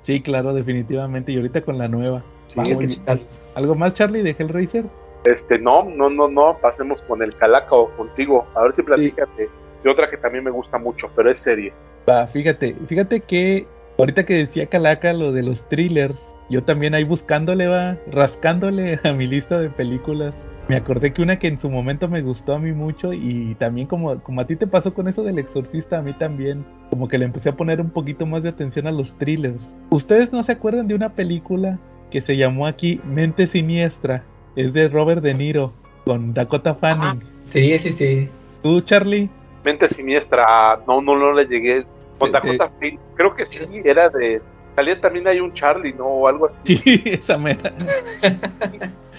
[0.00, 1.30] Sí, claro, definitivamente.
[1.32, 2.22] Y ahorita con la nueva.
[2.46, 3.22] Sí, Va, Hay que muy- checarlo.
[3.54, 4.86] ¿Algo más, Charlie, de Hellraiser?
[5.24, 8.46] Este, no, no, no, no, pasemos con el Calaca o contigo.
[8.54, 9.48] A ver si platícate
[9.82, 11.72] de otra que también me gusta mucho, pero es serie.
[12.08, 13.66] Va, fíjate, fíjate que
[13.98, 19.12] ahorita que decía Calaca lo de los thrillers, yo también ahí buscándole, va, rascándole a
[19.12, 20.44] mi lista de películas.
[20.68, 23.86] Me acordé que una que en su momento me gustó a mí mucho y también
[23.86, 27.18] como, como a ti te pasó con eso del exorcista, a mí también, como que
[27.18, 29.76] le empecé a poner un poquito más de atención a los thrillers.
[29.90, 31.78] ¿Ustedes no se acuerdan de una película
[32.10, 34.24] que se llamó aquí Mente Siniestra?
[34.56, 35.72] Es de Robert De Niro
[36.04, 37.22] con Dakota Fanning.
[37.46, 38.28] Sí, sí, sí.
[38.62, 39.28] ¿Tú, Charlie?
[39.64, 41.84] Mente Siniestra, no, no, no le llegué.
[42.18, 44.40] Con Eh, Dakota Fanning, creo que sí, era de...
[44.76, 46.06] Salía también hay un Charlie, ¿no?
[46.06, 46.76] O algo así.
[46.76, 47.74] Sí, esa mera.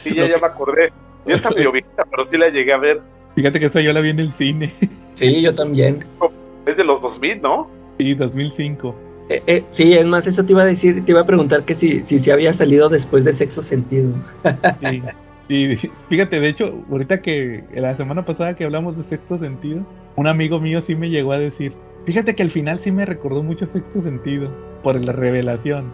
[0.03, 0.91] Sí, ya, ya me acordé.
[1.25, 2.99] Ya está medio viejita, pero sí la llegué a ver.
[3.35, 4.73] Fíjate que esa yo la vi en el cine.
[5.13, 6.03] Sí, yo también.
[6.65, 7.69] Es de los 2000, ¿no?
[7.99, 8.95] Sí, 2005.
[9.29, 11.75] Eh, eh, sí, es más, eso te iba a decir, te iba a preguntar que
[11.75, 14.09] si, si, si había salido después de Sexo Sentido.
[14.81, 15.01] Sí.
[15.47, 15.75] Sí,
[16.09, 20.59] fíjate, de hecho, ahorita que la semana pasada que hablamos de sexto sentido, un amigo
[20.59, 21.73] mío sí me llegó a decir,
[22.05, 24.49] fíjate que al final sí me recordó mucho sexto sentido
[24.81, 25.93] por la revelación.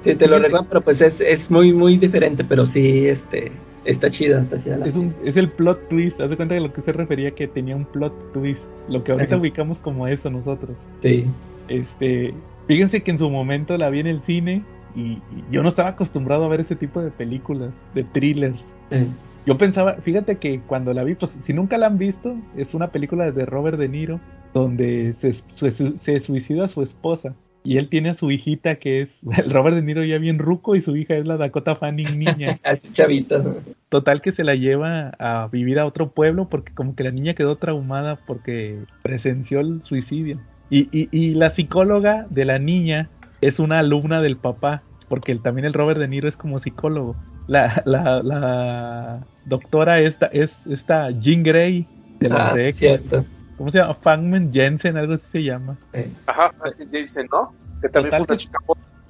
[0.00, 3.52] Sí, te lo recuerdo, pero pues es, es muy, muy diferente, pero sí, este,
[3.84, 4.78] está chida, está chida.
[4.78, 7.34] la Es, un, es el plot twist, haz de cuenta de lo que se refería
[7.36, 9.40] que tenía un plot twist, lo que ahorita Ajá.
[9.40, 10.90] ubicamos como eso nosotros.
[11.02, 11.36] Sí,
[11.68, 15.20] Este, fíjense que en su momento la vi en el cine y, y
[15.50, 18.64] yo no estaba acostumbrado a ver ese tipo de películas, de thrillers.
[18.90, 19.06] sí.
[19.44, 22.92] Yo pensaba, fíjate que cuando la vi, pues si nunca la han visto, es una
[22.92, 24.20] película de Robert De Niro
[24.54, 29.00] donde se, su- se suicida a su esposa y él tiene a su hijita que
[29.00, 32.20] es el Robert De Niro ya bien ruco y su hija es la Dakota Fanning
[32.20, 32.60] niña.
[32.64, 33.42] Así chavita.
[33.88, 37.34] Total que se la lleva a vivir a otro pueblo porque como que la niña
[37.34, 40.38] quedó traumada porque presenció el suicidio.
[40.70, 43.10] Y, y, y la psicóloga de la niña
[43.42, 47.16] es una alumna del papá, porque el- también el Robert De Niro es como psicólogo.
[47.46, 51.84] La, la, la doctora esta es esta Jean Grey
[52.20, 53.24] de la Ah, de sí, cierto.
[53.58, 53.94] ¿Cómo se llama?
[53.94, 55.76] Fangman Jensen, algo así se llama.
[55.92, 57.52] Eh, Ajá, así dicen, ¿no?
[57.82, 58.58] Que también fue una que- chica.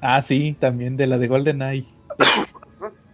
[0.01, 1.87] Ah, sí, también de la de GoldenEye.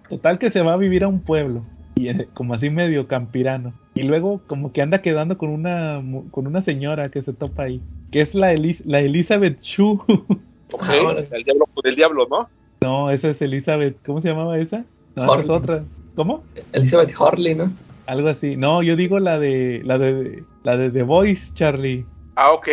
[0.09, 1.67] Total que se va a vivir a un pueblo,
[1.97, 3.75] y eh, como así medio campirano.
[3.95, 7.65] Y luego como que anda quedando con una mu- con una señora que se topa
[7.65, 9.99] ahí, que es la, Elis- la Elizabeth Shue.
[10.73, 11.25] Ok, Ahora.
[11.31, 12.49] el diablo del diablo, ¿no?
[12.81, 14.85] no, esa es Elizabeth, ¿cómo se llamaba esa?
[15.17, 15.85] No, esa es otra.
[16.15, 16.43] ¿Cómo?
[16.73, 17.73] Elizabeth Horley, ¿no?
[18.07, 18.57] Algo así.
[18.57, 22.05] No, yo digo la de la de la de The Voice, Charlie.
[22.37, 22.69] Ah, ok.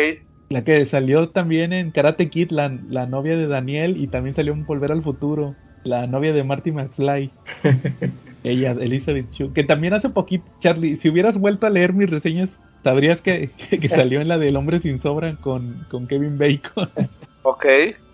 [0.48, 4.52] La que salió también en Karate Kid, la, la novia de Daniel, y también salió
[4.52, 5.54] en Volver al Futuro,
[5.84, 7.30] la novia de Marty McFly.
[8.44, 12.48] Ella, Elizabeth Shue, que también hace poquito, Charlie, si hubieras vuelto a leer mis reseñas,
[12.84, 16.88] sabrías que, que salió en la del Hombre sin Sobra con, con Kevin Bacon.
[17.48, 17.64] Ok.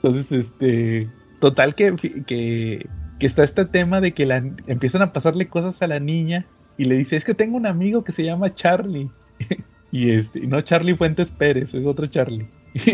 [0.03, 1.09] Entonces, este,
[1.41, 1.95] total que,
[2.27, 2.87] que,
[3.19, 4.37] que está este tema de que la,
[4.67, 6.45] empiezan a pasarle cosas a la niña
[6.77, 9.11] y le dice, es que tengo un amigo que se llama Charlie.
[9.91, 12.47] y este, no Charlie Fuentes Pérez, es otro Charlie.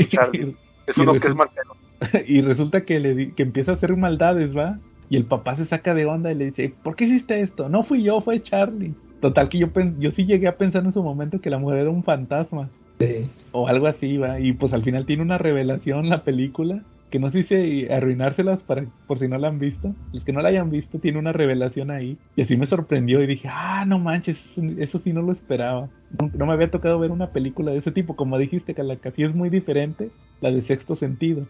[0.09, 0.55] Charlie.
[0.87, 1.73] Es uno que es marcano.
[2.27, 4.79] y resulta que le que empieza a hacer maldades, ¿va?
[5.11, 7.69] Y el papá se saca de onda y le dice, ¿por qué hiciste esto?
[7.69, 8.95] No fui yo, fue Charlie.
[9.21, 11.91] Total que yo, yo sí llegué a pensar en su momento que la mujer era
[11.91, 12.71] un fantasma.
[12.99, 13.31] Sí.
[13.53, 14.41] O algo así, ¿va?
[14.41, 16.83] Y pues al final tiene una revelación la película.
[17.11, 19.95] Que no sé si arruinárselas para, por si no la han visto.
[20.13, 22.19] Los que no la hayan visto, tiene una revelación ahí.
[22.37, 25.89] Y así me sorprendió y dije, ah, no manches, eso, sí no lo esperaba.
[26.21, 28.15] No, no me había tocado ver una película de ese tipo.
[28.15, 30.11] Como dijiste, Calaca, sí es muy diferente
[30.43, 31.47] la de sexto sentido.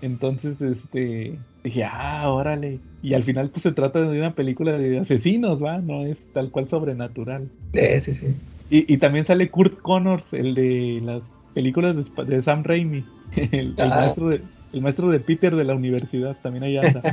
[0.00, 2.80] Entonces, este, dije, ah, órale.
[3.02, 5.78] Y al final, pues se trata de una película de asesinos, ¿va?
[5.78, 7.50] No es tal cual sobrenatural.
[7.74, 8.34] eh, sí, sí.
[8.72, 11.22] Y, y también sale Kurt Connors, el de las
[11.52, 13.04] películas de, de Sam Raimi,
[13.36, 13.96] el, el Ah.
[13.96, 17.06] maestro de, el maestro de Peter de la universidad, también ahí anda.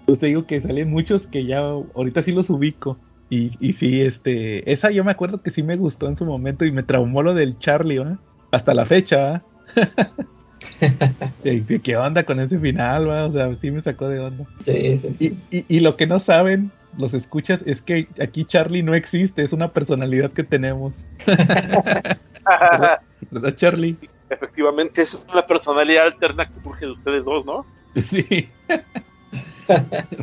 [0.00, 2.98] Entonces te digo que salen muchos que ya ahorita sí los ubico.
[3.28, 6.64] Y, y sí, este, esa yo me acuerdo que sí me gustó en su momento
[6.64, 8.18] y me traumó lo del Charlie, ¿va?
[8.52, 9.44] Hasta la fecha,
[11.42, 13.26] de ¿Qué onda con ese final, va?
[13.26, 14.44] O sea, sí me sacó de onda.
[14.64, 15.16] Sí, sí.
[15.50, 19.42] Y, y, y lo que no saben, los escuchas, es que aquí Charlie no existe,
[19.42, 20.94] es una personalidad que tenemos.
[23.30, 23.96] ¿Verdad, Charlie?
[24.28, 27.64] Efectivamente, es una personalidad alterna que surge de ustedes dos, ¿no?
[28.02, 28.46] Sí.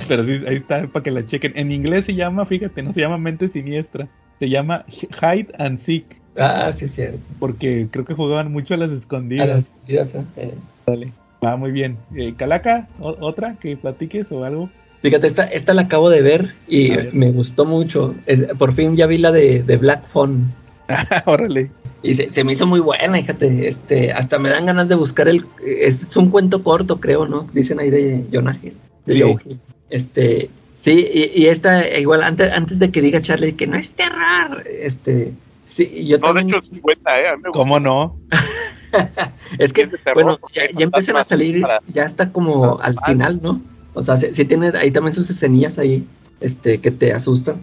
[0.08, 1.54] Pero sí, ahí está para que la chequen.
[1.58, 4.08] En inglés se llama, fíjate, no se llama mente siniestra,
[4.40, 4.86] se llama
[5.22, 7.20] hide and seek, Ah, sí, es cierto.
[7.40, 9.48] porque creo que jugaban mucho a las A escondidas.
[9.48, 10.56] las escondidas, ¿eh?
[10.88, 11.12] Eh.
[11.45, 11.98] Va muy bien.
[12.16, 14.70] Eh, Calaca, ¿O- otra que platiques o algo.
[15.04, 17.14] Fíjate, esta, esta la acabo de ver y ver.
[17.14, 18.16] me gustó mucho.
[18.26, 20.48] Es- por fin ya vi la de, de Black Phone.
[21.26, 21.70] Órale.
[22.02, 23.68] Y se, se me hizo muy buena, fíjate.
[23.68, 25.46] Este, hasta me dan ganas de buscar el.
[25.66, 27.48] Es, un cuento corto, creo, ¿no?
[27.54, 28.74] Dicen ahí de Jonah Hill.
[29.06, 29.20] De Sí.
[29.22, 29.60] Hill.
[29.90, 30.50] Este.
[30.78, 34.66] Sí, y, y esta, igual, antes, antes de que diga Charlie que no es terror,
[34.68, 35.34] este.
[35.66, 36.48] Sí, yo No, de también.
[36.60, 37.28] hecho, 50, ¿eh?
[37.30, 37.60] A mí me gustó.
[37.64, 38.18] ¿Cómo no?
[39.58, 42.96] Es que, es de terror, bueno, ya, empiezan a salir, para- ya está como al
[43.06, 43.62] final, ¿no?
[43.94, 46.06] O sea, sí, sí tiene ahí también sus escenillas ahí,
[46.41, 47.61] este, que te asustan.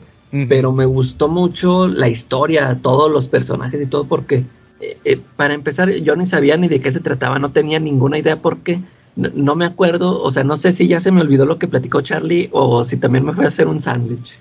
[0.48, 4.44] Pero me gustó mucho la historia, todos los personajes y todo, porque
[4.80, 8.16] eh, eh, para empezar, yo ni sabía ni de qué se trataba, no tenía ninguna
[8.16, 8.78] idea porque
[9.16, 11.66] no, no me acuerdo, o sea, no sé si ya se me olvidó lo que
[11.66, 14.38] platicó Charlie o si también me fue a hacer un sándwich.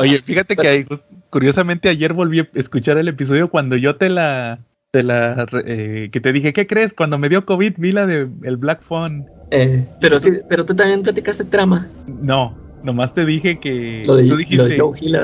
[0.00, 0.86] Oye, fíjate que
[1.30, 4.58] curiosamente ayer volví a escuchar el episodio cuando yo te la,
[4.92, 6.92] la, eh, que te dije, ¿qué crees?
[6.92, 9.26] Cuando me dio COVID vi la de el Black Phone.
[9.50, 14.24] Eh, pero sí, pero tú también platicaste trama, No, nomás te dije que lo de,
[14.24, 15.16] tú lo dijiste, de Joe Hill,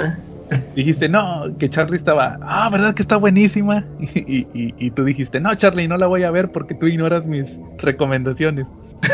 [0.75, 3.85] dijiste, no, que Charlie estaba, ah, ¿verdad que está buenísima?
[4.15, 7.27] Y, y, y, tú dijiste, no, Charlie, no la voy a ver porque tú ignoras
[7.27, 7.47] mis
[7.79, 8.67] recomendaciones.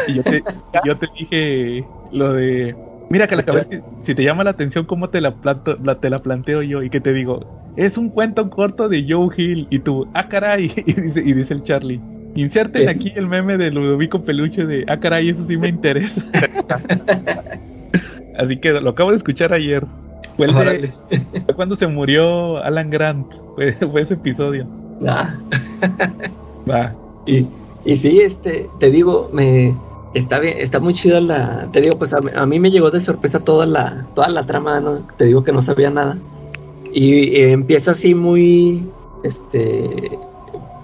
[0.06, 0.42] Y yo te,
[0.84, 2.74] yo te dije lo de,
[3.12, 3.68] mira que la cabeza,
[4.04, 6.88] si, te llama la atención cómo te la, planto, la, te la planteo yo y
[6.88, 7.44] que te digo,
[7.76, 11.52] es un cuento corto de Joe Hill y tú, ah, caray, y dice, y dice
[11.52, 12.00] el Charlie.
[12.34, 16.24] Inserten aquí el meme de Ludovico Peluche de, ah, caray, eso sí me interesa.
[18.38, 19.84] Así que lo acabo de escuchar ayer.
[20.38, 20.48] Fue,
[21.54, 23.26] cuando se murió Alan Grant.
[23.54, 24.66] Fue, ese episodio.
[25.06, 25.34] Ah.
[26.68, 26.94] Va.
[27.26, 27.46] Y,
[27.84, 29.74] y sí, este, te digo, me
[30.14, 31.68] está bien, está muy chida la.
[31.72, 35.02] Te digo, pues a, mí me llegó de sorpresa toda la, toda la trama.
[35.16, 36.18] Te digo que no sabía nada.
[36.92, 38.84] Y, empieza así muy.
[39.24, 40.18] Este.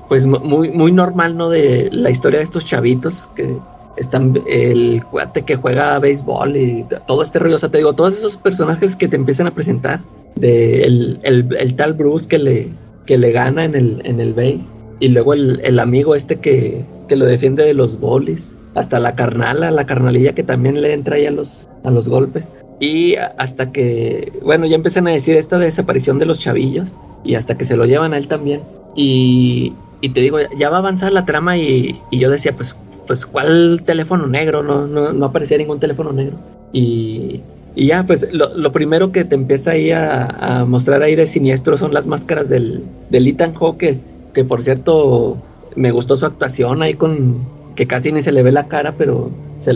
[0.09, 1.51] Pues muy, muy normal, ¿no?
[1.51, 3.59] De la historia de estos chavitos que
[3.99, 7.57] están el cuate que juega béisbol y todo este rollo.
[7.57, 10.01] O sea, te digo, todos esos personajes que te empiezan a presentar,
[10.37, 12.69] de el, el, tal Bruce que le,
[13.05, 14.61] que le gana en el, en el base,
[15.01, 19.15] y luego el, el amigo este que, que, lo defiende de los bolis, hasta la
[19.15, 22.49] carnala, la carnalilla que también le entra ahí a los, a los golpes.
[22.81, 26.93] Y hasta que, bueno, ya empiezan a decir esta desaparición de los chavillos,
[27.25, 28.63] y hasta que se lo llevan a él también.
[28.95, 32.77] Y, y te digo, ya va a avanzar la trama y, y yo decía, pues
[33.09, 34.63] pues, ¿cuál teléfono negro?
[34.63, 36.37] No, no, no aparecía ningún teléfono negro.
[36.73, 37.41] Y,
[37.75, 41.79] y ya, pues, lo, lo, primero que te empieza ahí a, a, mostrar aire siniestro
[41.79, 43.99] son las máscaras del, del Ethan Hawke,
[44.35, 45.39] que, por cierto,
[45.75, 47.39] me gustó su actuación ahí con,
[47.79, 49.31] que casi ni se le ve la cara, pero
[49.61, 49.73] se,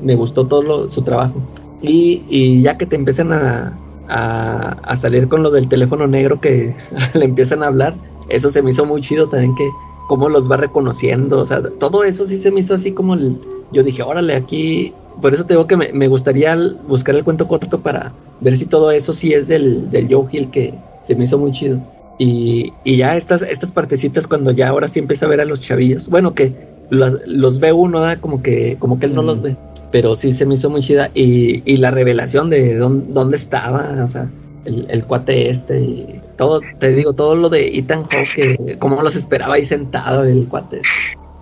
[0.00, 1.34] me gustó todo su trabajo.
[1.82, 3.76] Y, ya que te empiezan a,
[4.08, 6.76] a, a, salir con lo del teléfono negro que
[7.14, 7.96] le empiezan a hablar,
[8.28, 9.68] eso se me hizo muy chido también que
[10.06, 13.36] cómo los va reconociendo, o sea, todo eso sí se me hizo así como el,
[13.72, 16.56] yo dije, órale, aquí, por eso te digo que me, gustaría
[16.86, 20.52] buscar el cuento corto para ver si todo eso sí es del, del Joe Hill
[20.52, 20.72] que
[21.04, 21.80] se me hizo muy chido.
[22.16, 25.60] Y, y ya estas, estas partecitas cuando ya ahora sí empieza a ver a los
[25.60, 29.56] chavillos, bueno que los, los ve uno, como que, como que él no los ve,
[29.90, 34.02] pero sí se me hizo muy chida y, y la revelación de dónde, dónde estaba,
[34.02, 34.28] o sea,
[34.64, 39.16] el, el, cuate este y todo, te digo, todo lo de Ethan Hawke, como los
[39.16, 40.82] esperaba ahí sentado el cuate.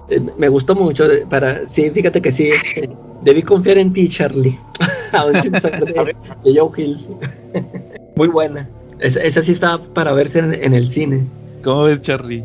[0.09, 2.91] Eh, me gustó mucho, para, sí, fíjate que sí, este,
[3.23, 4.59] debí confiar en ti, Charlie,
[5.13, 6.99] aún sin saber de, de, Joe Hill.
[8.17, 8.69] Muy buena.
[9.01, 11.23] esa sí está para verse en, en el cine.
[11.63, 12.45] ¿Cómo ves, Charlie?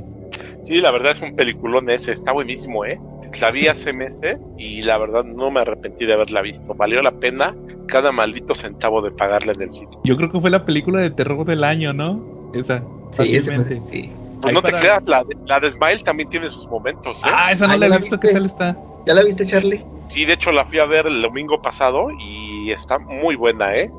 [0.67, 2.99] Sí, la verdad es un peliculón ese, está buenísimo, ¿eh?
[3.39, 6.73] La vi hace meses y la verdad no me arrepentí de haberla visto.
[6.73, 7.55] Valió la pena
[7.87, 9.97] cada maldito centavo de pagarle en el sitio.
[10.03, 12.51] Yo creo que fue la película de terror del año, ¿no?
[12.53, 12.83] Esa.
[13.13, 14.11] Sí, ese, sí.
[14.41, 17.19] Pues no te creas, la de, la de Smile también tiene sus momentos.
[17.19, 17.29] ¿eh?
[17.31, 18.75] Ah, esa no la he visto, ¿qué tal está?
[19.05, 19.85] ¿Ya la viste, Charlie?
[20.07, 23.89] Sí, de hecho la fui a ver el domingo pasado y está muy buena, ¿eh?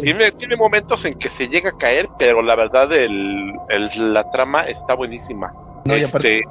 [0.00, 4.30] Tiene, tiene, momentos en que se llega a caer, pero la verdad el, el, la
[4.30, 5.52] trama está buenísima.
[5.84, 6.42] No, y aparte,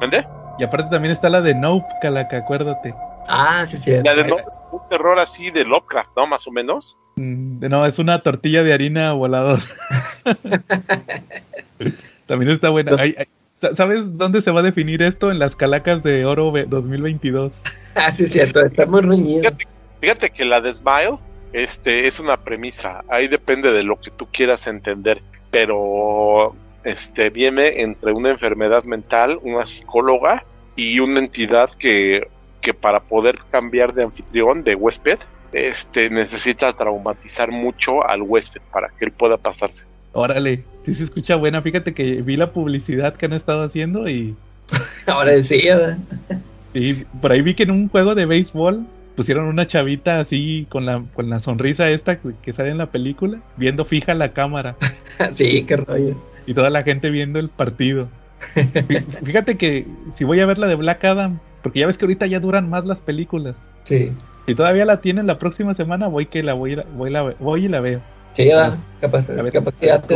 [0.00, 0.26] este,
[0.58, 2.94] Y aparte también está la de Nope, Calaca, acuérdate.
[3.28, 3.92] Ah, sí, sí.
[4.04, 6.26] La de Nope es un terror así de Lovecraft, ¿no?
[6.26, 6.98] Más o menos.
[7.16, 9.60] Mm, no, es una tortilla de harina volador.
[12.26, 12.96] también está buena.
[13.74, 15.30] ¿Sabes dónde se va a definir esto?
[15.30, 17.52] En las calacas de oro 2022.
[17.94, 19.42] ah, sí, cierto, está muy reñido.
[19.42, 19.66] Fíjate,
[20.00, 21.18] fíjate que la de Smile
[21.52, 23.04] este, es una premisa.
[23.08, 25.22] Ahí depende de lo que tú quieras entender.
[25.50, 26.54] Pero
[26.86, 30.44] este, viene entre una enfermedad mental, una psicóloga
[30.76, 32.28] y una entidad que,
[32.62, 35.18] que para poder cambiar de anfitrión, de huésped,
[35.52, 39.84] este, necesita traumatizar mucho al huésped para que él pueda pasarse.
[40.12, 41.60] Órale, si se escucha buena.
[41.60, 44.36] Fíjate que vi la publicidad que han estado haciendo y.
[45.06, 45.62] Ahora sí,
[46.72, 48.86] Y por ahí vi que en un juego de béisbol
[49.16, 53.40] pusieron una chavita así con la, con la sonrisa esta que sale en la película,
[53.56, 54.76] viendo fija la cámara.
[55.32, 58.08] sí, qué rollo y toda la gente viendo el partido.
[59.24, 59.86] Fíjate que
[60.16, 62.70] si voy a ver la de Black Adam, porque ya ves que ahorita ya duran
[62.70, 63.56] más las películas.
[63.82, 64.12] Sí.
[64.46, 67.68] Si todavía la tienen la próxima semana, voy que la voy, voy, la, voy y
[67.68, 68.00] la veo.
[68.32, 70.14] Sí, ya, capaz, a ver, capaz que ya te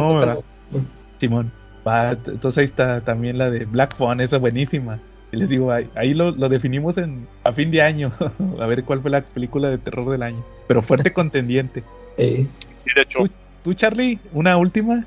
[1.19, 1.51] Simón.
[1.87, 4.99] Va, entonces ahí está también la de Black Phone, esa buenísima.
[5.33, 8.13] Y les digo, ahí, lo, lo, definimos en, a fin de año,
[8.61, 10.45] a ver cuál fue la película de terror del año.
[10.69, 11.83] Pero fuerte contendiente.
[12.17, 12.49] Sí.
[12.77, 13.21] sí, de hecho.
[13.63, 15.05] ¿Tú, Charlie, una última?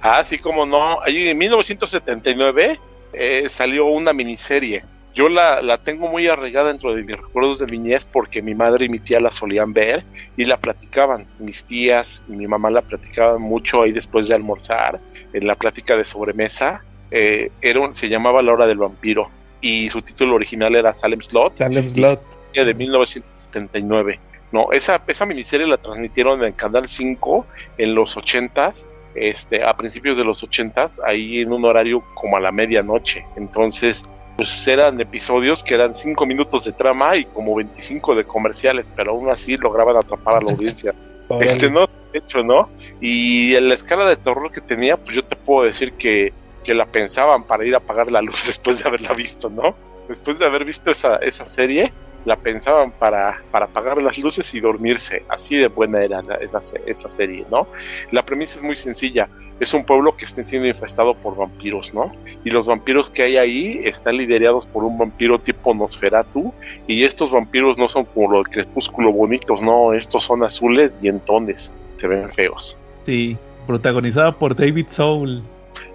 [0.00, 1.00] Ah, sí, como no.
[1.02, 2.78] Ahí en 1979
[3.12, 4.84] eh, salió una miniserie.
[5.14, 8.84] Yo la, la, tengo muy arraigada dentro de mis recuerdos de niñez porque mi madre
[8.86, 10.04] y mi tía la solían ver
[10.36, 11.26] y la platicaban.
[11.38, 15.00] Mis tías y mi mamá la platicaban mucho ahí después de almorzar,
[15.32, 16.84] en la plática de sobremesa.
[17.10, 19.28] Eh, era se llamaba La Hora del Vampiro
[19.60, 21.58] y su título original era Salem Slot.
[21.58, 22.20] Salem Slot.
[22.52, 24.18] De 1979
[24.50, 27.46] No, esa, esa miniserie la transmitieron en Canal 5
[27.78, 32.40] en los 80s, este, a principios de los 80s, ahí en un horario como a
[32.40, 33.26] la medianoche.
[33.36, 34.04] Entonces,
[34.36, 39.12] pues eran episodios que eran 5 minutos de trama y como 25 de comerciales, pero
[39.12, 40.94] aún así lograban atrapar a la audiencia.
[41.40, 42.70] este no, de hecho, ¿no?
[43.00, 46.32] Y en la escala de terror que tenía, pues yo te puedo decir que,
[46.64, 49.74] que la pensaban para ir a apagar la luz después de haberla visto, ¿no?
[50.08, 51.92] Después de haber visto esa, esa serie,
[52.24, 55.22] la pensaban para, para apagar las luces y dormirse.
[55.28, 57.66] Así de buena era esa, esa serie, ¿no?
[58.10, 59.28] La premisa es muy sencilla.
[59.60, 62.12] Es un pueblo que está siendo infestado por vampiros, ¿no?
[62.44, 66.52] Y los vampiros que hay ahí están liderados por un vampiro tipo Nosferatu.
[66.86, 69.92] Y estos vampiros no son como los Crepúsculo bonitos, ¿no?
[69.92, 71.70] Estos son azules y entones.
[71.96, 72.76] Se ven feos.
[73.04, 73.36] Sí,
[73.66, 75.42] protagonizada por David Soul.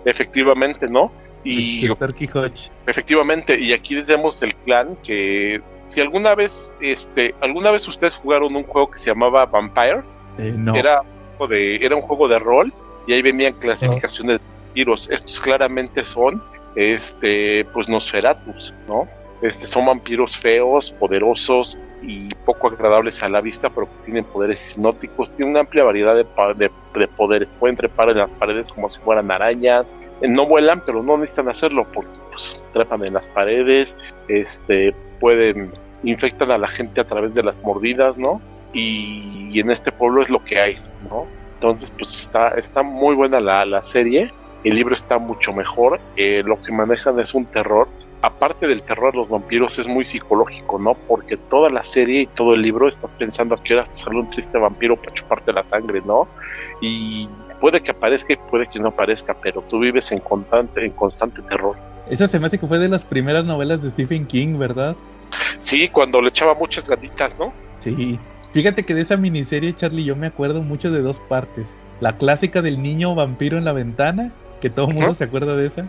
[0.06, 1.12] Efectivamente, ¿no?
[1.44, 2.70] Y Quijote.
[2.88, 8.56] efectivamente, y aquí tenemos el clan que si alguna vez, este, alguna vez ustedes jugaron
[8.56, 10.02] un juego que se llamaba Vampire,
[10.38, 10.76] Eh, no.
[10.76, 12.74] era, un juego de, era un juego de rol
[13.08, 15.10] y ahí venían clasificaciones de vampiros.
[15.10, 16.44] Estos claramente son,
[16.76, 19.08] este, pues Nosferatus, ¿no?
[19.42, 25.32] Este, son vampiros feos, poderosos y poco agradables a la vista, pero tienen poderes hipnóticos.
[25.34, 27.50] Tienen una amplia variedad de, de- de poderes.
[27.60, 29.96] Pueden trepar en las paredes como si fueran arañas.
[30.22, 33.98] Eh, No vuelan, pero no necesitan hacerlo porque pues, trepan en las paredes.
[34.28, 35.72] Este, pueden
[36.04, 38.42] infectan a la gente a través de las mordidas, ¿no?
[38.74, 40.78] Y, y en este pueblo es lo que hay,
[41.10, 41.26] ¿no?
[41.56, 44.32] Entonces, pues está, está muy buena la, la serie.
[44.64, 46.00] El libro está mucho mejor.
[46.18, 47.88] eh, lo que manejan es un terror.
[48.26, 50.96] Aparte del terror de los vampiros, es muy psicológico, ¿no?
[50.96, 54.28] Porque toda la serie y todo el libro estás pensando a qué hora sale un
[54.28, 56.28] triste vampiro para chuparte la sangre, ¿no?
[56.82, 57.30] Y
[57.62, 61.44] puede que aparezca y puede que no aparezca, pero tú vives en constante, en constante
[61.44, 61.76] terror.
[62.10, 64.96] Esa se me hace que fue de las primeras novelas de Stephen King, ¿verdad?
[65.60, 67.54] Sí, cuando le echaba muchas ganitas, ¿no?
[67.82, 68.18] Sí.
[68.54, 71.68] Fíjate que de esa miniserie, Charlie, yo me acuerdo mucho de dos partes.
[72.00, 74.32] La clásica del niño vampiro en la ventana,
[74.62, 75.86] que todo el mundo se acuerda de esa.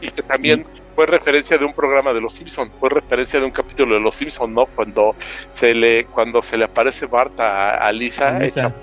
[0.00, 0.62] Y que también
[0.94, 4.14] fue referencia de un programa de los Simpsons, fue referencia de un capítulo de los
[4.14, 4.66] Simpsons, ¿no?
[4.74, 5.14] Cuando
[5.50, 8.74] se le cuando se le aparece Bart a, a Lisa, hecha-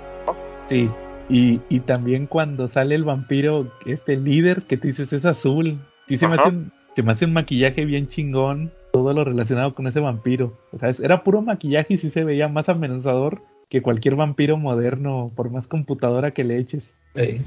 [0.68, 0.88] Sí.
[1.30, 5.78] Y, y también cuando sale el vampiro, este líder que te dices es azul.
[6.06, 8.70] Sí, se me, hace un, se me hace un maquillaje bien chingón.
[8.92, 10.54] Todo lo relacionado con ese vampiro.
[10.72, 14.56] O sea, es- era puro maquillaje y sí se veía más amenazador que cualquier vampiro
[14.56, 16.94] moderno, por más computadora que le eches.
[17.14, 17.44] Eh,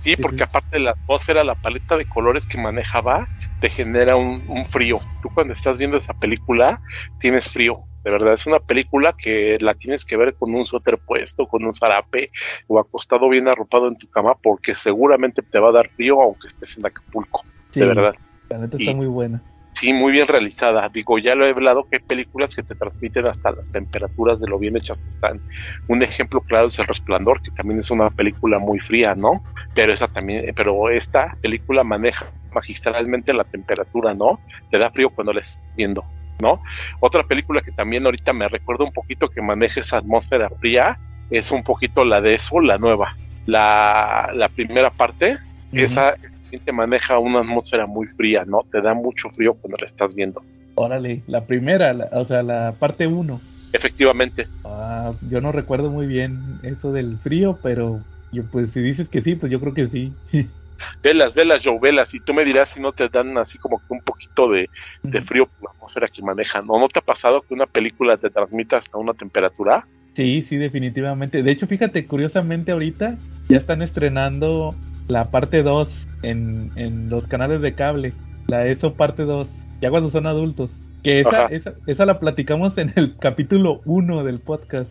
[0.00, 4.44] sí, porque aparte de la atmósfera, la paleta de colores que manejaba te genera un,
[4.46, 4.98] un frío.
[5.20, 6.80] Tú cuando estás viendo esa película
[7.18, 7.86] tienes frío.
[8.04, 11.64] De verdad, es una película que la tienes que ver con un suéter puesto, con
[11.64, 12.30] un zarape
[12.68, 16.48] o acostado bien arropado en tu cama porque seguramente te va a dar frío aunque
[16.48, 17.46] estés en Acapulco.
[17.70, 18.14] Sí, De verdad.
[18.50, 19.42] La neta Y- está muy buena.
[19.74, 20.88] Sí, muy bien realizada.
[20.88, 24.48] Digo, ya lo he hablado que hay películas que te transmiten hasta las temperaturas de
[24.48, 25.40] lo bien hechas que están.
[25.88, 29.42] Un ejemplo claro es El Resplandor, que también es una película muy fría, ¿no?
[29.74, 34.38] Pero esa también, pero esta película maneja magistralmente la temperatura, ¿no?
[34.70, 36.04] Te da frío cuando la estás viendo,
[36.40, 36.60] ¿no?
[37.00, 40.98] Otra película que también ahorita me recuerda un poquito que maneja esa atmósfera fría
[41.30, 43.16] es un poquito la de eso, la nueva.
[43.46, 45.36] La, la primera parte,
[45.72, 46.16] esa
[46.58, 48.66] te maneja una atmósfera muy fría, ¿no?
[48.70, 50.42] Te da mucho frío cuando la estás viendo.
[50.76, 53.40] Órale, la primera, la- o sea, la parte 1.
[53.72, 54.46] Efectivamente.
[54.64, 59.20] Ah, yo no recuerdo muy bien eso del frío, pero yo pues si dices que
[59.20, 60.16] sí, pues yo creo que sí.
[61.02, 62.12] Velas, velas, Joe, velas.
[62.14, 64.68] Y tú me dirás si no te dan así como que un poquito de,
[65.02, 66.62] de frío por la atmósfera que manejan.
[66.68, 69.88] ¿O no te ha pasado que una película te transmita hasta una temperatura?
[70.14, 71.42] Sí, sí, definitivamente.
[71.42, 73.18] De hecho, fíjate, curiosamente ahorita
[73.48, 74.76] ya están estrenando
[75.06, 78.12] la parte 2 en, en los canales de cable.
[78.46, 79.48] La ESO parte 2,
[79.80, 80.70] ya cuando son adultos.
[81.02, 84.90] Que esa, esa, esa la platicamos en el capítulo 1 del podcast.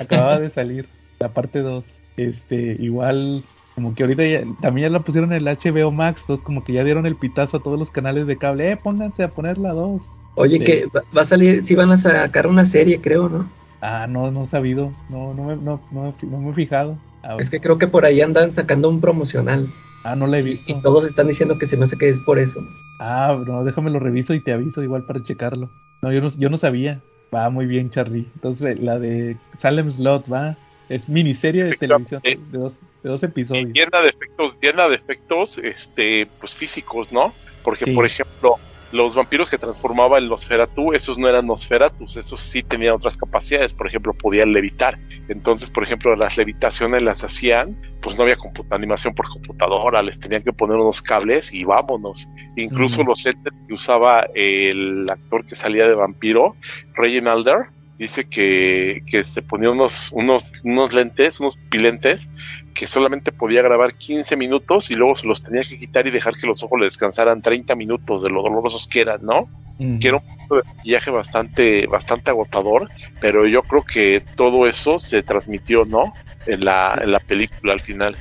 [0.00, 0.86] Acababa de salir
[1.20, 1.84] la parte 2.
[2.16, 3.42] Este, igual,
[3.74, 6.72] como que ahorita ya- también ya la pusieron en el HBO Max, entonces como que
[6.72, 8.70] ya dieron el pitazo a todos los canales de cable.
[8.72, 10.02] Eh, pónganse a poner la 2.
[10.34, 10.64] Oye, Sí.
[10.64, 10.86] que
[11.16, 13.46] va, a salir, sí van a sacar una serie, creo, ¿no?
[13.80, 14.92] Ah, no, no he sabido.
[15.10, 16.96] No, no me, no, no, no me he fijado.
[17.38, 19.68] Es que creo que por ahí andan sacando un promocional
[20.04, 22.38] ah, no la he y todos están diciendo que se me hace que es por
[22.38, 22.64] eso.
[22.98, 25.70] Ah, no, déjame lo reviso y te aviso igual para checarlo.
[26.02, 27.00] No, yo no, yo no sabía.
[27.34, 28.26] Va muy bien, Charlie.
[28.34, 30.56] Entonces, la de Salem Slot, va.
[30.88, 33.70] Es miniserie de televisión de dos, de dos Y episodios.
[33.72, 37.32] llena de efectos, llena de efectos, este, pues físicos, ¿no?
[37.64, 37.92] Porque, Sí.
[37.94, 38.56] por ejemplo,
[38.92, 43.72] los vampiros que transformaba en Nosferatu, esos no eran Nosferatus, esos sí tenían otras capacidades,
[43.74, 44.98] por ejemplo, podían levitar.
[45.28, 48.36] Entonces, por ejemplo, las levitaciones las hacían, pues no había
[48.70, 52.28] animación por computadora, les tenían que poner unos cables y vámonos.
[52.56, 53.10] Incluso Ujú.
[53.10, 56.54] los lentes que usaba el actor que salía de vampiro,
[56.94, 57.66] Reginald Alder,
[57.98, 62.28] dice que, que se ponía unos, unos, unos lentes, unos pilentes,
[62.74, 66.34] que solamente podía grabar 15 minutos y luego se los tenía que quitar y dejar
[66.34, 69.48] que los ojos le descansaran 30 minutos de lo dolorosos que eran, ¿no?
[69.78, 69.98] Mm.
[69.98, 72.88] Que era un maquillaje bastante, bastante agotador,
[73.20, 76.12] pero yo creo que todo eso se transmitió, ¿no?
[76.46, 78.16] En la, en la película al final.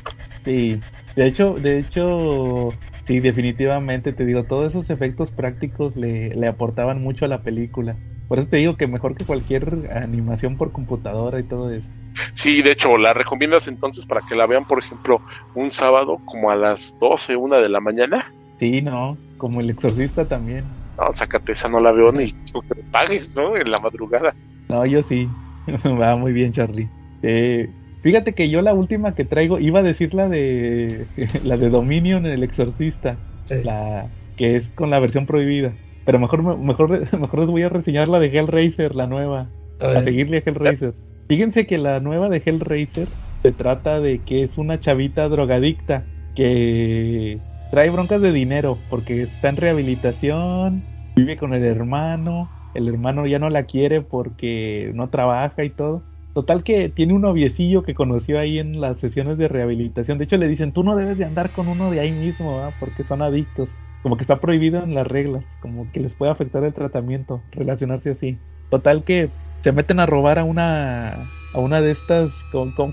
[0.46, 0.80] Sí,
[1.16, 2.74] de hecho, de hecho,
[3.06, 7.96] sí, definitivamente te digo, todos esos efectos prácticos le, le aportaban mucho a la película.
[8.28, 11.88] Por eso te digo que mejor que cualquier animación por computadora y todo eso.
[12.34, 15.22] Sí, de hecho, la recomiendas entonces para que la vean, por ejemplo,
[15.56, 18.24] un sábado como a las 12, una de la mañana.
[18.60, 20.66] Sí, no, como el exorcista también.
[20.98, 23.56] No, sácate, esa no la veo ni que me pagues, ¿no?
[23.58, 24.34] En la madrugada.
[24.70, 25.28] No, yo sí.
[25.86, 26.88] Va muy bien, Charlie.
[27.24, 27.70] Eh,
[28.04, 31.06] fíjate que yo la última que traigo, iba a decir la de
[31.44, 33.16] la de Dominion en el exorcista,
[33.46, 33.56] Sí.
[33.64, 34.06] la
[34.38, 35.72] que es con la versión prohibida.
[36.06, 36.90] Pero mejor, mejor,
[37.20, 39.48] mejor les voy a reseñar la de Hellraiser, la nueva.
[39.80, 40.94] A seguirle a Hellraiser.
[41.28, 47.44] Fíjense que la nueva de Hellraiser se trata de que es una chavita drogadicta que
[47.70, 53.40] trae broncas de dinero porque está en rehabilitación, vive con el hermano, el hermano ya
[53.40, 56.08] no la quiere porque no trabaja y todo.
[56.34, 60.18] Total que tiene un noviecillo que conoció ahí en las sesiones de rehabilitación.
[60.18, 62.76] De hecho le dicen, tú no debes de andar con uno de ahí mismo, ¿verdad?
[62.80, 63.84] porque son adictos.
[64.02, 68.12] Como que está prohibido en las reglas, como que les puede afectar el tratamiento, relacionarse
[68.12, 68.44] así.
[68.70, 71.18] Total que se meten a robar a una
[71.54, 72.46] a una de estas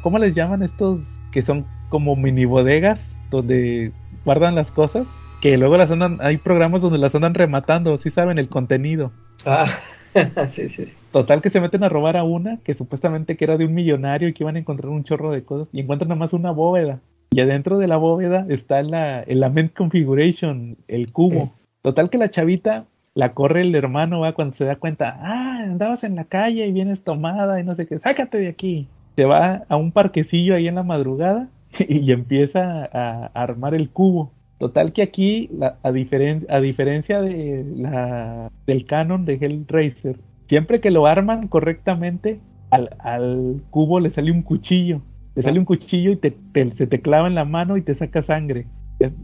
[0.03, 1.01] ¿cómo, les llaman estos
[1.31, 3.93] que son como mini bodegas donde
[4.25, 5.07] guardan las cosas
[5.41, 9.13] que luego las andan hay programas donde las andan rematando sí saben el contenido.
[9.47, 9.67] Ah,
[10.49, 10.89] sí, sí.
[11.13, 14.29] total que se meten a robar a una que supuestamente que era de un millonario
[14.29, 17.01] y que iban a encontrar un chorro de cosas y encuentran nada más una bóveda.
[17.31, 21.53] Y adentro de la bóveda está la el lament configuration el cubo.
[21.83, 22.87] Total que la chavita
[23.19, 26.73] la corre el hermano va cuando se da cuenta, ah, andabas en la calle y
[26.73, 28.87] vienes tomada y no sé qué, sácate de aquí.
[29.17, 31.49] Se va a un parquecillo ahí en la madrugada
[31.89, 34.31] y empieza a, armar el cubo.
[34.59, 40.17] Total que aquí, la- a, diferen- a diferencia de la, del canon de Hellraiser,
[40.47, 42.39] siempre que lo arman correctamente,
[42.71, 45.03] al, al cubo le sale un cuchillo.
[45.35, 47.95] Le sale un cuchillo y te, te- se te clava en la mano y te
[47.95, 48.67] saca sangre.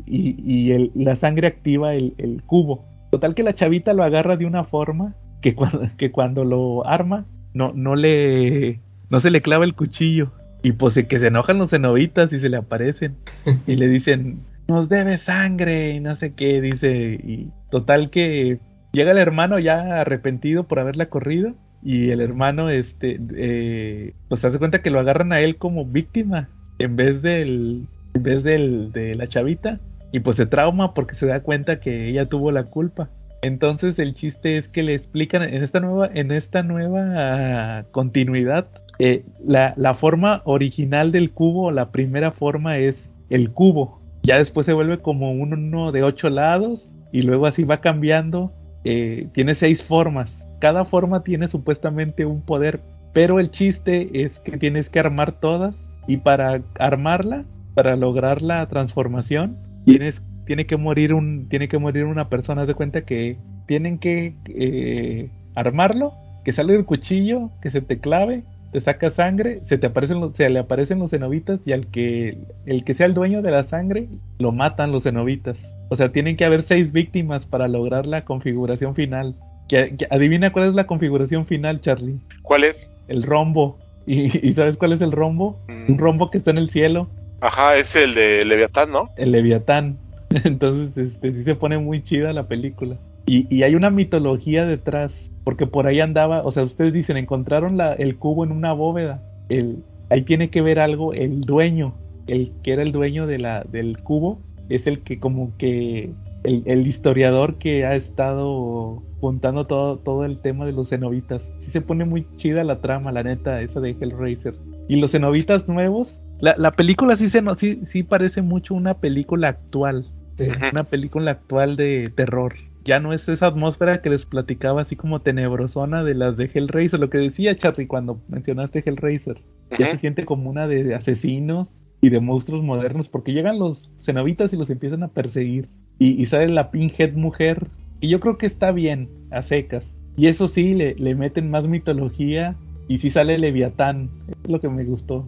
[0.06, 2.84] Y, y el- la sangre activa el, el cubo.
[3.14, 7.26] Total que la chavita lo agarra de una forma que cuando, que cuando lo arma
[7.52, 10.32] no, no le no se le clava el cuchillo.
[10.64, 13.14] Y pues que se enojan los cenobitas y se le aparecen.
[13.68, 17.20] Y le dicen, nos debe sangre y no sé qué, dice.
[17.22, 18.58] Y total que
[18.90, 21.54] llega el hermano ya arrepentido por haberla corrido.
[21.84, 25.84] Y el hermano, este, eh, pues se hace cuenta que lo agarran a él como
[25.84, 26.48] víctima
[26.80, 29.78] en vez del, en vez del, de la chavita.
[30.14, 33.08] Y pues se trauma porque se da cuenta que ella tuvo la culpa.
[33.42, 38.68] Entonces el chiste es que le explican en esta nueva, en esta nueva continuidad,
[39.00, 44.00] eh, la, la forma original del cubo, la primera forma es el cubo.
[44.22, 48.52] Ya después se vuelve como uno de ocho lados y luego así va cambiando.
[48.84, 50.48] eh, tiene seis formas.
[50.60, 52.78] Cada forma tiene supuestamente un poder,
[53.12, 58.64] pero el chiste es que tienes que armar todas y para armarla, para lograr la
[58.68, 63.36] transformación, tienes tiene que morir un tiene que morir una persona haz de cuenta que
[63.66, 66.12] tienen que eh, armarlo
[66.44, 68.42] que sale el cuchillo que se te clave
[68.72, 72.36] te saca sangre se te aparecen los, se le aparecen los cenobitas y al que
[72.66, 74.08] el que sea el dueño de la sangre
[74.40, 75.56] lo matan los cenobitas.
[75.90, 79.36] O sea tienen que haber seis víctimas para lograr la configuración final.
[79.68, 82.18] Que, que- adivina cuál es la configuración final Charlie.
[82.42, 82.92] ¿Cuál es?
[83.06, 83.78] el rombo.
[84.06, 87.08] Y, y sabes cuál es el rombo Mm, un rombo que está en el cielo
[87.44, 89.10] Ajá, es el de Leviatán, ¿no?
[89.18, 89.98] el Leviatán.
[90.44, 92.96] Entonces, este, sí se pone muy chida la película.
[93.26, 98.16] Y, hay una mitología detrás, porque por ahí andaba, o sea, ustedes dicen, encontraron el
[98.16, 99.22] cubo en una bóveda.
[99.50, 101.94] El, ahí tiene que ver algo, el dueño,
[102.26, 104.40] el que era el dueño de la, del cubo,
[104.70, 106.12] es el que como que,
[106.44, 111.42] el, el historiador que ha estado juntando todo, todo el tema de los cenobitas.
[111.60, 114.54] Sí se pone muy chida la trama, la neta, esa de Hellraiser.
[114.88, 118.94] Y los cenobitas nuevos, la, la película sí, se, no- sí, sí parece mucho una
[118.94, 120.04] película actual,
[120.36, 120.48] Sí.
[120.72, 122.54] una película actual de terror.
[122.84, 127.00] Ya no es esa atmósfera que les platicaba así como tenebrosona de las de Hellraiser,
[127.00, 129.40] lo que decía Charlie cuando mencionaste Hellraiser.
[129.78, 131.68] Ya se siente como una de, de asesinos
[132.02, 135.68] y de monstruos modernos, porque llegan los cenobitas y los empiezan a perseguir.
[135.98, 137.68] Y, y sale la Pinhead mujer,
[138.00, 139.96] y yo creo que está bien, a secas.
[140.16, 142.56] Y eso sí, le, le meten más mitología,
[142.88, 144.10] y sí sale Leviatán,
[144.44, 145.26] es lo que me gustó.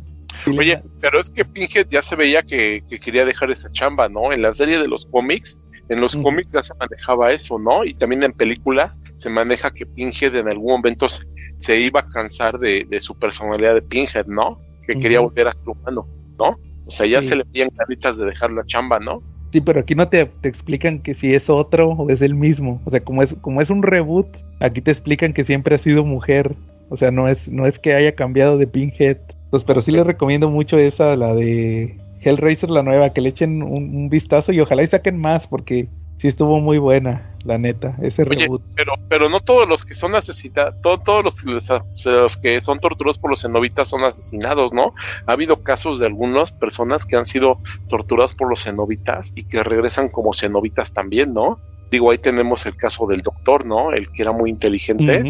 [0.50, 4.32] Oye, pero es que Pinhead ya se veía que, que quería dejar esa chamba, ¿no?
[4.32, 5.58] En la serie de los cómics,
[5.88, 7.84] En los cómics ya se manejaba eso, ¿no?
[7.84, 11.22] Y también en películas se maneja que Pinhead en algún momento se,
[11.58, 14.60] se iba a cansar de, de su personalidad de Pinhead, ¿no?
[14.86, 16.08] Que quería volver a ser humano,
[16.38, 16.56] ¿no?
[16.86, 17.28] O sea, ya Sí.
[17.28, 19.22] se le veían caritas de dejar la chamba, ¿no?
[19.52, 22.82] Sí, pero aquí no te, te explican que si es otro o es el mismo.
[22.84, 24.26] O sea, como es, como es un reboot,
[24.60, 26.56] aquí te explican que siempre ha sido mujer.
[26.88, 29.18] O sea, no es, no es que haya cambiado de Pinhead.
[29.56, 33.62] Pues, pero sí les recomiendo mucho esa, la de Hellraiser, la nueva, que le echen
[33.62, 35.88] un, un vistazo y ojalá y saquen más, porque
[36.18, 38.60] sí estuvo muy buena, la neta, ese Oye, reboot.
[38.74, 41.70] pero, pero no todos los que son asesinados, todos los, que les-
[42.04, 44.92] los que son torturados por los cenobitas son asesinados, ¿no?
[45.26, 47.58] Ha habido casos de algunas personas que han sido
[47.88, 51.58] torturadas por los cenobitas y que regresan como cenobitas también, ¿no?
[51.90, 53.92] Digo, ahí tenemos el caso del doctor, ¿no?
[53.92, 55.22] El que era muy inteligente.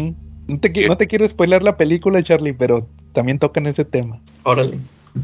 [0.59, 4.19] Te, no te quiero spoiler la película, Charlie, pero también tocan ese tema.
[4.43, 4.77] Órale.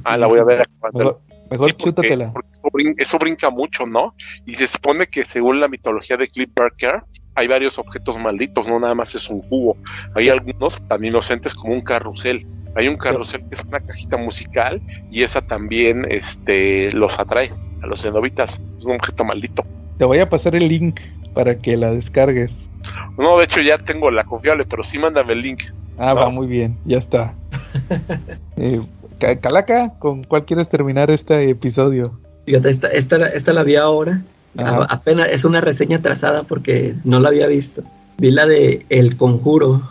[0.03, 0.68] Ah, la voy a ver.
[0.93, 1.19] Mejor,
[1.51, 2.31] mejor Sí, porque- chútatela.
[2.34, 4.15] porque eso, brin- eso brinca mucho, ¿no?
[4.45, 7.03] Y se supone que según la mitología de Cliff Barker,
[7.35, 9.77] hay varios objetos malditos, no nada más es un cubo.
[10.15, 12.45] Hay algunos tan inocentes como un carrusel.
[12.76, 14.81] Hay un carrusel que es una cajita musical
[15.11, 17.51] y esa también este, los atrae
[17.84, 18.60] a los cenobitas.
[18.77, 19.64] Es un objeto maldito.
[19.99, 20.99] Te voy a pasar el link
[21.35, 22.51] para que la descargues.
[23.18, 25.64] No, de hecho ya tengo la confiable, pero sí mándame el link.
[25.98, 26.22] Ah, No.
[26.22, 27.36] va muy bien, ya está.
[28.57, 28.82] Eh,
[29.20, 32.20] Ca- Calaca, ¿con cuál quieres terminar este episodio?
[32.45, 34.22] Fíjate, esta, esta, la- esta la vi ahora.
[34.57, 37.84] A- apenas es una reseña trazada porque no la había visto.
[38.20, 39.82] Vi la de El Conjuro.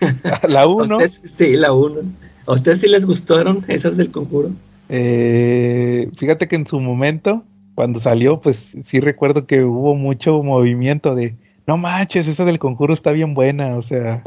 [0.48, 0.96] La ¿A 1.
[0.96, 2.00] ustedes- sí, la 1.
[2.46, 4.50] ¿A ustedes sí les gustaron esas del Conjuro?
[4.90, 11.14] Eh, fíjate que en su momento, cuando salió, pues sí recuerdo que hubo mucho movimiento
[11.14, 11.34] de,
[11.66, 14.22] no manches, esa del conjuro está bien buena, o sea,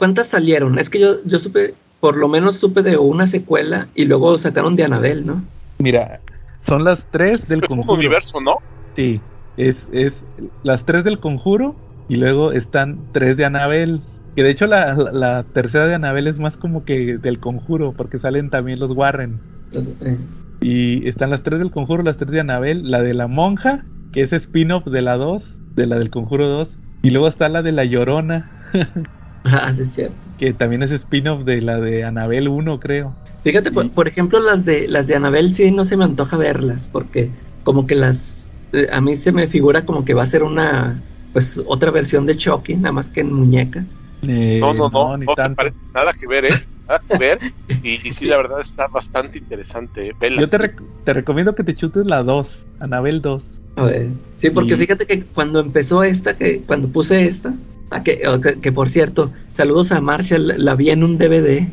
[0.00, 0.78] ¿Cuántas salieron?
[0.80, 4.74] Es que yo, yo supe, por lo menos supe de una secuela y luego sacaron
[4.74, 5.44] de Anabel, ¿no?
[5.78, 6.22] mira,
[6.60, 7.98] son las tres del Es un conjuro.
[7.98, 8.56] universo, ¿no?
[8.96, 10.26] Sí, es, es
[10.62, 14.04] las tres del conjuro y luego están tres de Anabel.
[14.36, 17.96] Que de hecho la, la- la tercera de Anabel es más como que del conjuro,
[17.96, 19.42] porque salen también los Warren.
[19.72, 20.18] Eh,
[20.60, 24.20] Y están las tres del conjuro, las tres de Anabel, la de la monja, que
[24.22, 26.78] es spin-off de la 2, de la del conjuro 2.
[27.02, 28.52] Y luego está la de la llorona,
[29.44, 30.16] Ah, sí, es cierto.
[30.36, 33.16] que también es spin-off de la de Anabel 1, creo.
[33.42, 33.90] Fíjate, por, Sí.
[33.90, 37.30] por ejemplo, las de las de Anabel sí no se me antoja verlas, porque
[37.62, 41.02] como que las eh, a mí se me figura como que va a ser una
[41.32, 43.86] pues otra versión de Chucky, nada más que en muñeca.
[44.22, 45.56] Eh, No, no, no, no, ni se tanto.
[45.56, 46.50] parece nada que ver, ¿eh?
[46.88, 47.38] Nada que ver.
[47.82, 50.08] Y, y sí, la verdad está bastante interesante.
[50.08, 50.14] ¿eh?
[50.38, 53.44] Yo te, rec- te recomiendo que te chutes la 2, Anabel 2.
[53.76, 54.08] A ver.
[54.38, 57.54] Sí, porque Y- fíjate que cuando empezó esta, que cuando puse esta,
[57.90, 61.68] a que, o que, que por cierto, saludos a Marshall, la vi en un DVD.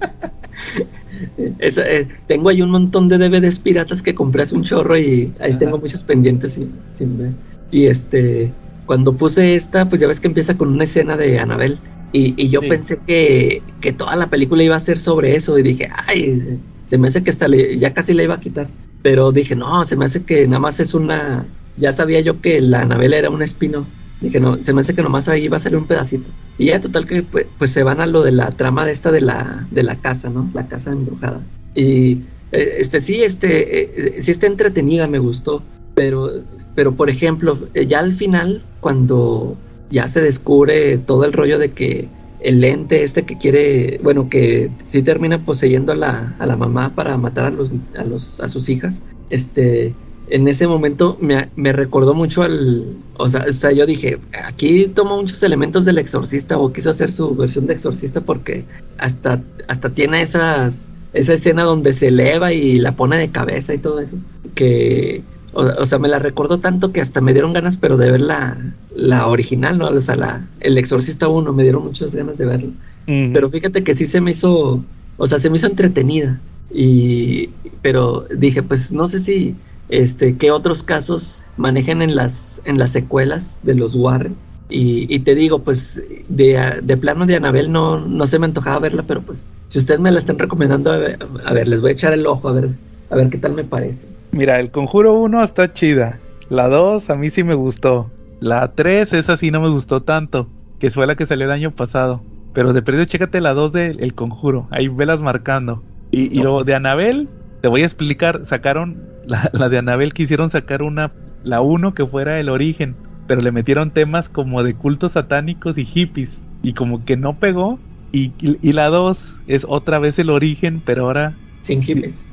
[1.60, 5.52] Eh, tengo ahí un montón de DVDs piratas que compré hace un chorro y ahí
[5.52, 5.60] Ajá.
[5.60, 7.32] tengo muchas pendientes sin, sin ver.
[7.70, 8.52] Y este,
[8.86, 11.80] cuando puse esta, pues ya ves que empieza con una escena de Anabel.
[12.12, 12.68] Y, y yo Sí.
[12.68, 15.58] pensé que, que toda la película iba a ser sobre eso.
[15.58, 18.68] Y dije, ay, se me hace que hasta le- ya casi la iba a quitar.
[19.02, 21.46] Pero dije, no, se me hace que nada más es una.
[21.78, 23.86] Ya sabía yo que la Anabel era un espino.
[24.22, 26.30] Dije, no, se me hace que nomás ahí va a salir un pedacito.
[26.58, 29.12] Y ya, total, que pues, pues se van a lo de la trama de esta
[29.12, 30.50] de la, de la casa, ¿no?
[30.54, 31.42] La casa embrujada.
[31.74, 32.22] Y
[32.52, 35.64] eh, este sí, este, eh, sí está entretenida, me gustó.
[35.96, 36.32] Pero,
[36.76, 39.58] pero por ejemplo, eh, ya al final, cuando
[39.90, 42.08] ya se descubre todo el rollo de que
[42.42, 46.94] el ente este que quiere, bueno, que sí termina poseyendo a la, a la mamá
[46.96, 49.94] para matar a los, a los, a sus hijas, este,
[50.32, 52.86] en ese momento me, me recordó mucho al,
[53.18, 57.12] o sea, o sea, yo dije, aquí tomó muchos elementos del exorcista o quiso hacer
[57.12, 58.64] su versión de exorcista porque
[58.98, 63.78] hasta, hasta tiene esas, esa escena donde se eleva y la pone de cabeza y
[63.78, 64.16] todo eso,
[64.56, 65.22] que,
[65.52, 68.22] o, o sea, me la recordó tanto que hasta me dieron ganas, pero de ver
[68.22, 68.58] la,
[68.96, 69.90] la original, ¿no?
[69.90, 72.70] O sea, la, el exorcista 1, me dieron muchas ganas de verlo.
[73.06, 73.34] Ujú.
[73.34, 74.82] Pero fíjate que sí se me hizo,
[75.18, 76.40] o sea, se me hizo entretenida.
[76.74, 77.50] Y,
[77.82, 79.56] pero dije, pues no sé si,
[79.92, 84.36] este, qué otros casos manejen en las, en las secuelas de los Warren.
[84.70, 88.80] Y, y te digo, pues, de, de plano de Anabel no, no se me antojaba
[88.80, 91.90] verla, pero pues, si ustedes me la están recomendando, a ver, a ver, les voy
[91.90, 92.70] a echar el ojo, a ver,
[93.10, 94.08] a ver qué tal me parece.
[94.32, 96.20] Mira, el Conjuro 1 está chida.
[96.50, 98.10] La 2 a mí sí me gustó.
[98.40, 100.48] La 3 esa sí no me gustó tanto,
[100.80, 102.22] que fue la que salió el año pasado.
[102.54, 105.84] Pero de perdido chécate la 2 del El Conjuro, ahí velas marcando.
[106.12, 107.30] Y, y luego de Anabel,
[107.62, 111.12] te voy a explicar, sacaron la, la de Anabel quisieron sacar una
[111.44, 112.96] la 1 que fuera el origen,
[113.28, 117.80] pero le metieron temas como de cultos satánicos y hippies y como que no pegó
[118.12, 118.32] y,
[118.74, 122.28] la 2 es otra vez el origen, pero ahora Sin hippies.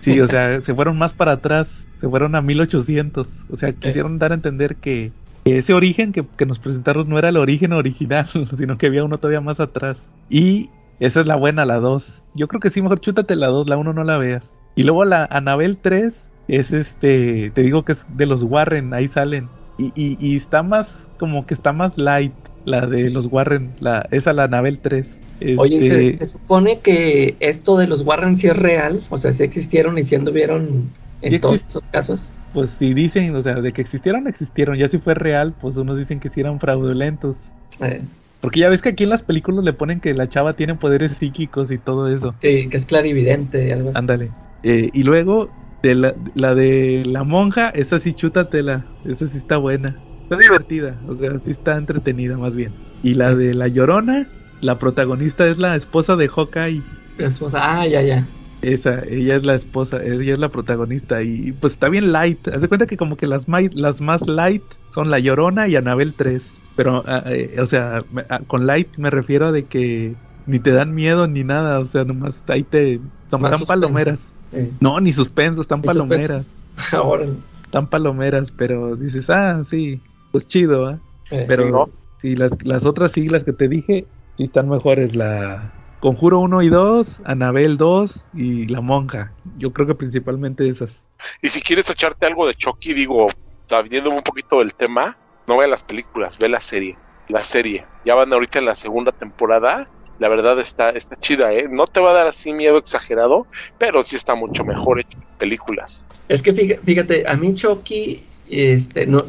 [0.00, 1.86] Sí, o sea, se fueron más para atrás.
[1.98, 3.28] se fueron a 1800.
[3.50, 5.12] O sea, quisieron dar a entender que,
[5.44, 8.26] que ese origen que, que nos presentaron no era el origen original,
[8.56, 10.02] sino que había uno todavía más atrás.
[10.30, 10.70] Y
[11.00, 12.24] esa es la buena, la 2.
[12.34, 14.54] Yo creo que sí, mejor chútate la 2, la 1 no la veas.
[14.74, 19.08] Y luego la Anabel 3 es este, te digo que es de los Warren, ahí
[19.08, 19.52] salen.
[19.76, 24.06] Y, y, y está más, como que está más light, la de los Warren, la,
[24.10, 25.24] esa la Anabel 3.
[25.54, 29.32] Oye, Este, se, se supone que esto de los Warren sí es real, o sea,
[29.32, 31.68] sí existieron y sí anduvieron en Sí todos existe.
[31.68, 32.38] esos casos.
[32.52, 34.76] Pues si dicen, o sea, de que existieron, existieron.
[34.76, 37.52] Ya si fue real, pues unos dicen que sí eran fraudulentos.
[37.80, 38.08] Eh,
[38.40, 41.16] Porque ya ves que aquí en las películas le ponen que la chava tiene poderes
[41.18, 42.36] psíquicos y todo eso.
[42.40, 43.98] sí, que es clarividente y algo así.
[43.98, 44.36] Ándale.
[44.62, 48.94] Eh, y luego, de la, la de la monja, esa sí chútatela.
[49.04, 50.02] Esa sí está buena.
[50.24, 52.78] Está divertida, o sea, sí está entretenida más bien.
[53.02, 56.84] Y la de la llorona, la protagonista es la esposa de Hawkeye.
[57.18, 58.26] Esposa- ah, ya, ya.
[58.62, 62.46] Esa, ella es la esposa, ella es la protagonista y pues está bien light.
[62.48, 66.14] Haz de cuenta que como que las, las más light son La Llorona y Anabel
[66.14, 66.60] 3.
[66.74, 70.72] Pero, ah, eh, o sea, ah, con light me refiero a de que ni te
[70.72, 73.00] dan miedo ni nada, o sea, nomás ahí te...
[73.30, 74.34] Son tan palomeras.
[74.52, 76.46] Eh, No, ni suspenso, están Ni palomeras.
[76.92, 77.26] ahora.
[77.64, 80.00] Están palomeras, pero dices, ah, sí,
[80.32, 80.98] pues chido, ¿ah?
[81.30, 81.90] eh, Pero Sí, ¿no?
[82.16, 84.06] sí, las, las otras siglas que te dije,
[84.36, 85.14] sí están mejores.
[85.14, 89.32] La Conjuro 1 y 2, Anabel 2 y La Monja.
[89.58, 91.04] Yo creo que principalmente esas.
[91.42, 93.26] Y si quieres echarte algo de Chucky, digo,
[93.68, 95.16] sabiendo un poquito del tema,
[95.46, 96.96] no ve las películas, ve la serie.
[97.28, 97.86] La serie.
[98.04, 99.84] Ya van ahorita en la segunda temporada.
[100.20, 101.66] La verdad está, está chida, ¿eh?
[101.70, 103.46] No te va a dar así miedo exagerado,
[103.78, 106.04] pero sí está mucho mejor hecho que películas.
[106.28, 109.24] Es que fíjate, a mí Chucky, este, no,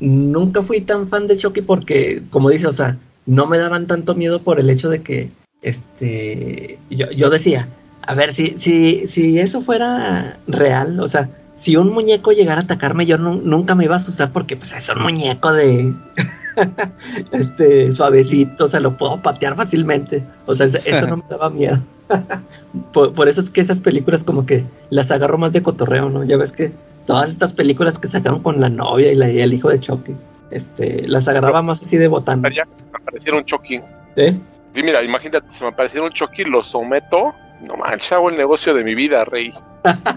[0.00, 4.14] nunca fui tan fan de Chucky porque, como dice, o sea, no me daban tanto
[4.14, 5.30] miedo por el hecho de que,
[5.62, 7.66] este, yo, yo decía,
[8.02, 12.64] a ver, si, si, si eso fuera real, o sea, si un muñeco llegara a
[12.64, 15.92] atacarme, yo nu- nunca me iba a asustar porque, pues, es un muñeco de,
[17.32, 21.78] este, suavecito, o sea, lo puedo patear fácilmente, o sea, eso- no me daba miedo.
[22.92, 26.24] por, por eso es que esas películas como que las agarro más de cotorreo, ¿no?
[26.24, 26.72] Ya ves que
[27.06, 30.14] todas estas películas que sacaron con la novia y, la, y el hijo de Chucky,
[30.50, 32.42] este, las agarraba más así de botán.
[32.42, 33.80] Que se me apareciera un Chucky.
[34.16, 34.38] ¿Eh?
[34.72, 37.34] Sí, mira, imagínate, si me apareciera un Chucky, lo someto.
[37.66, 39.50] No manches, hago el negocio de mi vida, rey.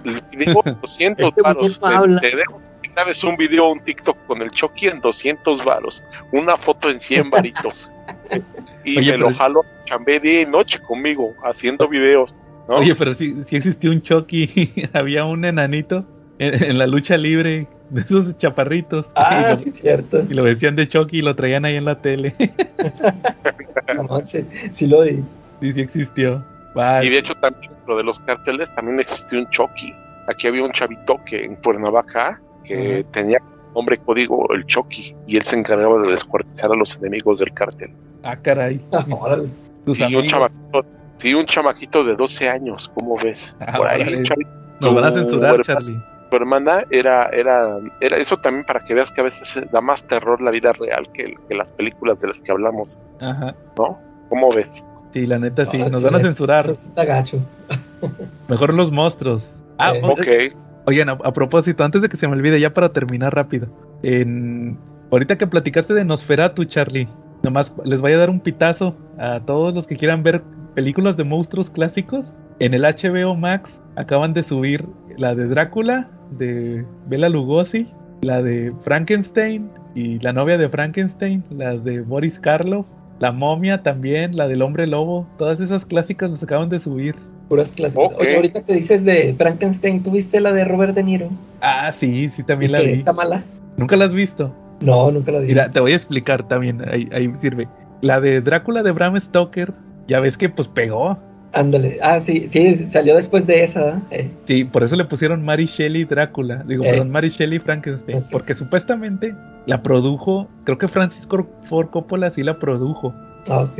[0.04, 1.80] El video, 200 Este varos.
[2.22, 6.04] Te, dejo que grabes un video, un TikTok con el Chucky en 200 varos.
[6.32, 7.90] Una foto en 100 varitos.
[8.86, 12.36] y Oye, me lo jalo, chambé día y noche conmigo, haciendo videos.
[12.68, 12.76] ¿no?
[12.76, 14.90] Oye, pero sí, sí existió un Chucky.
[14.94, 16.06] Había un enanito
[16.38, 19.06] en, en la lucha libre, de esos chaparritos.
[19.08, 20.24] y, Ah, lo, sí, cierto.
[20.30, 22.36] y lo vestían de Chucky y lo traían ahí en la tele.
[23.94, 25.22] No, sí, sí lo di.
[25.60, 26.46] sí, sí existió.
[26.74, 27.06] Vale.
[27.06, 29.94] Y de hecho también lo de los carteles también existió un Chucky.
[30.28, 33.40] Aquí había un chavito que en Cuernavaca que tenía
[33.76, 37.92] nombre código el Chucky y él se encargaba de descuartizar a los enemigos del cartel.
[38.24, 38.80] Ah, caray.
[39.86, 40.86] Tus Sí, un chamaquito,
[41.18, 43.56] sí, un chamaquito de 12 años, ¿cómo ves?
[43.60, 44.52] Ah, Por ahí un chavito.
[44.82, 46.04] Nos van a censurar, herma- Charlie.
[46.30, 50.06] Tu hermana era, era, era eso también para que veas que a veces da más
[50.08, 53.54] terror la vida real que, que las películas de las que hablamos, Ajá.
[53.78, 54.00] ¿no?
[54.30, 54.84] ¿Cómo ves?
[55.14, 55.82] Sí, la neta sí.
[55.82, 56.62] Ah, Nos sí, van a censurar.
[56.62, 57.40] Eso está gacho.
[58.48, 59.50] Mejor los monstruos.
[59.78, 60.02] Ah, Eh.
[60.04, 60.56] Ok.
[60.86, 63.68] Oigan, a, a propósito, antes de que se me olvide, ya para terminar rápido.
[64.04, 64.78] En...
[65.12, 67.08] Ahorita que platicaste de Nosferatu, Charlie,
[67.44, 70.42] nomás les voy a dar un pitazo a todos los que quieran ver
[70.74, 72.26] películas de monstruos clásicos.
[72.60, 74.86] En el HBO Max acaban de subir
[75.18, 77.88] la de Drácula, de Bela Lugosi,
[78.22, 82.86] la de Frankenstein y la novia de Frankenstein, las de Boris Karloff,
[83.22, 87.16] la momia también, la del hombre lobo, todas esas clásicas las acaban de subir.
[87.50, 88.14] Puras clásicas.
[88.18, 91.30] Oye, ahorita que dices de Frankenstein, ¿tuviste la de Robert De Niro?
[91.62, 92.94] Ah, sí, sí, también ¿Y la vi.
[92.94, 93.44] ¿Está mala?
[93.78, 94.52] ¿Nunca la has visto?
[94.80, 95.50] No, nunca la vi.
[95.50, 97.68] Mira, te voy a explicar también, ahí, ahí sirve.
[98.02, 99.72] La de Drácula de Bram Stoker,
[100.08, 101.20] ya ves que pues pegó.
[101.54, 101.98] Ándale.
[102.02, 104.02] Ah, sí, sí, salió después de esa.
[104.12, 104.30] ¿eh?
[104.46, 106.64] Sí, por eso le pusieron Mary Shelley Drácula.
[106.68, 106.92] Digo, Eh.
[106.92, 108.24] perdón, Mary Shelley Frankenstein.
[108.32, 113.14] Porque supuestamente la produjo, creo que Francis Cor- Ford Coppola sí la produjo.
[113.50, 113.80] Ah, ok.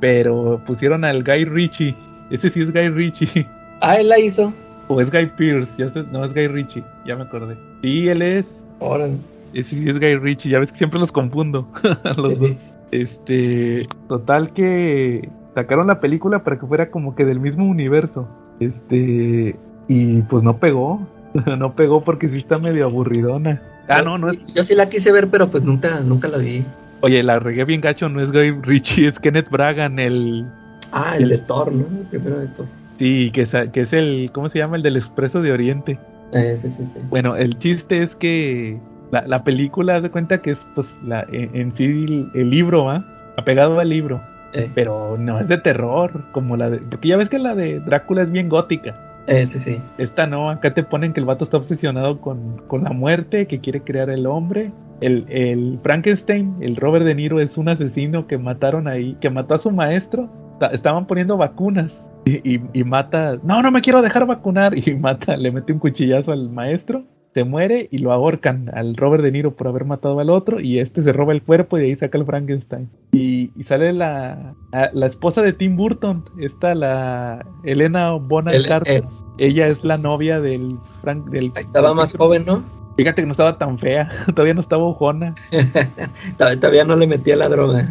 [0.00, 1.94] Pero pusieron al Guy Ritchie.
[2.30, 3.46] Ese sí es Guy Ritchie.
[3.80, 4.52] Ah, él la hizo.
[4.88, 7.56] O es Guy Pierce, ya sé- no es Guy Ritchie, ya me acordé.
[7.82, 8.44] Sí, él es.
[8.80, 9.14] Órale.
[9.54, 11.68] Ese sí es Guy Ritchie, ya ves que siempre los confundo.
[12.16, 12.48] los Sí, dos.
[12.48, 12.58] sí.
[12.90, 15.28] Este, total que
[15.58, 18.28] sacaron la película para que fuera como que del mismo universo.
[18.60, 19.56] Este,
[19.88, 21.00] y pues no pegó.
[21.58, 23.60] no pegó porque sí está medio aburridona.
[23.88, 24.46] Ah, no, no es.
[24.54, 26.64] Yo sí la quise ver, pero pues nunca, nunca la vi.
[27.00, 30.46] Oye, la regué bien gacho, no es Guy Ritchie, es Kenneth Bragan, el.
[30.92, 31.84] Ah, el de Thor, ¿no?
[31.86, 32.66] El primero de Thor.
[32.98, 34.30] Sí, que es, que es el.
[34.32, 34.76] ¿Cómo se llama?
[34.76, 35.98] El del Expreso de Oriente.
[36.32, 37.00] Eh, sí, sí, sí.
[37.10, 38.78] Bueno, el chiste es que
[39.10, 42.84] la, la película hace cuenta que es pues la, en, en sí el, el libro,
[42.84, 43.04] ¿va?
[43.36, 44.20] Apegado al libro.
[44.52, 46.78] Eh, Pero no es de terror, como la de.
[46.78, 48.94] Porque ya ves que la de Drácula es bien gótica.
[49.26, 49.80] eh, sí, sí.
[49.98, 53.60] Esta no, acá te ponen que el vato está obsesionado con, con la muerte, que
[53.60, 54.72] quiere crear el hombre.
[55.00, 59.54] El, el Frankenstein, el Robert De Niro, es un asesino que mataron ahí, que mató
[59.54, 60.28] a su maestro.
[60.58, 63.36] Ta- Estaban poniendo vacunas y, y- y mata.
[63.44, 64.72] No, no me quiero dejar vacunar.
[64.76, 69.22] Y mata, le mete un cuchillazo al maestro, se muere y lo ahorcan al Robert
[69.22, 70.60] De Niro por haber matado al otro.
[70.60, 72.88] Y este se roba el cuerpo y de ahí saca el Frankenstein.
[73.12, 78.66] Y, y sale la, la, la esposa de Tim Burton, esta, la Elena Bonham El-
[78.66, 79.02] Carter.
[79.04, 82.64] eh, Ella es la novia del Frank del estaba más joven, ¿no?
[82.96, 85.34] Fíjate que no estaba tan fea, todavía no estaba ojona,
[86.36, 87.86] Todavía todavía no le metía la droga.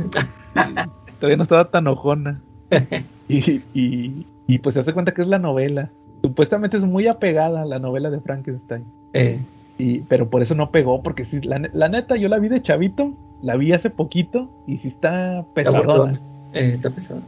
[1.19, 2.41] todavía no estaba tan ojona.
[3.30, 5.89] Y, y, y pues se hace cuenta que es la novela.
[6.28, 8.84] Supuestamente es muy apegada a la novela de Frankenstein.
[9.14, 9.40] Eh,
[9.78, 12.62] Y, pero por eso no pegó, porque sí, la, la neta, yo la vi de
[12.62, 15.94] chavito, la vi hace poquito, y sí está está pesadona.
[15.94, 16.20] aburridona.
[16.54, 17.22] Eh, está pesado.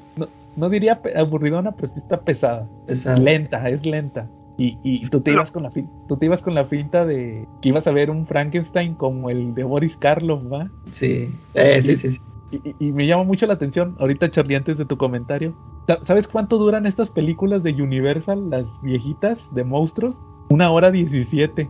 [0.58, 2.68] No diría pe- aburridona, pero sí está pesada.
[2.88, 3.22] pesado.
[3.24, 4.28] Lenta, es lenta.
[4.58, 5.72] Y, y tú te ibas con la
[6.08, 9.56] tú te ibas con la finta de que ibas a ver un Frankenstein como el
[9.56, 10.68] de Boris Karloff, ¿va?
[10.92, 12.20] Sí, eh, sí, sí, sí.
[12.52, 15.54] Y, y- me llama mucho la atención, ahorita Charlie, antes de tu comentario.
[15.88, 20.16] Sa- ¿Sabes cuánto duran estas películas de Universal, las viejitas de monstruos?
[20.50, 21.70] Una hora diecisiete.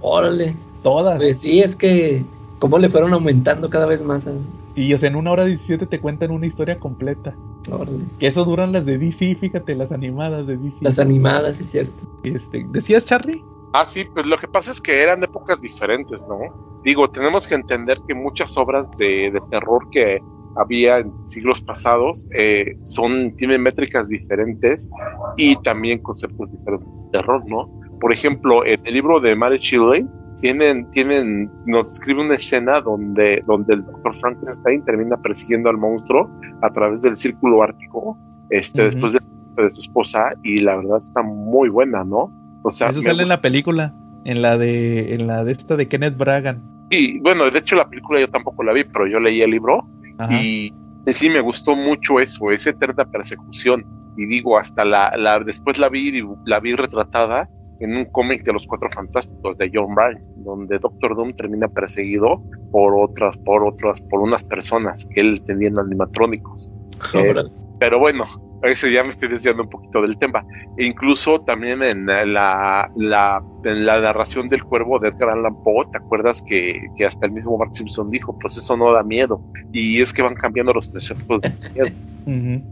[0.00, 0.54] Órale.
[0.82, 1.16] Todas.
[1.16, 2.24] Pues sí, es que
[2.58, 4.28] cómo le fueron aumentando cada vez más.
[4.76, 7.34] Y o sea, en una hora diecisiete te cuentan una historia completa.
[7.70, 7.98] Órale.
[8.18, 10.76] Que eso duran las de DC, fíjate, las animadas de DC.
[10.82, 12.04] Las animadas, sí, es cierto.
[12.22, 13.44] Este, ¿Decías, Charlie?
[13.72, 16.38] Ah, sí, pues lo que pasa es que eran épocas diferentes, ¿no?
[16.84, 20.20] Digo, tenemos que entender que muchas obras de, de terror que
[20.56, 24.88] había en siglos pasados eh, son tienen métricas diferentes
[25.36, 27.68] y también conceptos diferentes de terror, ¿no?
[28.00, 30.06] Por ejemplo, en el libro de Mary Shelley
[30.40, 36.30] tienen, tienen, nos describe una escena donde, donde el doctor Frankenstein termina persiguiendo al monstruo
[36.62, 38.16] a través del círculo ártico,
[38.50, 38.90] este, Ujú.
[38.90, 42.32] después de, de su esposa, y la verdad está muy buena, ¿no?
[42.68, 45.88] O sea, Eso sale en la película, en la de, en la de esta de
[45.88, 46.62] Kenneth Bragan.
[46.90, 49.86] Sí, bueno, de hecho la película yo tampoco la vi, pero yo leí el libro
[50.18, 50.32] Ajá.
[50.34, 50.72] y
[51.06, 53.86] sí me gustó mucho eso, esa eterna persecución.
[54.16, 57.48] Y digo, hasta la, la después la vi, la vi retratada
[57.80, 62.42] en un cómic de los Cuatro Fantásticos de John Byrne, donde Doctor Doom termina perseguido
[62.72, 66.72] por otras, por otras, por unas personas que él tenía en animatrónicos.
[67.14, 67.34] Eh,
[67.78, 68.24] pero bueno,
[68.62, 70.44] eso ya me estoy desviando un poquito del tema.
[70.76, 75.84] E incluso también en la, la, en la narración del cuervo de Edgar Allan Poe,
[75.90, 79.40] ¿te acuerdas que, que hasta el mismo Bart Simpson dijo, pues eso no da miedo?
[79.72, 81.88] Y es que van cambiando los conceptos de miedo.
[82.26, 82.62] Ujú.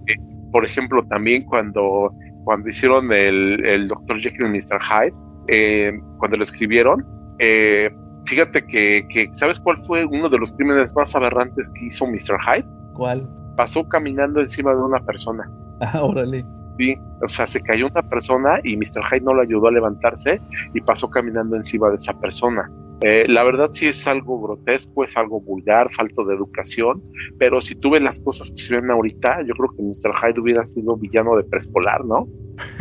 [0.53, 2.13] Por ejemplo, también cuando,
[2.45, 4.21] cuando hicieron el, el Dr.
[4.21, 4.81] Jekyll y Mr.
[4.81, 5.13] Hyde,
[5.49, 7.05] eh, cuando lo escribieron,
[7.39, 7.91] eh,
[8.27, 12.39] fíjate que, que, ¿sabes cuál fue uno de los crímenes más aberrantes que hizo Mr.
[12.45, 12.67] Hyde?
[12.95, 13.29] ¿Cuál?
[13.57, 15.51] Pasó caminando encima de una persona.
[15.81, 16.45] Ah, órale.
[16.79, 19.03] Sí, o sea, se cayó una persona y Mr.
[19.11, 20.41] Hyde no lo ayudó a levantarse
[20.75, 22.71] y pasó caminando encima de esa persona.
[23.03, 27.03] Eh, la verdad sí es algo grotesco, es algo vulgar, falto de educación,
[27.39, 30.15] pero si tú ves las cosas que se ven ahorita, yo creo que Mr.
[30.15, 32.27] Hyde hubiera sido villano de preescolar, ¿no?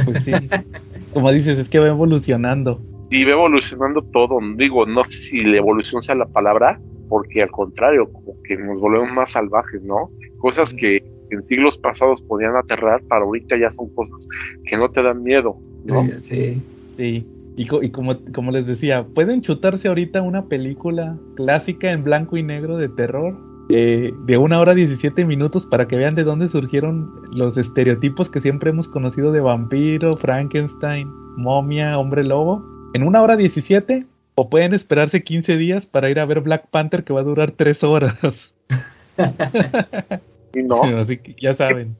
[0.06, 0.32] Pues sí.
[1.14, 2.82] Como dices, es que va evolucionando.
[3.12, 7.52] Y va evolucionando todo, digo, no sé si la evolución sea la palabra, porque al
[7.52, 10.10] contrario, como que nos volvemos más salvajes, ¿no?
[10.40, 11.04] Cosas que
[11.36, 14.28] en siglos pasados podían aterrar, para ahorita ya son cosas
[14.66, 16.08] que no te dan miedo, ¿no?
[16.22, 16.62] Sí.
[16.98, 17.26] Sí.
[17.58, 22.36] Y, co- y como, como les decía, pueden chutarse ahorita una película clásica en blanco
[22.36, 23.38] y negro de terror
[23.70, 28.42] eh, de una hora 17 minutos para que vean de dónde surgieron los estereotipos que
[28.42, 31.08] siempre hemos conocido de vampiro, Frankenstein,
[31.38, 32.64] momia, hombre lobo.
[32.94, 34.06] En una hora 17
[34.36, 37.52] o pueden esperarse 15 días para ir a ver Black Panther que va a durar
[37.52, 38.54] 3 horas.
[40.56, 41.92] Y no, Así que ya saben.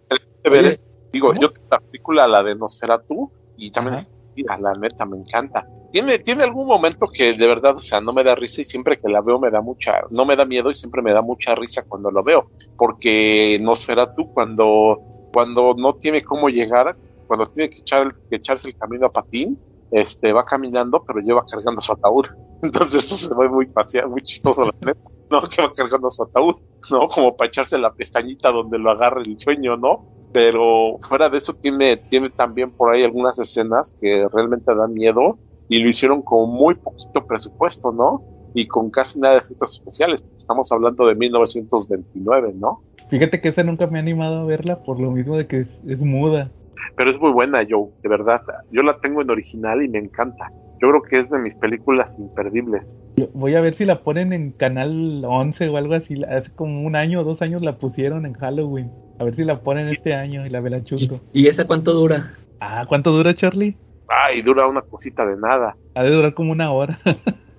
[0.44, 1.42] ver es- digo, ¿cómo?
[1.42, 4.04] yo la película, la de Nosferatu, y también Ajá.
[4.36, 5.66] es la neta, me encanta.
[5.92, 8.98] Tiene, tiene algún momento que de verdad, o sea, no me da risa y siempre
[8.98, 11.56] que la veo me da mucha, no me da miedo y siempre me da mucha
[11.56, 15.02] risa cuando lo veo, porque Nosferatu cuando,
[15.32, 19.58] cuando no tiene cómo llegar, cuando tiene que, echar, que echarse el camino a patín,
[19.90, 22.26] este, va caminando, pero lleva cargando su ataúd.
[22.62, 23.68] Entonces eso se ve muy,
[24.10, 25.00] muy chistoso, la neta.
[25.42, 26.56] No, que va cargando su ataúd,
[26.92, 27.08] ¿no?
[27.08, 30.06] Como para echarse la pestañita donde lo agarre el sueño, ¿no?
[30.32, 35.38] Pero fuera de eso tiene, tiene también por ahí algunas escenas que realmente dan miedo
[35.68, 38.24] y lo hicieron con muy poquito presupuesto, ¿no?
[38.54, 40.24] Y con casi nada de efectos especiales.
[40.38, 42.82] Estamos hablando de 1929, ¿no?
[43.10, 45.82] Fíjate que esa nunca me ha animado a verla por lo mismo de que es,
[45.88, 46.52] es muda.
[46.96, 48.42] Pero es muy buena, Joe, de verdad.
[48.72, 50.52] Yo la tengo en original y me encanta.
[50.86, 53.02] Yo creo que es de mis películas imperdibles.
[53.34, 56.24] Voy a ver si la ponen en canal 11 o algo así.
[56.24, 58.92] Hace como un año o dos años la pusieron en Halloween.
[59.18, 61.22] A ver si la ponen este año y la ve la ¿Y, chuto.
[61.34, 62.34] y esa cuánto dura?
[62.60, 63.76] Ah, ¿cuánto dura, Charlie?
[64.08, 65.76] Ay, dura una cosita de nada.
[65.96, 67.00] Ha de durar como una hora.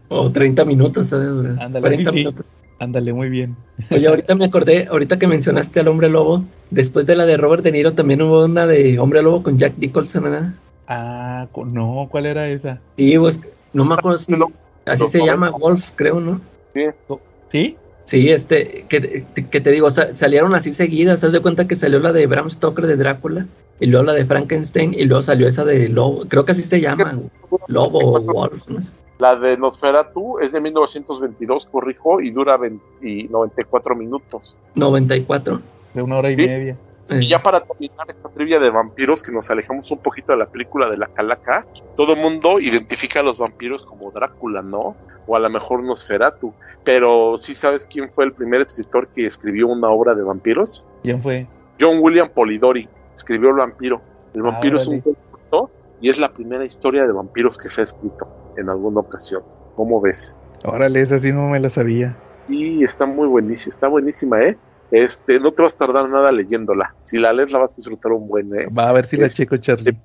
[0.09, 1.61] O 30 minutos, ha de durar.
[1.61, 2.15] Ándale, 40 sí, sí.
[2.15, 2.65] minutos.
[2.79, 3.57] Ándale, muy bien.
[3.91, 7.65] Oye, ahorita me acordé, ahorita que mencionaste al hombre lobo, después de la de Robert
[7.65, 10.53] De Niro también hubo una de hombre lobo con Jack Nicholson, ¿verdad?
[10.87, 12.81] Ah, no, ¿cuál era esa?
[12.97, 13.41] Sí, pues,
[13.73, 14.47] no me acuerdo si No,
[14.85, 15.27] así no, se no.
[15.27, 16.41] llama Wolf, creo, ¿no?
[17.51, 17.77] ¿Sí?
[18.05, 21.99] Sí, este, que, que te digo, sa- salieron así seguidas, haz de cuenta que salió
[21.99, 23.47] la de Bram Stoker de Drácula,
[23.81, 26.81] y luego la de Frankenstein, y luego salió esa de Lobo, creo que así se
[26.81, 27.19] llama,
[27.67, 28.81] Lobo o Wolf, ¿no?
[29.19, 34.57] La de Nosferatu es de 1922, corrijo, y dura 20 y 94 minutos.
[34.75, 35.61] 94.
[35.95, 36.47] De una hora y Sí.
[36.47, 36.77] media.
[37.09, 40.39] Eh, Y ya para terminar esta trivia de vampiros, que nos alejamos un poquito de
[40.39, 44.97] la película de la calaca, todo el mundo identifica a los vampiros como Drácula, ¿no?
[45.27, 46.53] O a lo mejor Nosferatu.
[46.85, 50.85] Pero ¿sí sabes quién fue el primer escritor que escribió una obra de vampiros?
[51.03, 51.47] ¿Quién fue?
[51.81, 54.01] John William Polidori escribió El vampiro.
[54.35, 55.71] El Ah, vampiro es un cuento
[56.01, 59.43] y es la primera historia de vampiros que se ha escrito en alguna ocasión.
[59.75, 60.37] ¿Cómo ves?
[60.65, 62.17] Órale, esa sí no me la sabía.
[62.47, 64.57] Sí, está muy buenísima, está buenísima, ¿eh?
[64.91, 66.95] Este, no te vas a tardar nada leyéndola.
[67.03, 68.67] Si la lees la vas a disfrutar un buen, ¿eh?
[68.67, 69.99] Va a ver si la Es- checo, Charlie.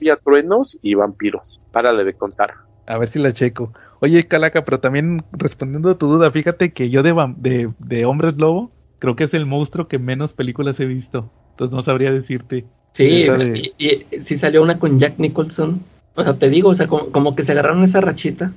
[0.00, 1.60] De truenos y vampiros.
[1.70, 2.52] Párale de contar.
[2.86, 3.72] A ver si la checo.
[4.00, 8.36] Oye, Calaca, pero también respondiendo a tu duda, fíjate que yo de, de, de Hombres
[8.36, 8.68] Lobo
[8.98, 11.30] creo que es el monstruo que menos películas he visto.
[11.52, 12.66] Entonces no sabría decirte.
[12.94, 15.80] Sí, de- y, y sí salió una con Jack Nicholson.
[16.16, 18.52] O sea, te digo, o sea, como, como que se agarraron esa rachita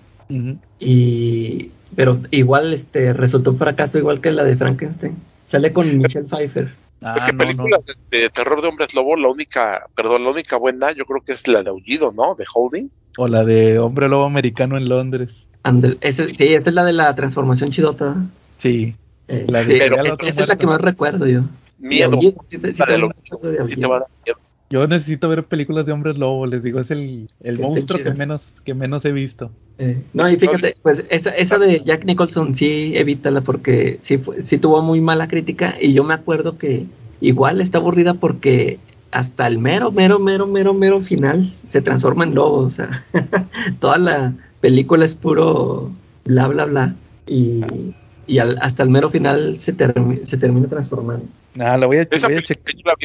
[0.80, 5.15] y pero igual este resultó un fracaso igual que la de Frankenstein.
[5.48, 6.72] Sale con Michelle Pfeiffer.
[7.02, 10.32] Ah, es que no, películas De, de terror de hombres lobo, la única, perdón, la
[10.32, 12.36] única buena, yo creo que es la de Aullido, ¿no?
[12.36, 12.86] De Holding.
[13.18, 13.24] no.
[13.24, 15.49] O la de Hombre Lobo Americano en Londres.
[15.64, 18.15] Andel- ese- sí, esa es la de la transformación chidota.
[18.60, 18.94] Sí.
[19.28, 21.41] Eh, La de sí, Pero- esa, es la que más recuerdo yo.
[21.80, 22.18] Miedo.
[24.69, 28.41] Yo necesito ver películas de Hombres Lobo, les digo, es el, el monstruo que menos,
[28.65, 29.49] que menos he visto.
[29.80, 34.41] Eh, no, y fíjate, pues esa, esa de Jack Nicholson sí evítala porque sí, fue-
[34.41, 36.86] sí tuvo muy mala crítica y yo me acuerdo que
[37.22, 38.80] igual está aburrida porque
[39.12, 42.90] hasta el mero, mero, mero, mero, mero final se transforma en lobo, o sea,
[43.80, 45.91] toda la película es puro
[46.26, 46.95] bla, bla, bla
[47.28, 47.62] y,
[48.26, 51.26] y al- hasta el mero final se, termi- se termina transformando.
[51.60, 52.95] Ah, la voy a, Esa voy película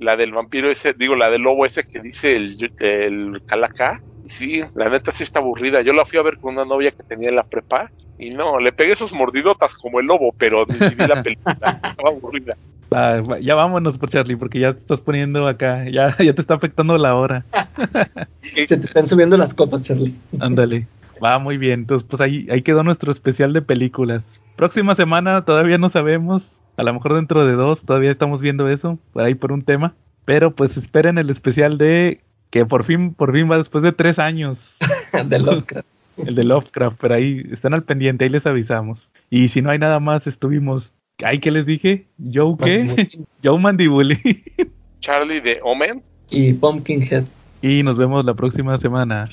[0.00, 4.02] la del vampiro ese, digo, la del lobo ese que dice el, el Calaca.
[4.26, 5.82] Sí, la neta sí está aburrida.
[5.82, 8.58] Yo la fui a ver con una novia que tenía en la prepa y no,
[8.58, 11.56] le pegué sus mordidotas como el lobo, pero ni vi la película.
[11.84, 12.56] Estaba aburrida.
[12.92, 16.54] Va, ya vámonos por Charlie, porque ya te estás poniendo acá, ya, ya te está
[16.54, 17.44] afectando la hora.
[18.42, 20.14] Se te están subiendo las copas, Charlie.
[20.38, 20.86] Ándale.
[21.22, 21.80] Va muy bien.
[21.80, 24.22] Entonces, pues ahí, ahí quedó nuestro especial de películas.
[24.56, 26.58] Próxima semana todavía no sabemos.
[26.76, 28.98] A lo mejor dentro de dos todavía estamos viendo eso.
[29.12, 29.94] Por ahí por un tema.
[30.24, 32.20] Pero pues esperen el especial de
[32.50, 34.76] que por fin, por fin va después de tres años.
[35.24, 35.86] de Lovecraft.
[36.16, 36.98] El de Lovecraft.
[37.00, 39.10] Pero ahí están al pendiente, ahí les avisamos.
[39.30, 40.94] Y si no hay nada más, estuvimos.
[41.22, 42.06] Ay, ¿qué les dije?
[42.32, 43.08] ¿Joe qué?
[43.44, 44.42] Joe Mandibuli.
[45.00, 46.02] Charlie de Omen.
[46.28, 47.24] Y Pumpkinhead.
[47.60, 49.28] y nos vemos la próxima semana.